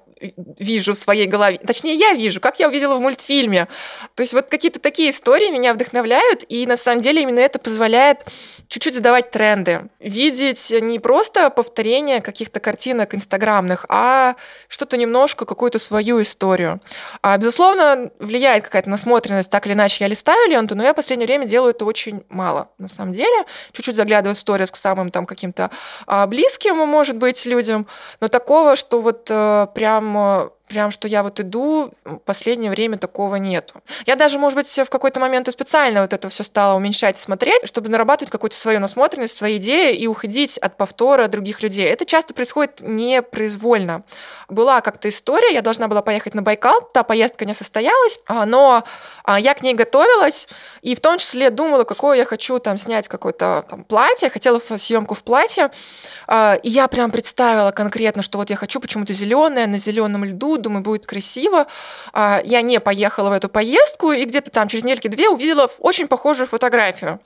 вижу 0.58 0.94
в 0.94 0.96
своей 0.96 1.26
голове. 1.26 1.58
Точнее, 1.58 1.94
я 1.94 2.12
вижу, 2.14 2.40
как 2.40 2.58
я 2.58 2.66
увидела 2.66 2.96
в 2.96 3.00
мультфильме. 3.00 3.68
То 4.16 4.22
есть 4.22 4.32
вот 4.32 4.50
какие-то 4.50 4.80
такие 4.80 5.10
истории 5.10 5.50
меня 5.50 5.74
вдохновляют, 5.74 6.44
и 6.48 6.66
на 6.66 6.76
самом 6.76 7.02
деле 7.02 7.22
именно 7.22 7.38
это 7.38 7.60
позволяет 7.60 8.26
чуть-чуть 8.66 8.96
задавать 8.96 9.30
тренды. 9.30 9.88
Видеть 10.00 10.72
не 10.80 10.98
просто 10.98 11.50
повторение 11.50 12.20
каких-то 12.20 12.58
картинок 12.58 13.14
инстаграмных, 13.14 13.86
а 13.88 14.34
что-то 14.66 14.96
немножко, 14.96 15.44
какую-то 15.44 15.78
свою 15.78 16.20
историю. 16.20 16.80
А, 17.22 17.36
безусловно, 17.38 18.10
влияет 18.18 18.64
какая-то 18.64 18.90
насмотренность, 18.90 19.50
так 19.50 19.66
или 19.66 19.74
иначе 19.74 20.02
я 20.04 20.08
листаю 20.08 20.50
ленту, 20.50 20.74
но 20.74 20.82
я 20.82 20.92
в 20.92 20.96
последнее 20.96 21.28
время 21.28 21.46
делаю 21.46 21.70
это 21.70 21.84
очень 21.84 22.24
мало, 22.28 22.70
на 22.78 22.88
самом 22.88 23.12
деле. 23.12 23.44
Чуть-чуть 23.72 23.94
заглядываю 23.94 24.34
в 24.34 24.38
сторис 24.48 24.70
к 24.70 24.76
самым 24.76 25.10
там 25.10 25.26
каким-то 25.26 25.70
а, 26.06 26.26
близким, 26.26 26.76
может 26.76 27.16
быть, 27.16 27.44
людям, 27.44 27.86
но 28.20 28.28
такого, 28.28 28.76
что 28.76 29.02
вот 29.02 29.28
а, 29.30 29.66
прям 29.66 30.50
прям 30.68 30.90
что 30.90 31.08
я 31.08 31.22
вот 31.22 31.40
иду, 31.40 31.92
последнее 32.24 32.70
время 32.70 32.98
такого 32.98 33.36
нету. 33.36 33.74
Я 34.06 34.16
даже, 34.16 34.38
может 34.38 34.56
быть, 34.56 34.68
в 34.68 34.90
какой-то 34.90 35.20
момент 35.20 35.48
и 35.48 35.50
специально 35.50 36.02
вот 36.02 36.12
это 36.12 36.28
все 36.28 36.44
стала 36.44 36.76
уменьшать 36.76 37.16
смотреть, 37.16 37.66
чтобы 37.66 37.88
нарабатывать 37.88 38.30
какую-то 38.30 38.56
свою 38.56 38.80
насмотренность, 38.80 39.36
свои 39.36 39.56
идеи 39.56 39.96
и 39.96 40.06
уходить 40.06 40.58
от 40.58 40.76
повтора 40.76 41.28
других 41.28 41.62
людей. 41.62 41.86
Это 41.86 42.04
часто 42.04 42.34
происходит 42.34 42.80
непроизвольно. 42.80 44.02
Была 44.48 44.80
как-то 44.80 45.08
история, 45.08 45.52
я 45.52 45.62
должна 45.62 45.88
была 45.88 46.02
поехать 46.02 46.34
на 46.34 46.42
Байкал, 46.42 46.82
та 46.92 47.02
поездка 47.02 47.44
не 47.44 47.54
состоялась, 47.54 48.20
а, 48.26 48.46
но 48.46 48.84
а, 49.24 49.40
я 49.40 49.54
к 49.54 49.62
ней 49.62 49.74
готовилась, 49.74 50.48
и 50.82 50.94
в 50.94 51.00
том 51.00 51.18
числе 51.18 51.50
думала, 51.50 51.84
какое 51.84 52.18
я 52.18 52.24
хочу 52.24 52.58
там 52.58 52.78
снять 52.78 53.08
какое-то 53.08 53.64
там 53.68 53.84
платье, 53.84 54.30
хотела 54.30 54.58
съемку 54.58 55.14
в 55.14 55.22
платье, 55.22 55.70
а, 56.26 56.58
и 56.62 56.68
я 56.68 56.88
прям 56.88 57.10
представила 57.10 57.70
конкретно, 57.70 58.22
что 58.22 58.38
вот 58.38 58.50
я 58.50 58.56
хочу 58.56 58.80
почему-то 58.80 59.12
зеленое 59.12 59.66
на 59.66 59.78
зеленом 59.78 60.24
льду, 60.24 60.57
думаю, 60.62 60.82
будет 60.82 61.06
красиво. 61.06 61.66
А, 62.12 62.40
я 62.44 62.62
не 62.62 62.80
поехала 62.80 63.30
в 63.30 63.32
эту 63.32 63.48
поездку, 63.48 64.12
и 64.12 64.24
где-то 64.24 64.50
там 64.50 64.68
через 64.68 64.84
недельки 64.84 65.08
две 65.08 65.28
увидела 65.28 65.70
очень 65.80 66.08
похожую 66.08 66.46
фотографию 66.46 67.20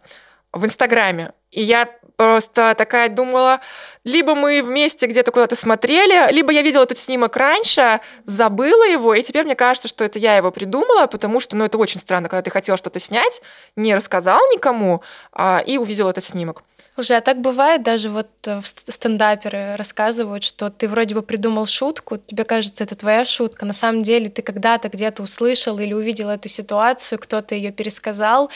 в 0.52 0.64
Инстаграме. 0.64 1.32
И 1.52 1.62
я 1.62 1.88
просто 2.16 2.74
такая 2.76 3.08
думала, 3.08 3.60
либо 4.04 4.34
мы 4.34 4.62
вместе 4.62 5.06
где-то 5.06 5.30
куда-то 5.30 5.56
смотрели, 5.56 6.32
либо 6.32 6.52
я 6.52 6.62
видела 6.62 6.84
этот 6.84 6.98
снимок 6.98 7.36
раньше, 7.36 8.00
забыла 8.24 8.84
его, 8.84 9.14
и 9.14 9.22
теперь 9.22 9.44
мне 9.44 9.54
кажется, 9.54 9.88
что 9.88 10.04
это 10.04 10.18
я 10.18 10.36
его 10.36 10.50
придумала, 10.50 11.06
потому 11.06 11.40
что, 11.40 11.56
ну, 11.56 11.64
это 11.64 11.78
очень 11.78 12.00
странно, 12.00 12.28
когда 12.28 12.42
ты 12.42 12.50
хотел 12.50 12.76
что-то 12.76 12.98
снять, 13.00 13.42
не 13.76 13.94
рассказал 13.94 14.40
никому, 14.52 15.02
а, 15.32 15.62
и 15.64 15.78
увидел 15.78 16.08
этот 16.08 16.24
снимок. 16.24 16.62
Слушай, 16.94 17.16
а 17.16 17.20
так 17.22 17.40
бывает, 17.40 17.82
даже 17.82 18.10
вот 18.10 18.28
э, 18.46 18.60
стендаперы 18.62 19.76
рассказывают, 19.76 20.44
что 20.44 20.68
ты 20.68 20.88
вроде 20.88 21.14
бы 21.14 21.22
придумал 21.22 21.64
шутку, 21.64 22.18
тебе 22.18 22.44
кажется, 22.44 22.84
это 22.84 22.94
твоя 22.94 23.24
шутка. 23.24 23.64
На 23.64 23.72
самом 23.72 24.02
деле 24.02 24.28
ты 24.28 24.42
когда-то 24.42 24.90
где-то 24.90 25.22
услышал 25.22 25.78
или 25.78 25.94
увидел 25.94 26.28
эту 26.28 26.50
ситуацию, 26.50 27.18
кто-то 27.18 27.54
ее 27.54 27.72
пересказал. 27.72 28.50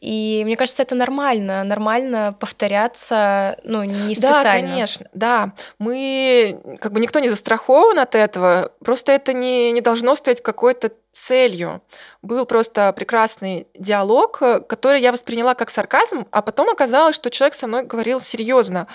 И 0.00 0.40
мне 0.46 0.56
кажется, 0.56 0.82
это 0.82 0.94
нормально. 0.94 1.62
Нормально 1.62 2.33
повторяться, 2.38 3.56
ну, 3.64 3.82
не 3.84 4.14
специально. 4.14 4.42
Да, 4.42 4.52
конечно, 4.52 5.06
да. 5.12 5.52
Мы, 5.78 6.60
как 6.80 6.92
бы 6.92 7.00
никто 7.00 7.18
не 7.18 7.28
застрахован 7.28 7.98
от 7.98 8.14
этого. 8.14 8.72
Просто 8.84 9.12
это 9.12 9.32
не, 9.32 9.72
не 9.72 9.80
должно 9.80 10.14
стоять 10.14 10.42
какой-то 10.42 10.90
целью. 11.14 11.80
Был 12.22 12.44
просто 12.44 12.92
прекрасный 12.92 13.68
диалог, 13.74 14.42
который 14.68 15.00
я 15.00 15.12
восприняла 15.12 15.54
как 15.54 15.70
сарказм, 15.70 16.26
а 16.30 16.42
потом 16.42 16.68
оказалось, 16.68 17.14
что 17.14 17.30
человек 17.30 17.54
со 17.54 17.66
мной 17.66 17.84
говорил 17.84 18.20
серьезно. 18.20 18.88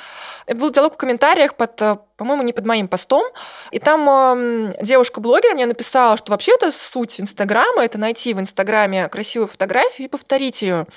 Это 0.46 0.60
был 0.60 0.70
диалог 0.70 0.94
в 0.94 0.98
комментариях 0.98 1.56
под, 1.56 1.82
э, 1.82 1.98
по-моему, 2.18 2.44
не 2.44 2.54
под 2.54 2.66
моим 2.66 2.88
постом, 2.88 3.24
и 3.72 3.80
там 3.80 4.08
э, 4.10 4.74
девушка-блогер 4.82 5.54
мне 5.54 5.66
написала, 5.66 6.18
что 6.18 6.32
вообще 6.32 6.54
это 6.54 6.72
суть 6.72 7.22
Инстаграма, 7.22 7.86
это 7.86 7.98
найти 7.98 8.34
в 8.34 8.40
Инстаграме 8.40 9.08
красивую 9.08 9.48
фотографию 9.48 10.08
и 10.08 10.12
повторить 10.12 10.62
ее 10.62 10.88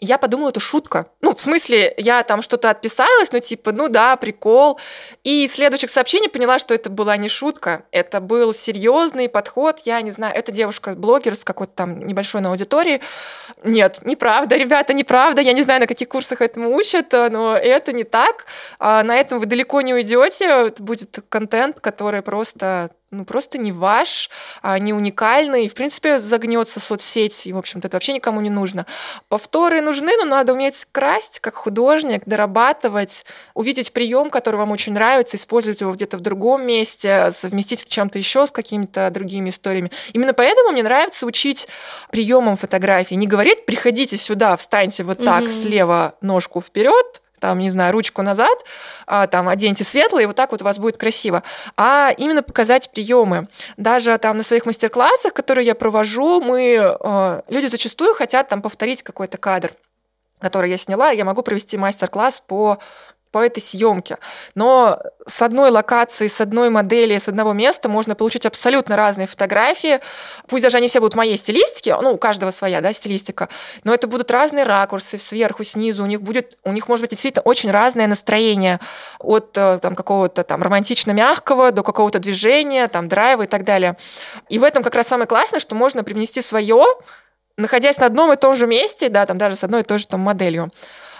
я 0.00 0.18
подумала, 0.18 0.48
это 0.48 0.60
шутка. 0.60 1.06
Ну, 1.20 1.34
в 1.34 1.40
смысле, 1.40 1.94
я 1.96 2.22
там 2.22 2.42
что-то 2.42 2.70
отписалась, 2.70 3.32
ну, 3.32 3.40
типа, 3.40 3.72
ну 3.72 3.88
да, 3.88 4.16
прикол. 4.16 4.78
И 5.24 5.46
следующих 5.48 5.90
сообщений 5.90 6.28
поняла, 6.28 6.58
что 6.58 6.74
это 6.74 6.90
была 6.90 7.16
не 7.16 7.28
шутка, 7.28 7.84
это 7.92 8.20
был 8.20 8.54
серьезный 8.54 9.28
подход. 9.28 9.80
Я 9.84 10.00
не 10.00 10.12
знаю, 10.12 10.34
это 10.34 10.52
девушка-блогер 10.52 11.34
с 11.34 11.44
какой-то 11.44 11.72
там 11.74 12.06
небольшой 12.06 12.40
на 12.40 12.50
аудитории. 12.50 13.00
Нет, 13.62 14.00
неправда, 14.04 14.56
ребята, 14.56 14.92
неправда. 14.94 15.42
Я 15.42 15.52
не 15.52 15.62
знаю, 15.62 15.80
на 15.80 15.86
каких 15.86 16.08
курсах 16.08 16.40
этому 16.40 16.74
учат, 16.74 17.12
но 17.12 17.56
это 17.56 17.92
не 17.92 18.04
так. 18.04 18.46
А 18.78 19.02
на 19.02 19.16
этом 19.16 19.38
вы 19.38 19.46
далеко 19.46 19.80
не 19.82 19.92
уйдете. 19.92 20.46
Это 20.46 20.82
будет 20.82 21.18
контент, 21.28 21.80
который 21.80 22.22
просто 22.22 22.90
ну, 23.10 23.24
просто 23.24 23.58
не 23.58 23.72
ваш, 23.72 24.30
а 24.62 24.78
не 24.78 24.92
уникальный, 24.92 25.68
в 25.68 25.74
принципе, 25.74 26.20
загнется 26.20 26.78
соцсеть, 26.78 27.46
и, 27.46 27.52
в 27.52 27.58
общем-то, 27.58 27.88
это 27.88 27.96
вообще 27.96 28.12
никому 28.12 28.40
не 28.40 28.50
нужно. 28.50 28.86
Повторы 29.28 29.80
нужны, 29.80 30.12
но 30.16 30.24
надо 30.24 30.52
уметь 30.52 30.86
красть, 30.92 31.40
как 31.40 31.56
художник, 31.56 32.22
дорабатывать, 32.26 33.24
увидеть 33.54 33.92
прием, 33.92 34.30
который 34.30 34.56
вам 34.56 34.70
очень 34.70 34.92
нравится, 34.92 35.36
использовать 35.36 35.80
его 35.80 35.92
где-то 35.92 36.18
в 36.18 36.20
другом 36.20 36.64
месте, 36.64 37.32
совместить 37.32 37.80
с 37.80 37.86
чем-то 37.86 38.16
еще, 38.16 38.46
с 38.46 38.52
какими-то 38.52 39.10
другими 39.10 39.50
историями. 39.50 39.90
Именно 40.12 40.32
поэтому 40.32 40.70
мне 40.70 40.84
нравится 40.84 41.26
учить 41.26 41.66
приемам 42.12 42.56
фотографии. 42.56 43.14
Не 43.14 43.26
говорить, 43.26 43.66
приходите 43.66 44.16
сюда, 44.16 44.56
встаньте 44.56 45.02
вот 45.02 45.24
так, 45.24 45.44
mm-hmm. 45.44 45.62
слева 45.62 46.14
ножку 46.20 46.60
вперед, 46.60 47.22
там, 47.40 47.58
не 47.58 47.70
знаю, 47.70 47.92
ручку 47.92 48.22
назад, 48.22 48.64
а, 49.06 49.26
там, 49.26 49.48
оденьте 49.48 49.84
светлое, 49.84 50.24
и 50.24 50.26
вот 50.26 50.36
так 50.36 50.52
вот 50.52 50.62
у 50.62 50.64
вас 50.64 50.78
будет 50.78 50.96
красиво. 50.96 51.42
А 51.76 52.12
именно 52.16 52.42
показать 52.42 52.90
приемы. 52.90 53.48
Даже 53.76 54.16
там 54.18 54.36
на 54.36 54.42
своих 54.42 54.66
мастер-классах, 54.66 55.32
которые 55.32 55.66
я 55.66 55.74
провожу, 55.74 56.40
мы, 56.40 56.78
а, 57.00 57.42
люди 57.48 57.66
зачастую 57.66 58.14
хотят 58.14 58.48
там 58.48 58.62
повторить 58.62 59.02
какой-то 59.02 59.38
кадр, 59.38 59.72
который 60.38 60.70
я 60.70 60.76
сняла, 60.76 61.10
я 61.10 61.24
могу 61.24 61.42
провести 61.42 61.76
мастер-класс 61.76 62.42
по 62.46 62.78
по 63.30 63.38
этой 63.44 63.60
съемке. 63.60 64.18
Но 64.54 65.00
с 65.26 65.40
одной 65.42 65.70
локации, 65.70 66.26
с 66.26 66.40
одной 66.40 66.70
модели, 66.70 67.16
с 67.16 67.28
одного 67.28 67.52
места 67.52 67.88
можно 67.88 68.14
получить 68.14 68.46
абсолютно 68.46 68.96
разные 68.96 69.26
фотографии. 69.26 70.00
Пусть 70.48 70.64
даже 70.64 70.78
они 70.78 70.88
все 70.88 71.00
будут 71.00 71.14
моей 71.14 71.36
стилистики, 71.36 71.94
ну, 72.00 72.12
у 72.14 72.18
каждого 72.18 72.50
своя, 72.50 72.80
да, 72.80 72.92
стилистика, 72.92 73.48
но 73.84 73.94
это 73.94 74.06
будут 74.08 74.30
разные 74.30 74.64
ракурсы 74.64 75.18
сверху, 75.18 75.62
снизу. 75.64 76.02
У 76.02 76.06
них 76.06 76.22
будет, 76.22 76.58
у 76.64 76.72
них 76.72 76.88
может 76.88 77.02
быть 77.02 77.10
действительно 77.10 77.42
очень 77.42 77.70
разное 77.70 78.06
настроение 78.06 78.80
от 79.20 79.56
э, 79.56 79.78
там 79.80 79.94
какого-то 79.94 80.42
там 80.42 80.62
романтично-мягкого 80.62 81.70
до 81.70 81.82
какого-то 81.82 82.18
движения, 82.18 82.88
там 82.88 83.08
драйва 83.08 83.42
и 83.42 83.46
так 83.46 83.64
далее. 83.64 83.96
И 84.48 84.58
в 84.58 84.64
этом 84.64 84.82
как 84.82 84.94
раз 84.94 85.06
самое 85.06 85.28
классное, 85.28 85.60
что 85.60 85.74
можно 85.74 86.02
привнести 86.02 86.42
свое, 86.42 86.84
находясь 87.56 87.98
на 87.98 88.06
одном 88.06 88.32
и 88.32 88.36
том 88.36 88.56
же 88.56 88.66
месте, 88.66 89.08
да, 89.08 89.26
там 89.26 89.38
даже 89.38 89.56
с 89.56 89.64
одной 89.64 89.82
и 89.82 89.84
той 89.84 89.98
же 89.98 90.08
там 90.08 90.20
моделью. 90.20 90.72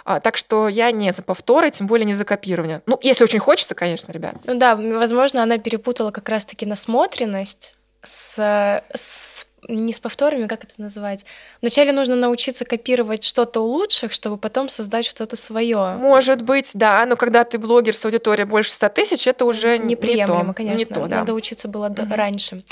А, 0.05 0.21
так 0.21 0.37
что 0.37 0.69
я 0.69 0.91
не 0.91 1.13
за 1.13 1.23
повторы, 1.23 1.71
тем 1.71 1.87
более 1.87 2.07
не 2.07 2.15
за 2.15 2.25
копирование. 2.25 2.83
Ну, 2.87 2.99
если 3.03 3.25
очень 3.25 3.39
хочется, 3.39 3.75
конечно, 3.75 4.13
ребят. 4.13 4.37
Ну 4.45 4.55
да, 4.55 4.77
возможно, 4.77 5.43
она 5.43 5.59
перепутала 5.59 6.11
как 6.11 6.29
раз-таки 6.29 6.67
насмотренность 6.67 7.75
с, 8.03 8.83
с 8.95 9.47
не 9.69 9.93
с 9.93 10.01
повторами, 10.01 10.47
как 10.47 10.65
это 10.65 10.75
называть? 10.79 11.25
Вначале 11.61 11.93
нужно 11.93 12.17
научиться 12.17 12.65
копировать 12.65 13.25
что-то 13.25 13.61
у 13.61 13.67
лучших, 13.67 14.13
чтобы 14.13 14.37
потом 14.37 14.69
создать 14.69 15.05
что-то 15.05 15.37
свое. 15.37 15.97
Может 15.99 16.43
быть, 16.43 16.71
да, 16.75 17.05
но 17.07 17.17
когда 17.17 17.45
ты 17.45 17.59
блогер 17.59 17.95
с 17.95 18.05
аудиторией 18.05 18.47
больше 18.47 18.73
100 18.73 18.89
тысяч, 18.91 19.27
это 19.27 19.45
уже 19.45 19.79
неприемлемо, 19.79 20.41
не 20.41 20.47
то. 20.47 20.53
конечно. 20.55 20.79
Не 20.79 20.85
то, 20.85 21.07
да. 21.07 21.19
Надо 21.21 21.35
учиться 21.35 21.69
было 21.69 21.89
mm-hmm. 21.89 22.15
раньше. 22.15 22.65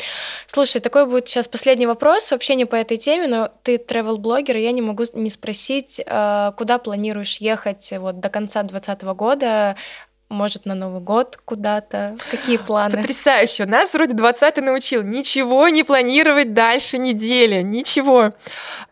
Слушай, 0.46 0.80
такой 0.80 1.06
будет 1.06 1.28
сейчас 1.28 1.48
последний 1.48 1.86
вопрос, 1.86 2.30
вообще 2.30 2.54
не 2.54 2.64
по 2.64 2.76
этой 2.76 2.96
теме, 2.96 3.26
но 3.26 3.50
ты 3.62 3.76
travel-блогер, 3.76 4.56
и 4.56 4.62
я 4.62 4.72
не 4.72 4.82
могу 4.82 5.04
не 5.14 5.30
спросить, 5.30 6.00
э, 6.04 6.52
куда 6.56 6.78
планируешь 6.78 7.38
ехать 7.38 7.92
вот 7.98 8.20
до 8.20 8.28
конца 8.28 8.62
2020 8.62 9.02
года, 9.16 9.76
может, 10.28 10.66
на 10.66 10.74
Новый 10.74 11.00
год 11.00 11.38
куда-то? 11.44 12.16
Какие 12.30 12.56
планы? 12.58 12.96
Потрясающе. 12.96 13.64
Нас 13.64 13.94
вроде 13.94 14.14
20 14.14 14.58
научил 14.58 15.02
ничего 15.02 15.68
не 15.68 15.82
планировать 15.82 16.52
дальше 16.52 16.98
недели, 16.98 17.62
ничего. 17.62 18.34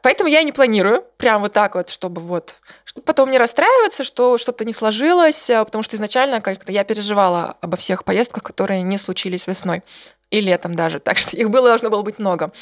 Поэтому 0.03 0.31
я 0.31 0.43
не 0.43 0.53
планирую, 0.53 1.05
прям 1.19 1.43
вот 1.43 1.53
так 1.53 1.75
вот, 1.75 1.91
чтобы 1.91 2.23
вот, 2.23 2.57
чтобы 2.85 3.05
потом 3.05 3.31
не 3.31 3.39
расстраиваться, 3.39 4.05
что 4.05 4.39
что-то 4.39 4.65
не 4.65 4.73
сложилось, 4.73 5.51
а, 5.51 5.65
потому 5.65 5.83
что 5.83 5.97
изначально 5.97 6.41
как-то 6.41 6.73
я 6.73 6.85
переживала 6.85 7.57
обо 7.61 7.77
всех 7.77 8.05
поездках, 8.05 8.43
которые 8.43 8.83
не 8.83 8.97
случились 8.97 9.47
весной 9.47 9.83
и 10.31 10.41
летом 10.41 10.75
даже, 10.75 10.99
так 10.99 11.19
что 11.19 11.37
их 11.37 11.51
было 11.51 11.69
должно 11.69 11.91
было 11.91 12.03
быть 12.03 12.19
много. 12.19 12.53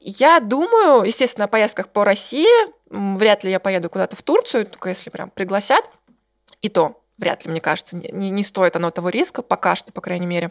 Я 0.00 0.40
думаю, 0.40 1.04
естественно, 1.04 1.46
о 1.46 1.48
поездках 1.48 1.88
по 1.88 2.04
России, 2.04 2.46
вряд 2.90 3.44
ли 3.44 3.50
я 3.50 3.60
поеду 3.60 3.88
куда-то 3.88 4.16
в 4.16 4.22
Турцию, 4.22 4.66
только 4.66 4.90
если 4.90 5.10
прям 5.10 5.30
пригласят, 5.30 5.88
и 6.60 6.68
то 6.68 7.00
вряд 7.18 7.44
ли, 7.44 7.50
мне 7.50 7.60
кажется, 7.60 7.96
не, 7.96 8.30
не 8.30 8.42
стоит 8.42 8.76
оно 8.76 8.90
того 8.90 9.08
риска, 9.08 9.42
пока 9.42 9.74
что, 9.76 9.92
по 9.92 10.00
крайней 10.00 10.26
мере. 10.26 10.50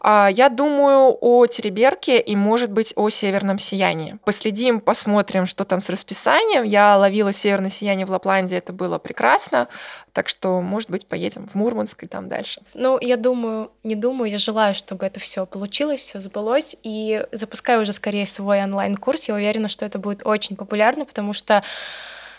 А, 0.00 0.28
я 0.30 0.48
думаю 0.48 1.16
о 1.20 1.46
Тереберке 1.46 2.20
и, 2.20 2.36
может 2.36 2.70
быть, 2.70 2.92
о 2.96 3.08
Северном 3.08 3.58
сиянии. 3.58 4.18
Последим, 4.24 4.80
посмотрим, 4.80 5.46
что 5.46 5.64
там 5.64 5.80
с 5.80 5.88
расписанием. 5.88 6.62
Я 6.62 6.96
ловила 6.96 7.32
Северное 7.32 7.70
сияние 7.70 8.06
в 8.06 8.10
Лапландии, 8.10 8.56
это 8.56 8.72
было 8.72 8.98
прекрасно. 8.98 9.68
Так 10.12 10.28
что, 10.28 10.60
может 10.60 10.90
быть, 10.90 11.06
поедем 11.06 11.48
в 11.48 11.54
Мурманск 11.56 12.04
и 12.04 12.06
там 12.06 12.28
дальше. 12.28 12.60
Ну, 12.74 12.98
я 13.00 13.16
думаю, 13.16 13.72
не 13.82 13.96
думаю, 13.96 14.30
я 14.30 14.38
желаю, 14.38 14.74
чтобы 14.74 15.04
это 15.06 15.18
все 15.18 15.44
получилось, 15.46 16.00
все 16.00 16.20
сбылось. 16.20 16.76
И 16.82 17.26
запускаю 17.32 17.82
уже 17.82 17.92
скорее 17.92 18.26
свой 18.26 18.62
онлайн-курс. 18.62 19.28
Я 19.28 19.34
уверена, 19.34 19.68
что 19.68 19.84
это 19.84 19.98
будет 19.98 20.24
очень 20.24 20.54
популярно, 20.54 21.04
потому 21.04 21.32
что 21.32 21.64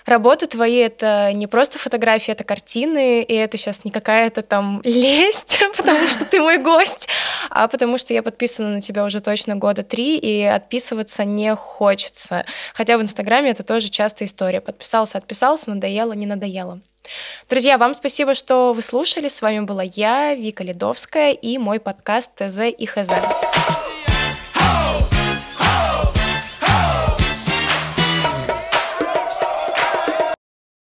работы 0.05 0.47
твои— 0.47 0.77
это 0.77 1.31
не 1.33 1.47
просто 1.47 1.79
фотографии, 1.79 2.31
это 2.31 2.43
картины, 2.43 3.23
и 3.23 3.33
это 3.33 3.57
сейчас 3.57 3.83
не 3.83 3.91
какая-то 3.91 4.41
там 4.41 4.81
лесть, 4.85 5.59
потому 5.77 6.07
что 6.07 6.25
ты 6.25 6.41
мой 6.41 6.57
гость, 6.57 7.07
а 7.49 7.67
потому 7.67 7.97
что 7.97 8.13
я 8.13 8.23
подписана 8.23 8.69
на 8.69 8.81
тебя 8.81 9.03
уже 9.03 9.19
точно 9.19 9.55
года 9.55 9.83
три, 9.83 10.17
и 10.17 10.43
отписываться 10.43 11.23
не 11.25 11.55
хочется. 11.55 12.45
Хотя 12.73 12.97
в 12.97 13.01
Инстаграме 13.01 13.51
это 13.51 13.63
тоже 13.63 13.89
частая 13.89 14.27
история. 14.27 14.61
Подписался, 14.61 15.17
отписался, 15.17 15.69
надоело, 15.69 16.13
не 16.13 16.25
надоело. 16.25 16.79
Друзья, 17.49 17.77
вам 17.77 17.93
спасибо, 17.93 18.33
что 18.33 18.73
вы 18.73 18.81
слушали. 18.81 19.27
С 19.27 19.41
вами 19.41 19.59
была 19.59 19.83
я, 19.83 20.33
Вика 20.33 20.63
Ледовская, 20.63 21.31
и 21.31 21.57
мой 21.57 21.79
подкаст 21.79 22.31
ТЗ 22.35 22.59
и 22.77 22.85
ХЗ. 22.85 23.84